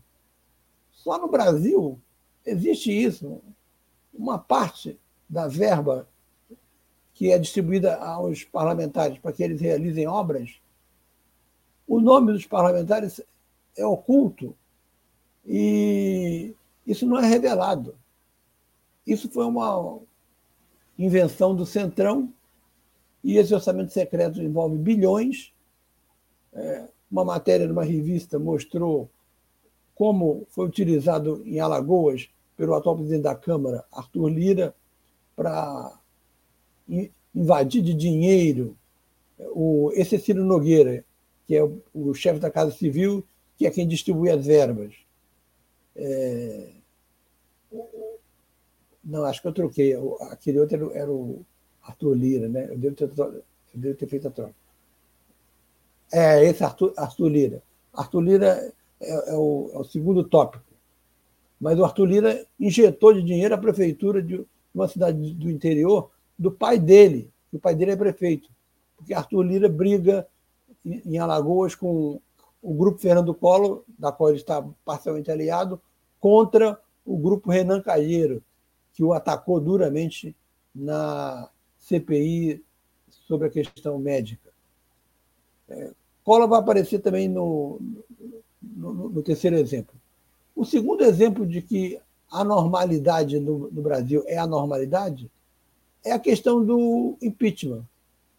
Só 0.93 1.19
no 1.19 1.29
Brasil 1.29 1.99
existe 2.45 2.91
isso. 2.91 3.41
Uma 4.13 4.39
parte 4.39 4.99
da 5.29 5.49
verba 5.49 6.07
que 7.15 7.33
é 7.33 7.39
distribuída 7.39 7.97
aos 7.97 8.45
parlamentares 8.45 9.19
para 9.19 9.33
que 9.33 9.43
eles 9.43 9.61
realizem 9.61 10.07
obras 10.07 10.61
o 11.89 12.01
nome 12.01 12.33
dos 12.33 12.45
parlamentares 12.45 13.21
é 13.75 13.87
oculto 13.87 14.55
e 15.47 16.55
isso 16.87 17.07
não 17.07 17.19
é 17.19 17.27
revelado. 17.27 17.97
Isso 19.09 19.31
foi 19.31 19.47
uma 19.47 19.99
invenção 20.99 21.55
do 21.55 21.65
Centrão 21.65 22.31
e 23.25 23.39
esse 23.39 23.55
orçamento 23.55 23.91
secreto 23.91 24.43
envolve 24.43 24.77
bilhões. 24.77 25.51
É, 26.53 26.89
uma 27.11 27.25
matéria 27.25 27.67
numa 27.67 27.85
revista 27.85 28.39
mostrou 28.39 29.09
como 29.95 30.47
foi 30.51 30.67
utilizado 30.67 31.43
em 31.47 31.59
Alagoas 31.59 32.29
pelo 32.55 32.75
atual 32.75 32.97
presidente 32.97 33.23
da 33.23 33.35
Câmara, 33.35 33.83
Arthur 33.91 34.29
Lira, 34.29 34.75
para 35.35 35.99
invadir 37.35 37.83
de 37.83 37.95
dinheiro 37.95 38.77
o, 39.39 39.91
esse 39.95 40.19
Ciro 40.19 40.45
Nogueira, 40.45 41.03
que 41.47 41.57
é 41.57 41.65
o, 41.65 41.81
o 41.95 42.13
chefe 42.13 42.41
da 42.41 42.51
Casa 42.51 42.73
Civil, 42.73 43.25
que 43.57 43.67
é 43.67 43.71
quem 43.71 43.89
distribui 43.89 44.29
as 44.29 44.45
verbas. 44.45 44.95
É... 45.97 46.78
Não, 49.09 49.25
acho 49.25 49.41
que 49.41 49.49
eu 49.49 49.53
troquei. 49.55 49.95
Aquele 50.31 50.61
outro 50.61 50.77
era, 50.77 50.99
era 50.99 51.11
o 51.11 51.43
Arthur 51.83 52.15
Lira, 52.15 52.47
né? 52.47 52.69
Eu 52.71 52.79
devo 52.79 52.95
ter, 52.95 53.11
eu 53.17 53.43
devo 53.73 53.97
ter 53.97 54.07
feito 54.07 54.29
a 54.29 54.31
troca. 54.31 54.55
É, 56.13 56.45
esse 56.45 56.63
Arthur, 56.63 56.93
Arthur 56.95 57.29
Lira. 57.29 57.63
Arthur 57.93 58.21
Lira 58.21 58.75
é, 59.01 59.31
é, 59.31 59.35
o, 59.35 59.71
é 59.73 59.79
o 59.79 59.85
segundo 59.85 60.23
tópico. 60.23 60.63
Mas 61.59 61.79
o 61.79 61.85
Arthur 61.85 62.05
Lira 62.05 62.47
injetou 62.61 63.15
de 63.15 63.23
dinheiro 63.23 63.55
a 63.55 63.59
prefeitura 63.59 64.23
de 64.23 64.45
uma 64.75 64.87
cidade 64.87 65.35
do 65.35 65.51
interior 65.51 66.11
do 66.39 66.53
pai 66.53 66.79
dele. 66.79 67.31
O 67.51 67.59
pai 67.59 67.75
dele 67.75 67.93
é 67.93 67.97
prefeito. 67.97 68.51
Porque 68.95 69.15
Arthur 69.15 69.43
Lira 69.43 69.71
briga 69.71 70.27
em 70.85 71.17
Alagoas 71.19 71.75
com 71.75 72.21
o 72.61 72.75
grupo 72.75 72.99
Fernando 72.99 73.35
Collor, 73.35 73.85
da 73.99 74.13
qual 74.13 74.29
ele 74.29 74.39
está 74.39 74.63
parcialmente 74.85 75.31
aliado, 75.31 75.81
contra 76.21 76.79
o 77.07 77.17
grupo 77.17 77.51
Renan 77.51 77.81
Calheiro, 77.81 78.43
que 78.99 79.05
o 79.05 79.13
atacou 79.13 79.61
duramente 79.61 80.35
na 80.75 81.49
CPI 81.79 82.65
sobre 83.09 83.47
a 83.47 83.51
questão 83.51 83.97
médica. 83.97 84.51
É, 85.69 85.93
Collor 86.25 86.49
vai 86.49 86.59
aparecer 86.59 86.99
também 86.99 87.29
no, 87.29 87.81
no, 88.61 89.09
no, 89.09 89.23
terceiro 89.23 89.57
exemplo. 89.57 89.95
O 90.53 90.65
segundo 90.65 91.05
exemplo 91.05 91.47
de 91.47 91.63
que 91.63 92.01
a 92.29 92.43
normalidade 92.43 93.39
no, 93.39 93.71
no 93.71 93.83
Brasil 93.83 94.25
é 94.27 94.37
a 94.37 94.49
normalidade 94.49 95.31
é 96.05 96.11
a 96.11 96.19
questão 96.19 96.65
do 96.65 97.17
impeachment. 97.23 97.85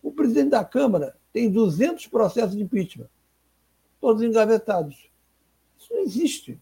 O 0.04 0.12
presidente 0.12 0.50
da 0.50 0.66
Câmara 0.66 1.16
tem 1.32 1.50
200 1.50 2.06
processos 2.08 2.58
de 2.58 2.62
impeachment, 2.62 3.08
todos 4.02 4.22
engavetados. 4.22 5.10
Isso 5.80 5.94
não 5.94 6.02
existe. 6.02 6.60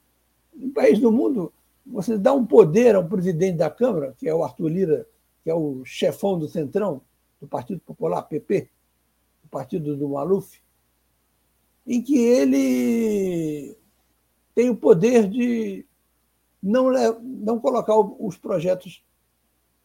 Em 0.55 0.69
país 0.69 0.99
do 0.99 1.11
mundo, 1.11 1.51
você 1.89 2.17
dá 2.17 2.33
um 2.33 2.45
poder 2.45 2.95
ao 2.95 3.07
presidente 3.07 3.57
da 3.57 3.69
Câmara, 3.69 4.13
que 4.17 4.27
é 4.27 4.33
o 4.33 4.43
Arthur 4.43 4.67
Lira, 4.67 5.07
que 5.43 5.49
é 5.49 5.53
o 5.53 5.83
chefão 5.85 6.37
do 6.37 6.47
Centrão, 6.47 7.01
do 7.39 7.47
Partido 7.47 7.79
Popular, 7.81 8.23
PP, 8.23 8.69
o 9.45 9.47
partido 9.47 9.95
do 9.95 10.09
Maluf, 10.09 10.61
em 11.85 12.01
que 12.01 12.17
ele 12.17 13.77
tem 14.53 14.69
o 14.69 14.75
poder 14.75 15.29
de 15.29 15.85
não, 16.61 16.91
não 17.21 17.59
colocar 17.59 17.97
os 17.97 18.35
projetos 18.37 19.03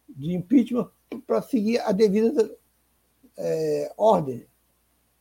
de 0.08 0.34
impeachment 0.34 0.90
para 1.26 1.40
seguir 1.42 1.78
a 1.80 1.92
devida 1.92 2.56
é, 3.36 3.92
ordem. 3.96 4.46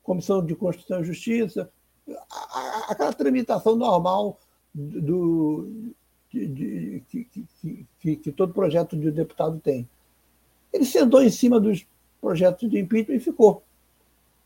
Comissão 0.01 0.43
de 0.43 0.55
Constituição 0.55 1.01
e 1.01 1.05
Justiça, 1.05 1.71
aquela 2.87 3.13
tramitação 3.13 3.75
normal 3.75 4.39
do, 4.73 5.93
que, 6.31 7.03
que, 7.09 7.85
que, 7.99 8.15
que, 8.15 8.31
todo 8.31 8.53
projeto 8.53 8.97
de 8.97 9.11
deputado 9.11 9.59
tem. 9.59 9.87
Ele 10.71 10.85
sentou 10.85 11.21
em 11.21 11.29
cima 11.29 11.59
dos 11.59 11.85
projetos 12.21 12.69
de 12.69 12.79
impeachment 12.79 13.15
e 13.15 13.19
ficou. 13.19 13.61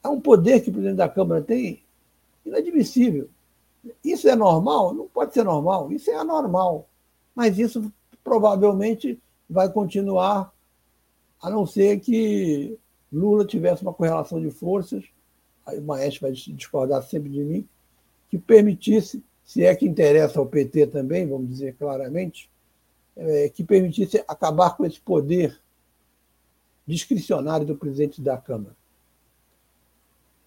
É 0.03 0.07
um 0.07 0.19
poder 0.19 0.61
que 0.61 0.69
o 0.69 0.73
presidente 0.73 0.97
da 0.97 1.07
Câmara 1.07 1.41
tem 1.41 1.83
inadmissível. 2.43 3.29
Isso 4.03 4.27
é 4.27 4.35
normal? 4.35 4.93
Não 4.93 5.07
pode 5.07 5.33
ser 5.33 5.43
normal. 5.43 5.91
Isso 5.91 6.09
é 6.09 6.15
anormal. 6.15 6.87
Mas 7.35 7.59
isso 7.59 7.91
provavelmente 8.23 9.19
vai 9.47 9.71
continuar, 9.71 10.51
a 11.39 11.49
não 11.51 11.67
ser 11.67 11.99
que 11.99 12.79
Lula 13.13 13.45
tivesse 13.45 13.83
uma 13.83 13.93
correlação 13.93 14.41
de 14.41 14.49
forças, 14.49 15.03
aí 15.65 15.77
o 15.77 15.83
Maestro 15.83 16.21
vai 16.21 16.31
discordar 16.31 17.03
sempre 17.03 17.29
de 17.29 17.43
mim, 17.43 17.67
que 18.29 18.39
permitisse, 18.39 19.23
se 19.45 19.63
é 19.63 19.75
que 19.75 19.85
interessa 19.85 20.39
ao 20.39 20.47
PT 20.47 20.87
também, 20.87 21.27
vamos 21.27 21.47
dizer 21.49 21.75
claramente, 21.75 22.49
é, 23.15 23.47
que 23.47 23.63
permitisse 23.63 24.23
acabar 24.27 24.75
com 24.75 24.83
esse 24.83 24.99
poder 24.99 25.61
discricionário 26.85 27.65
do 27.65 27.77
presidente 27.77 28.21
da 28.21 28.37
Câmara. 28.37 28.75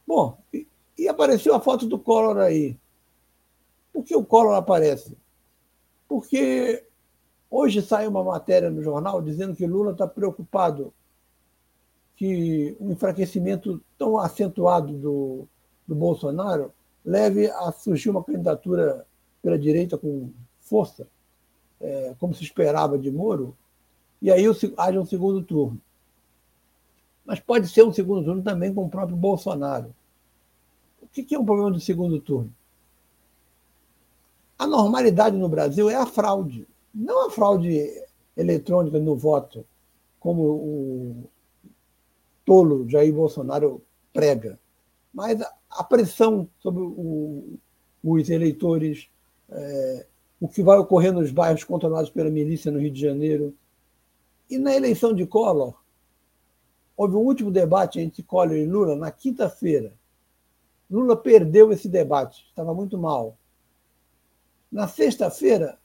Bom, 0.07 0.37
e, 0.53 0.67
e 0.99 1.09
apareceu 1.09 1.55
a 1.55 1.61
foto 1.61 1.87
do 1.87 1.99
Collor 1.99 2.39
aí. 2.39 2.77
Por 3.93 4.05
que 4.05 4.17
o 4.17 4.25
Collor 4.25 4.55
aparece? 4.55 5.17
Porque 6.09 6.85
hoje 7.49 7.81
sai 7.81 8.07
uma 8.07 8.25
matéria 8.25 8.69
no 8.69 8.83
jornal 8.83 9.23
dizendo 9.23 9.55
que 9.55 9.67
Lula 9.67 9.93
está 9.93 10.07
preocupado 10.07 10.93
que 12.17 12.77
um 12.81 12.91
enfraquecimento 12.91 13.81
tão 13.97 14.19
acentuado 14.19 14.93
do, 14.93 15.47
do 15.87 15.95
Bolsonaro 15.95 16.73
leve 17.09 17.51
a 17.51 17.73
surgir 17.73 18.11
uma 18.11 18.23
candidatura 18.23 19.07
pela 19.43 19.59
direita 19.59 19.97
com 19.97 20.31
força, 20.61 21.09
é, 21.81 22.15
como 22.19 22.35
se 22.35 22.45
esperava 22.45 22.99
de 22.99 23.11
Moro, 23.11 23.57
e 24.21 24.31
aí 24.31 24.45
haja 24.77 25.01
um 25.01 25.07
segundo 25.07 25.43
turno. 25.43 25.81
Mas 27.25 27.41
pode 27.41 27.67
ser 27.69 27.83
um 27.83 27.93
segundo 27.93 28.25
turno 28.25 28.43
também 28.43 28.75
com 28.75 28.85
o 28.85 28.91
próprio 28.91 29.17
Bolsonaro. 29.17 29.95
O 31.01 31.07
que 31.07 31.35
é 31.35 31.39
um 31.39 31.47
problema 31.47 31.71
do 31.71 31.81
segundo 31.81 32.21
turno? 32.21 32.53
A 34.59 34.67
normalidade 34.67 35.37
no 35.37 35.49
Brasil 35.49 35.89
é 35.89 35.95
a 35.95 36.05
fraude, 36.05 36.69
não 36.93 37.27
a 37.27 37.31
fraude 37.31 37.91
eletrônica 38.37 38.99
no 38.99 39.17
voto, 39.17 39.65
como 40.21 40.43
o 40.43 41.25
tolo 42.45 42.87
Jair 42.89 43.15
Bolsonaro 43.15 43.81
prega, 44.13 44.59
mas 45.15 45.41
a 45.71 45.85
pressão 45.85 46.49
sobre 46.61 46.83
o, 46.83 47.59
os 48.03 48.31
eleitores, 48.31 49.09
é, 49.51 50.07
o 50.41 50.49
que 50.49 50.63
vai 50.63 50.79
ocorrer 50.79 51.13
nos 51.13 51.31
bairros 51.31 51.65
controlados 51.65 52.11
pela 52.11 52.31
milícia 52.31 52.71
no 52.71 52.79
Rio 52.79 52.91
de 52.91 53.01
Janeiro. 53.01 53.55
E 54.49 54.59
na 54.59 54.75
eleição 54.75 55.13
de 55.13 55.27
Collor, 55.27 55.75
houve 56.97 57.17
um 57.17 57.21
último 57.21 57.51
debate 57.51 58.01
entre 58.01 58.23
Collor 58.23 58.57
e 58.57 58.67
Lula 58.67 58.97
na 58.97 59.11
quinta-feira. 59.11 59.93
Lula 60.91 61.17
perdeu 61.17 61.71
esse 61.71 61.89
debate, 61.89 62.47
estava 62.49 62.73
muito 62.73 62.97
mal. 62.97 63.37
Na 64.73 64.89
sexta-feira, 64.89 65.79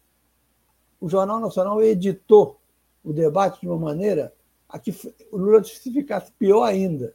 o 1.00 1.10
Jornal 1.10 1.40
Nacional 1.40 1.84
editou 1.84 2.60
o 3.04 3.12
debate 3.12 3.62
de 3.62 3.68
uma 3.68 3.78
maneira 3.78 4.34
a 4.70 4.80
que 4.80 4.92
o 5.32 5.38
Lula 5.38 5.64
se 5.64 5.92
ficasse 5.92 6.32
pior 6.32 6.64
ainda. 6.64 7.14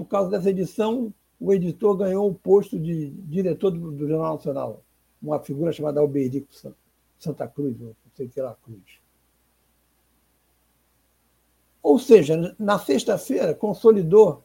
Por 0.00 0.06
causa 0.06 0.30
dessa 0.30 0.48
edição, 0.48 1.12
o 1.38 1.52
editor 1.52 1.94
ganhou 1.94 2.26
o 2.26 2.34
posto 2.34 2.80
de 2.80 3.10
diretor 3.10 3.70
do, 3.70 3.92
do 3.92 4.08
Jornal 4.08 4.36
Nacional, 4.36 4.82
uma 5.20 5.38
figura 5.38 5.72
chamada 5.72 6.00
Alberico 6.00 6.48
Santa 7.18 7.46
Cruz, 7.46 7.78
não 7.78 7.94
sei 8.14 8.26
que 8.26 8.40
lá, 8.40 8.56
Cruz. 8.64 8.80
Ou 11.82 11.98
seja, 11.98 12.56
na 12.58 12.78
sexta-feira 12.78 13.54
consolidou 13.54 14.42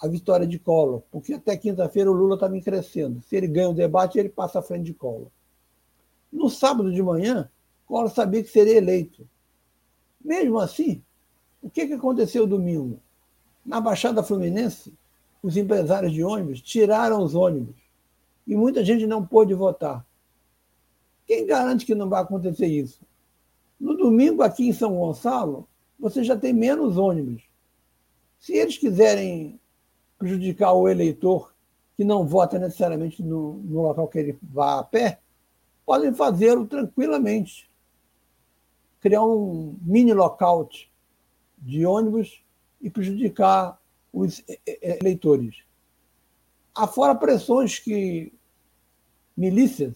a 0.00 0.08
vitória 0.08 0.46
de 0.46 0.58
Collor, 0.58 1.02
porque 1.10 1.34
até 1.34 1.54
quinta-feira 1.54 2.10
o 2.10 2.14
Lula 2.14 2.36
estava 2.36 2.58
crescendo. 2.58 3.20
Se 3.20 3.36
ele 3.36 3.48
ganha 3.48 3.68
o 3.68 3.74
debate, 3.74 4.18
ele 4.18 4.30
passa 4.30 4.60
à 4.60 4.62
frente 4.62 4.86
de 4.86 4.94
Collor. 4.94 5.28
No 6.32 6.48
sábado 6.48 6.90
de 6.90 7.02
manhã, 7.02 7.50
Collor 7.84 8.08
sabia 8.08 8.42
que 8.42 8.48
seria 8.48 8.78
eleito. 8.78 9.28
Mesmo 10.18 10.58
assim, 10.58 11.02
o 11.60 11.68
que, 11.68 11.86
que 11.86 11.92
aconteceu 11.92 12.46
domingo? 12.46 12.98
Na 13.68 13.82
Baixada 13.82 14.22
Fluminense, 14.22 14.94
os 15.42 15.54
empresários 15.58 16.10
de 16.10 16.24
ônibus 16.24 16.62
tiraram 16.62 17.22
os 17.22 17.34
ônibus 17.34 17.76
e 18.46 18.56
muita 18.56 18.82
gente 18.82 19.06
não 19.06 19.26
pôde 19.26 19.52
votar. 19.52 20.06
Quem 21.26 21.44
garante 21.44 21.84
que 21.84 21.94
não 21.94 22.08
vai 22.08 22.22
acontecer 22.22 22.66
isso? 22.66 22.98
No 23.78 23.94
domingo, 23.94 24.42
aqui 24.42 24.66
em 24.66 24.72
São 24.72 24.96
Gonçalo, 24.96 25.68
você 26.00 26.24
já 26.24 26.34
tem 26.34 26.54
menos 26.54 26.96
ônibus. 26.96 27.42
Se 28.40 28.54
eles 28.54 28.78
quiserem 28.78 29.60
prejudicar 30.18 30.72
o 30.72 30.88
eleitor 30.88 31.52
que 31.94 32.04
não 32.04 32.26
vota 32.26 32.58
necessariamente 32.58 33.22
no, 33.22 33.58
no 33.64 33.82
local 33.82 34.08
que 34.08 34.18
ele 34.18 34.38
vá 34.42 34.78
a 34.78 34.82
pé, 34.82 35.20
podem 35.84 36.14
fazê-lo 36.14 36.66
tranquilamente 36.66 37.68
criar 38.98 39.22
um 39.22 39.76
mini 39.82 40.14
lockout 40.14 40.90
de 41.58 41.84
ônibus 41.84 42.42
e 42.80 42.90
prejudicar 42.90 43.78
os 44.12 44.42
eleitores. 44.66 45.62
Afora 46.74 47.14
pressões 47.14 47.78
que 47.78 48.32
milícias, 49.36 49.94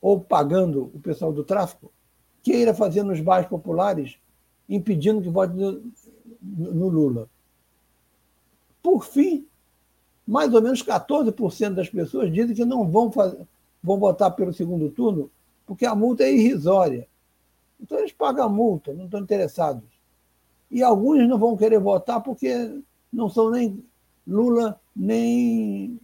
ou 0.00 0.20
pagando 0.20 0.90
o 0.94 1.00
pessoal 1.00 1.32
do 1.32 1.44
tráfico, 1.44 1.90
queira 2.42 2.72
fazer 2.72 3.02
nos 3.02 3.20
bairros 3.20 3.50
populares, 3.50 4.16
impedindo 4.68 5.20
que 5.20 5.28
vote 5.28 5.54
no, 5.54 5.82
no 6.40 6.88
Lula. 6.88 7.28
Por 8.82 9.04
fim, 9.04 9.46
mais 10.26 10.52
ou 10.54 10.62
menos 10.62 10.82
14% 10.82 11.74
das 11.74 11.88
pessoas 11.88 12.32
dizem 12.32 12.54
que 12.54 12.64
não 12.64 12.88
vão, 12.88 13.10
fazer, 13.10 13.46
vão 13.82 13.98
votar 13.98 14.30
pelo 14.30 14.52
segundo 14.52 14.90
turno 14.90 15.30
porque 15.66 15.84
a 15.84 15.94
multa 15.94 16.24
é 16.24 16.32
irrisória. 16.32 17.06
Então 17.78 17.98
eles 17.98 18.12
pagam 18.12 18.46
a 18.46 18.48
multa, 18.48 18.92
não 18.94 19.04
estão 19.04 19.20
interessados. 19.20 19.84
E 20.70 20.82
alguns 20.82 21.26
não 21.28 21.38
vão 21.38 21.56
querer 21.56 21.78
votar 21.78 22.22
porque 22.22 22.80
não 23.12 23.28
são 23.28 23.50
nem 23.50 23.82
Lula 24.26 24.78
nem 24.94 25.98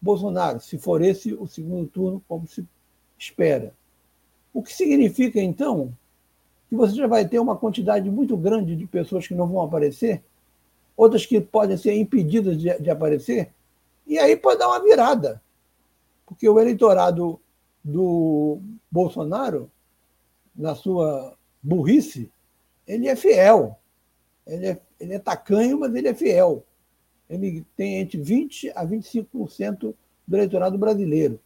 Bolsonaro, 0.00 0.60
se 0.60 0.78
for 0.78 1.02
esse 1.02 1.32
o 1.34 1.46
segundo 1.46 1.86
turno, 1.86 2.22
como 2.28 2.46
se 2.46 2.66
espera. 3.18 3.74
O 4.52 4.62
que 4.62 4.72
significa, 4.72 5.40
então, 5.40 5.92
que 6.68 6.76
você 6.76 6.94
já 6.94 7.06
vai 7.06 7.26
ter 7.26 7.38
uma 7.38 7.56
quantidade 7.56 8.10
muito 8.10 8.36
grande 8.36 8.76
de 8.76 8.86
pessoas 8.86 9.26
que 9.26 9.34
não 9.34 9.46
vão 9.46 9.62
aparecer 9.62 10.22
outras 10.96 11.26
que 11.26 11.40
podem 11.40 11.76
ser 11.76 11.94
impedidas 11.94 12.58
de, 12.58 12.78
de 12.78 12.90
aparecer, 12.90 13.50
e 14.06 14.18
aí 14.18 14.36
pode 14.36 14.58
dar 14.58 14.68
uma 14.68 14.82
virada. 14.82 15.42
Porque 16.26 16.48
o 16.48 16.58
eleitorado 16.58 17.40
do 17.82 18.58
Bolsonaro, 18.90 19.70
na 20.54 20.74
sua 20.74 21.34
burrice, 21.62 22.30
ele 22.86 23.08
é 23.08 23.16
fiel. 23.16 23.78
Ele 24.46 24.66
é, 24.66 24.80
ele 25.00 25.14
é 25.14 25.18
tacanho, 25.18 25.80
mas 25.80 25.94
ele 25.94 26.08
é 26.08 26.14
fiel. 26.14 26.64
Ele 27.28 27.64
tem 27.76 27.96
entre 27.96 28.18
20% 28.18 28.72
a 28.74 28.84
25% 28.84 29.94
do 30.26 30.36
eleitorado 30.36 30.76
brasileiro. 30.76 31.40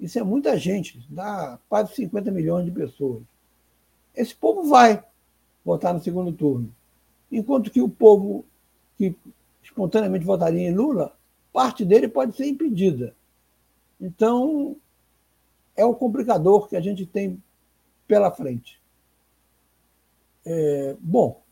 Isso 0.00 0.18
é 0.18 0.22
muita 0.22 0.56
gente, 0.56 1.04
dá 1.08 1.58
quase 1.68 1.94
50 1.94 2.30
milhões 2.30 2.64
de 2.64 2.70
pessoas. 2.70 3.22
Esse 4.14 4.34
povo 4.34 4.64
vai 4.64 5.02
votar 5.64 5.92
no 5.92 6.02
segundo 6.02 6.32
turno. 6.32 6.72
Enquanto 7.30 7.70
que 7.70 7.82
o 7.82 7.88
povo 7.88 8.44
que 8.96 9.14
espontaneamente 9.62 10.24
votaria 10.24 10.68
em 10.68 10.74
Lula, 10.74 11.16
parte 11.52 11.84
dele 11.84 12.08
pode 12.08 12.36
ser 12.36 12.46
impedida. 12.46 13.14
Então, 14.00 14.76
é 15.76 15.84
o 15.84 15.94
complicador 15.94 16.68
que 16.68 16.76
a 16.76 16.80
gente 16.80 17.04
tem 17.04 17.42
pela 18.06 18.30
frente. 18.30 18.77
É, 20.50 20.96
bom, 20.98 21.42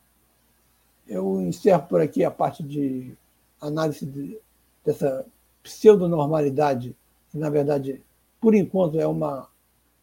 eu 1.06 1.38
encerro 1.42 1.86
por 1.86 2.00
aqui 2.00 2.24
a 2.24 2.30
parte 2.30 2.62
de 2.62 3.14
análise 3.60 4.06
de, 4.06 4.38
dessa 4.82 5.26
pseudonormalidade, 5.62 6.96
que 7.30 7.36
na 7.36 7.50
verdade, 7.50 8.02
por 8.40 8.54
enquanto, 8.54 8.98
é 8.98 9.06
uma 9.06 9.50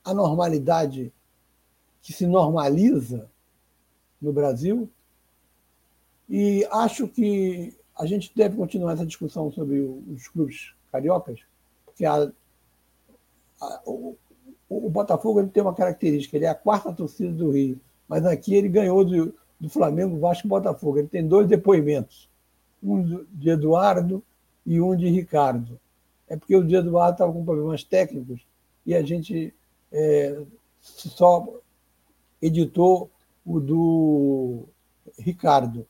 anormalidade 0.05 1.11
que 2.03 2.13
se 2.13 2.27
normaliza 2.27 3.27
no 4.21 4.31
Brasil. 4.31 4.87
E 6.29 6.63
acho 6.69 7.07
que 7.07 7.75
a 7.97 8.05
gente 8.05 8.31
deve 8.35 8.55
continuar 8.55 8.93
essa 8.93 9.07
discussão 9.07 9.51
sobre 9.51 9.79
os 9.79 10.27
clubes 10.27 10.75
cariocas, 10.91 11.39
porque 11.83 12.05
a, 12.05 12.31
a, 13.59 13.81
o, 13.87 14.15
o, 14.69 14.87
Botafogo 14.87 15.39
ele 15.39 15.49
tem 15.49 15.63
uma 15.63 15.73
característica, 15.73 16.37
ele 16.37 16.45
é 16.45 16.49
a 16.49 16.55
quarta 16.55 16.93
torcida 16.93 17.31
do 17.31 17.49
Rio, 17.49 17.81
mas 18.07 18.25
aqui 18.25 18.55
ele 18.55 18.69
ganhou 18.69 19.03
do, 19.03 19.33
do 19.59 19.69
Flamengo, 19.69 20.19
Vasco 20.19 20.47
e 20.47 20.49
Botafogo. 20.49 20.99
Ele 20.99 21.07
tem 21.07 21.27
dois 21.27 21.47
depoimentos, 21.47 22.29
um 22.81 23.25
de 23.31 23.49
Eduardo 23.49 24.23
e 24.65 24.81
um 24.81 24.95
de 24.95 25.09
Ricardo. 25.09 25.79
É 26.27 26.37
porque 26.37 26.55
o 26.55 26.63
de 26.63 26.75
Eduardo 26.75 27.13
estava 27.13 27.31
com 27.31 27.45
problemas 27.45 27.83
técnicos 27.83 28.41
e 28.85 28.95
a 28.95 29.03
gente 29.03 29.53
é, 29.91 30.41
só 30.79 31.47
editou 32.41 33.09
o 33.45 33.59
do 33.59 34.63
Ricardo. 35.17 35.85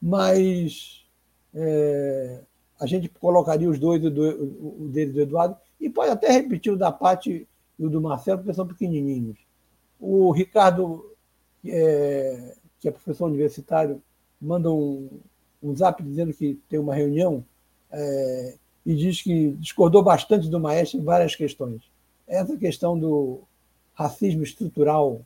Mas 0.00 1.04
é, 1.54 2.40
a 2.80 2.86
gente 2.86 3.08
colocaria 3.08 3.68
os 3.68 3.78
dois, 3.78 4.02
o, 4.04 4.10
do, 4.10 4.84
o 4.84 4.88
dele 4.88 5.12
do 5.12 5.20
Eduardo, 5.20 5.56
e 5.80 5.88
pode 5.88 6.10
até 6.10 6.30
repetir 6.30 6.72
o 6.72 6.76
da 6.76 6.90
Pati 6.90 7.46
e 7.78 7.84
o 7.84 7.90
do 7.90 8.00
Marcelo, 8.00 8.38
porque 8.38 8.54
são 8.54 8.66
pequenininhos. 8.66 9.38
O 9.98 10.30
Ricardo, 10.30 11.09
é, 11.66 12.54
que 12.78 12.88
é 12.88 12.90
professor 12.90 13.26
universitário, 13.26 14.02
manda 14.40 14.70
um, 14.70 15.08
um 15.62 15.76
zap 15.76 16.02
dizendo 16.02 16.32
que 16.32 16.58
tem 16.68 16.78
uma 16.78 16.94
reunião 16.94 17.44
é, 17.90 18.54
e 18.84 18.94
diz 18.94 19.20
que 19.20 19.50
discordou 19.52 20.02
bastante 20.02 20.48
do 20.48 20.58
maestro 20.58 20.98
em 20.98 21.04
várias 21.04 21.34
questões. 21.34 21.82
Essa 22.26 22.56
questão 22.56 22.98
do 22.98 23.40
racismo 23.94 24.42
estrutural 24.42 25.20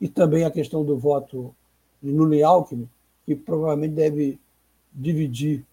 e 0.00 0.08
também 0.08 0.44
a 0.44 0.50
questão 0.50 0.84
do 0.84 0.96
voto 0.96 1.54
de 2.02 2.10
Lula 2.10 2.34
e 2.34 2.42
Alckmin, 2.42 2.88
que 3.26 3.36
provavelmente 3.36 3.94
deve 3.94 4.38
dividir 4.92 5.64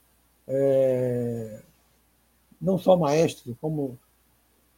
é, 0.48 1.62
não 2.62 2.78
só 2.78 2.96
o 2.96 3.00
maestro, 3.00 3.58
como 3.60 3.98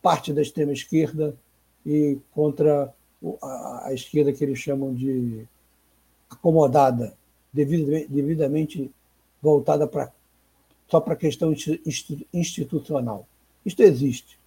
parte 0.01 0.31
da 0.31 0.41
extrema 0.41 0.71
esquerda 0.71 1.35
e 1.85 2.17
contra 2.31 2.93
a, 3.41 3.93
esquerda 3.93 4.33
que 4.33 4.43
eles 4.43 4.59
chamam 4.59 4.93
de 4.93 5.45
acomodada, 6.29 7.13
devidamente, 7.51 8.07
devidamente 8.07 8.91
voltada 9.41 9.87
para 9.87 10.11
só 10.89 10.99
para 10.99 11.13
a 11.13 11.17
questão 11.17 11.53
institucional. 12.33 13.27
Isto 13.63 13.83
existe. 13.83 14.39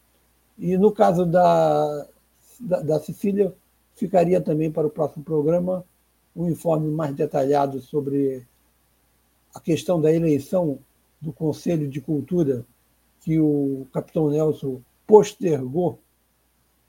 E 0.59 0.77
no 0.77 0.91
caso 0.91 1.25
da, 1.25 2.07
da, 2.59 2.81
da 2.81 3.01
Sicília, 3.01 3.55
ficaria 3.95 4.41
também 4.41 4.71
para 4.71 4.87
o 4.87 4.91
próximo 4.91 5.25
programa 5.25 5.85
um 6.35 6.49
informe 6.49 6.91
mais 6.91 7.15
detalhado 7.15 7.81
sobre 7.81 8.45
a 9.55 9.61
questão 9.61 10.01
da 10.01 10.13
eleição 10.13 10.79
do 11.21 11.33
Conselho 11.33 11.89
de 11.89 12.01
Cultura, 12.01 12.67
que 13.21 13.39
o 13.39 13.87
capitão 13.93 14.29
Nelson 14.29 14.81
postergou 15.07 16.01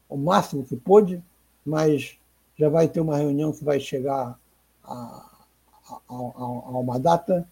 o 0.09 0.17
máximo 0.17 0.65
que 0.65 0.75
pôde, 0.75 1.21
mas 1.65 2.17
já 2.57 2.69
vai 2.69 2.87
ter 2.87 2.99
uma 2.99 3.17
reunião 3.17 3.51
que 3.51 3.63
vai 3.63 3.79
chegar 3.79 4.37
a, 4.83 4.93
a, 4.93 5.95
a, 6.09 6.13
a 6.13 6.79
uma 6.79 6.99
data. 6.99 7.47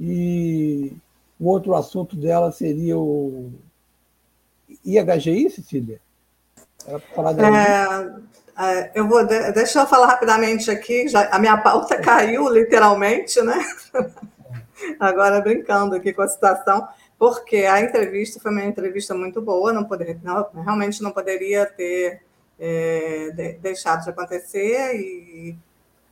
E 0.00 0.92
o 1.38 1.48
outro 1.48 1.74
assunto 1.74 2.16
dela 2.16 2.50
seria 2.52 2.98
o 2.98 3.52
IHGI, 4.84 5.50
Cecília? 5.50 6.00
Era 6.86 6.98
para 6.98 7.14
falar 7.14 7.32
da. 7.32 7.48
É, 7.48 8.30
é, 8.58 8.90
eu 8.94 9.08
vou, 9.08 9.24
deixa 9.26 9.80
eu 9.80 9.86
falar 9.86 10.06
rapidamente 10.06 10.70
aqui, 10.70 11.08
já, 11.08 11.28
a 11.28 11.38
minha 11.38 11.56
pauta 11.58 11.96
caiu 12.00 12.48
literalmente, 12.48 13.40
né? 13.42 13.58
Agora 14.98 15.40
brincando 15.40 15.94
aqui 15.94 16.12
com 16.12 16.22
a 16.22 16.28
situação, 16.28 16.88
porque 17.18 17.58
a 17.58 17.80
entrevista 17.80 18.40
foi 18.40 18.50
uma 18.50 18.64
entrevista 18.64 19.14
muito 19.14 19.40
boa, 19.42 19.72
não 19.72 19.84
poderia, 19.84 20.18
não, 20.22 20.46
realmente 20.62 21.02
não 21.02 21.10
poderia 21.10 21.66
ter 21.66 22.22
é, 22.60 23.30
de, 23.34 23.52
deixado 23.54 24.04
de 24.04 24.10
acontecer. 24.10 24.94
E 24.94 25.58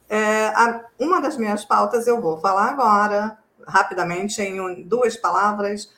é, 0.09 0.47
a, 0.49 0.85
uma 0.99 1.21
das 1.21 1.37
minhas 1.37 1.65
pautas 1.65 2.07
eu 2.07 2.21
vou 2.21 2.41
falar 2.41 2.71
agora, 2.71 3.39
rapidamente, 3.67 4.41
em 4.41 4.59
um, 4.59 4.83
duas 4.83 5.17
palavras. 5.17 5.93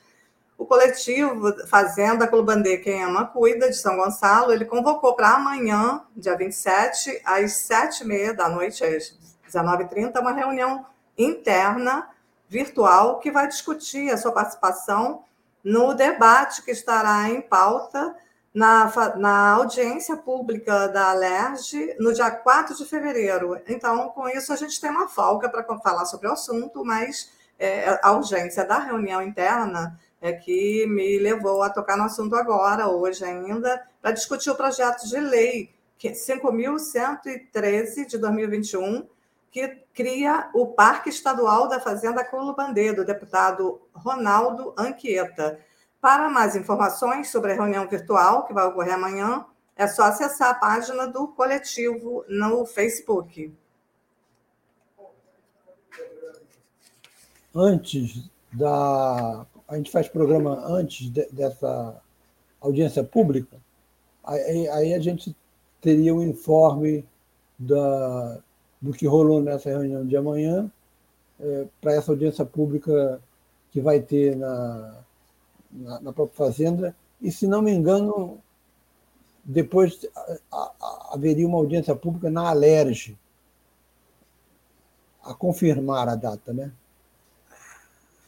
O 0.58 0.66
coletivo 0.66 1.54
Fazenda 1.68 2.26
Clubandê 2.26 2.76
Quem 2.78 3.02
Ama 3.02 3.26
Cuida, 3.26 3.70
de 3.70 3.76
São 3.76 3.96
Gonçalo, 3.96 4.52
ele 4.52 4.64
convocou 4.64 5.14
para 5.14 5.36
amanhã, 5.36 6.02
dia 6.14 6.36
27, 6.36 7.22
às 7.24 7.52
7h30 7.66 8.34
da 8.34 8.48
noite, 8.48 8.84
às 8.84 9.16
19h30, 9.48 10.20
uma 10.20 10.32
reunião 10.32 10.84
interna 11.16 12.10
virtual 12.48 13.20
que 13.20 13.30
vai 13.30 13.46
discutir 13.46 14.10
a 14.10 14.18
sua 14.18 14.32
participação 14.32 15.22
no 15.62 15.94
debate 15.94 16.62
que 16.62 16.70
estará 16.70 17.28
em 17.28 17.40
pauta 17.40 18.14
na, 18.52 18.92
na 19.16 19.52
audiência 19.52 20.16
pública 20.16 20.88
da 20.88 21.10
Alerj 21.10 21.94
no 21.98 22.12
dia 22.12 22.30
4 22.30 22.76
de 22.76 22.84
fevereiro. 22.84 23.58
Então, 23.68 24.08
com 24.10 24.28
isso, 24.28 24.52
a 24.52 24.56
gente 24.56 24.78
tem 24.80 24.90
uma 24.90 25.08
folga 25.08 25.48
para 25.48 25.64
falar 25.78 26.04
sobre 26.04 26.28
o 26.28 26.32
assunto, 26.32 26.84
mas 26.84 27.30
é, 27.58 27.98
a 28.02 28.12
urgência 28.12 28.64
da 28.64 28.78
reunião 28.78 29.22
interna 29.22 29.98
é 30.20 30.32
que 30.32 30.86
me 30.86 31.18
levou 31.18 31.62
a 31.62 31.70
tocar 31.70 31.96
no 31.96 32.04
assunto 32.04 32.36
agora, 32.36 32.88
hoje 32.88 33.24
ainda, 33.24 33.82
para 34.02 34.12
discutir 34.12 34.50
o 34.50 34.54
projeto 34.54 35.08
de 35.08 35.18
lei 35.18 35.70
5.113 35.98 38.06
de 38.06 38.18
2021, 38.18 39.08
que 39.50 39.66
cria 39.94 40.50
o 40.54 40.66
Parque 40.66 41.08
Estadual 41.08 41.68
da 41.68 41.80
Fazenda 41.80 42.22
Colubandê, 42.24 42.92
do 42.92 43.04
deputado 43.04 43.80
Ronaldo 43.92 44.74
Anquieta. 44.76 45.58
Para 46.00 46.30
mais 46.30 46.56
informações 46.56 47.30
sobre 47.30 47.52
a 47.52 47.54
reunião 47.54 47.86
virtual 47.86 48.46
que 48.46 48.54
vai 48.54 48.66
ocorrer 48.66 48.94
amanhã, 48.94 49.44
é 49.76 49.86
só 49.86 50.04
acessar 50.04 50.50
a 50.50 50.54
página 50.54 51.06
do 51.06 51.28
coletivo 51.28 52.24
no 52.28 52.64
Facebook. 52.64 53.52
Antes 57.54 58.30
da. 58.52 59.46
A 59.68 59.76
gente 59.76 59.90
faz 59.90 60.08
programa 60.08 60.64
antes 60.66 61.10
de, 61.10 61.26
dessa 61.26 62.00
audiência 62.60 63.04
pública, 63.04 63.56
aí, 64.24 64.68
aí 64.68 64.94
a 64.94 64.98
gente 64.98 65.34
teria 65.80 66.14
um 66.14 66.22
informe 66.22 67.04
da, 67.58 68.38
do 68.80 68.92
que 68.92 69.06
rolou 69.06 69.40
nessa 69.40 69.70
reunião 69.70 70.04
de 70.06 70.16
amanhã 70.16 70.70
é, 71.38 71.66
para 71.80 71.92
essa 71.92 72.10
audiência 72.10 72.44
pública 72.44 73.20
que 73.70 73.80
vai 73.80 74.00
ter 74.00 74.36
na, 74.36 75.04
na, 75.70 76.00
na, 76.00 76.12
própria 76.12 76.36
Fazenda. 76.36 76.96
E, 77.20 77.30
se 77.30 77.46
não 77.46 77.62
me 77.62 77.72
engano, 77.72 78.38
depois 79.44 80.06
haveria 81.12 81.46
uma 81.46 81.58
audiência 81.58 81.94
pública 81.94 82.30
na 82.30 82.48
Alerj, 82.48 83.18
a 85.22 85.34
confirmar 85.34 86.08
a 86.08 86.14
data, 86.14 86.52
né? 86.52 86.72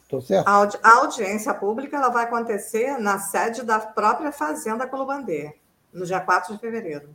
Estou 0.03 0.21
certo? 0.21 0.47
A, 0.47 0.51
audi 0.51 0.77
a 0.83 0.97
audiência 0.97 1.53
pública 1.53 1.97
ela 1.97 2.09
vai 2.09 2.25
acontecer 2.25 2.97
na 2.97 3.19
sede 3.19 3.63
da 3.63 3.79
própria 3.79 4.31
Fazenda 4.31 4.87
Colubandê, 4.87 5.55
no 5.91 6.05
dia 6.05 6.19
4 6.19 6.53
de 6.53 6.59
fevereiro. 6.59 7.09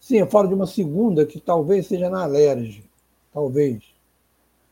Sim, 0.00 0.18
eu 0.18 0.28
falo 0.28 0.48
de 0.48 0.54
uma 0.54 0.66
segunda 0.66 1.26
que 1.26 1.40
talvez 1.40 1.88
seja 1.88 2.08
na 2.08 2.22
Alerj. 2.22 2.88
Talvez. 3.32 3.82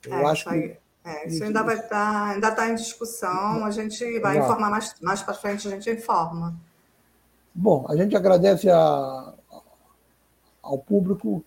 Eu 0.05 0.15
é, 0.15 0.25
acho 0.25 0.49
que. 0.49 0.77
É, 1.07 1.29
isso, 1.29 1.45
ainda 1.45 1.63
vai 1.63 1.77
estar, 1.77 1.89
tá, 1.89 2.31
ainda 2.33 2.49
está 2.49 2.69
em 2.69 2.75
discussão. 2.75 3.65
A 3.65 3.71
gente 3.71 4.19
vai 4.19 4.39
informar 4.39 4.69
mais, 4.69 4.93
mais 5.01 5.23
para 5.23 5.35
frente, 5.35 5.69
a 5.69 5.71
gente 5.71 5.89
informa. 5.89 6.59
Bom, 7.55 7.87
a 7.89 7.97
gente 7.97 8.17
agradece 8.17 8.69
a, 8.69 9.33
ao 10.61 10.79
público 10.79 11.45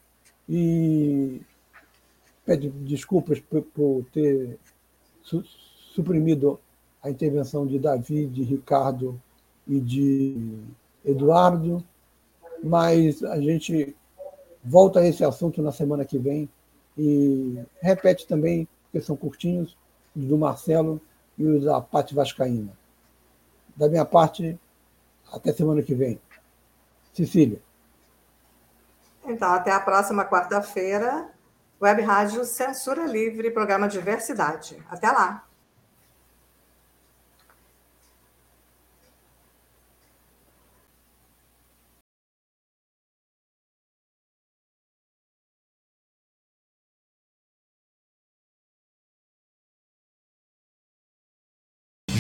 e 0.48 1.42
pede 2.46 2.70
desculpas 2.70 3.42
por, 3.42 3.62
por 3.62 4.06
ter 4.14 4.58
su, 5.22 5.44
suprimido 5.94 6.58
a 7.04 7.10
intervenção 7.10 7.68
de 7.68 7.78
Davi, 7.78 8.28
de 8.28 8.44
Ricardo 8.44 9.22
e 9.68 9.80
de 9.82 10.58
Eduardo, 11.04 11.84
mas 12.64 13.24
a 13.24 13.40
gente 13.42 13.94
volta 14.64 15.02
a 15.02 15.08
esse 15.08 15.24
assunto 15.24 15.62
na 15.62 15.72
semana 15.72 16.06
que 16.06 16.18
vem 16.18 16.50
e 16.98 17.60
repete 17.82 18.26
também, 18.26 18.68
porque 18.92 19.06
são 19.06 19.16
curtinhos, 19.16 19.78
os 20.16 20.26
do 20.26 20.38
Marcelo 20.38 21.00
e 21.38 21.46
os 21.46 21.64
da 21.64 21.80
Pati 21.80 22.16
Vascaína. 22.16 22.72
Da 23.76 23.88
minha 23.88 24.04
parte, 24.04 24.60
até 25.32 25.54
semana 25.54 25.82
que 25.82 25.94
vem. 25.94 26.20
Cecília. 27.14 27.62
Então, 29.26 29.54
até 29.54 29.72
a 29.72 29.80
próxima 29.80 30.26
quarta-feira. 30.26 31.30
Web 31.82 32.02
Rádio 32.02 32.44
Censura 32.44 33.06
Livre, 33.06 33.52
programa 33.52 33.88
Diversidade. 33.88 34.84
Até 34.90 35.10
lá. 35.10 35.49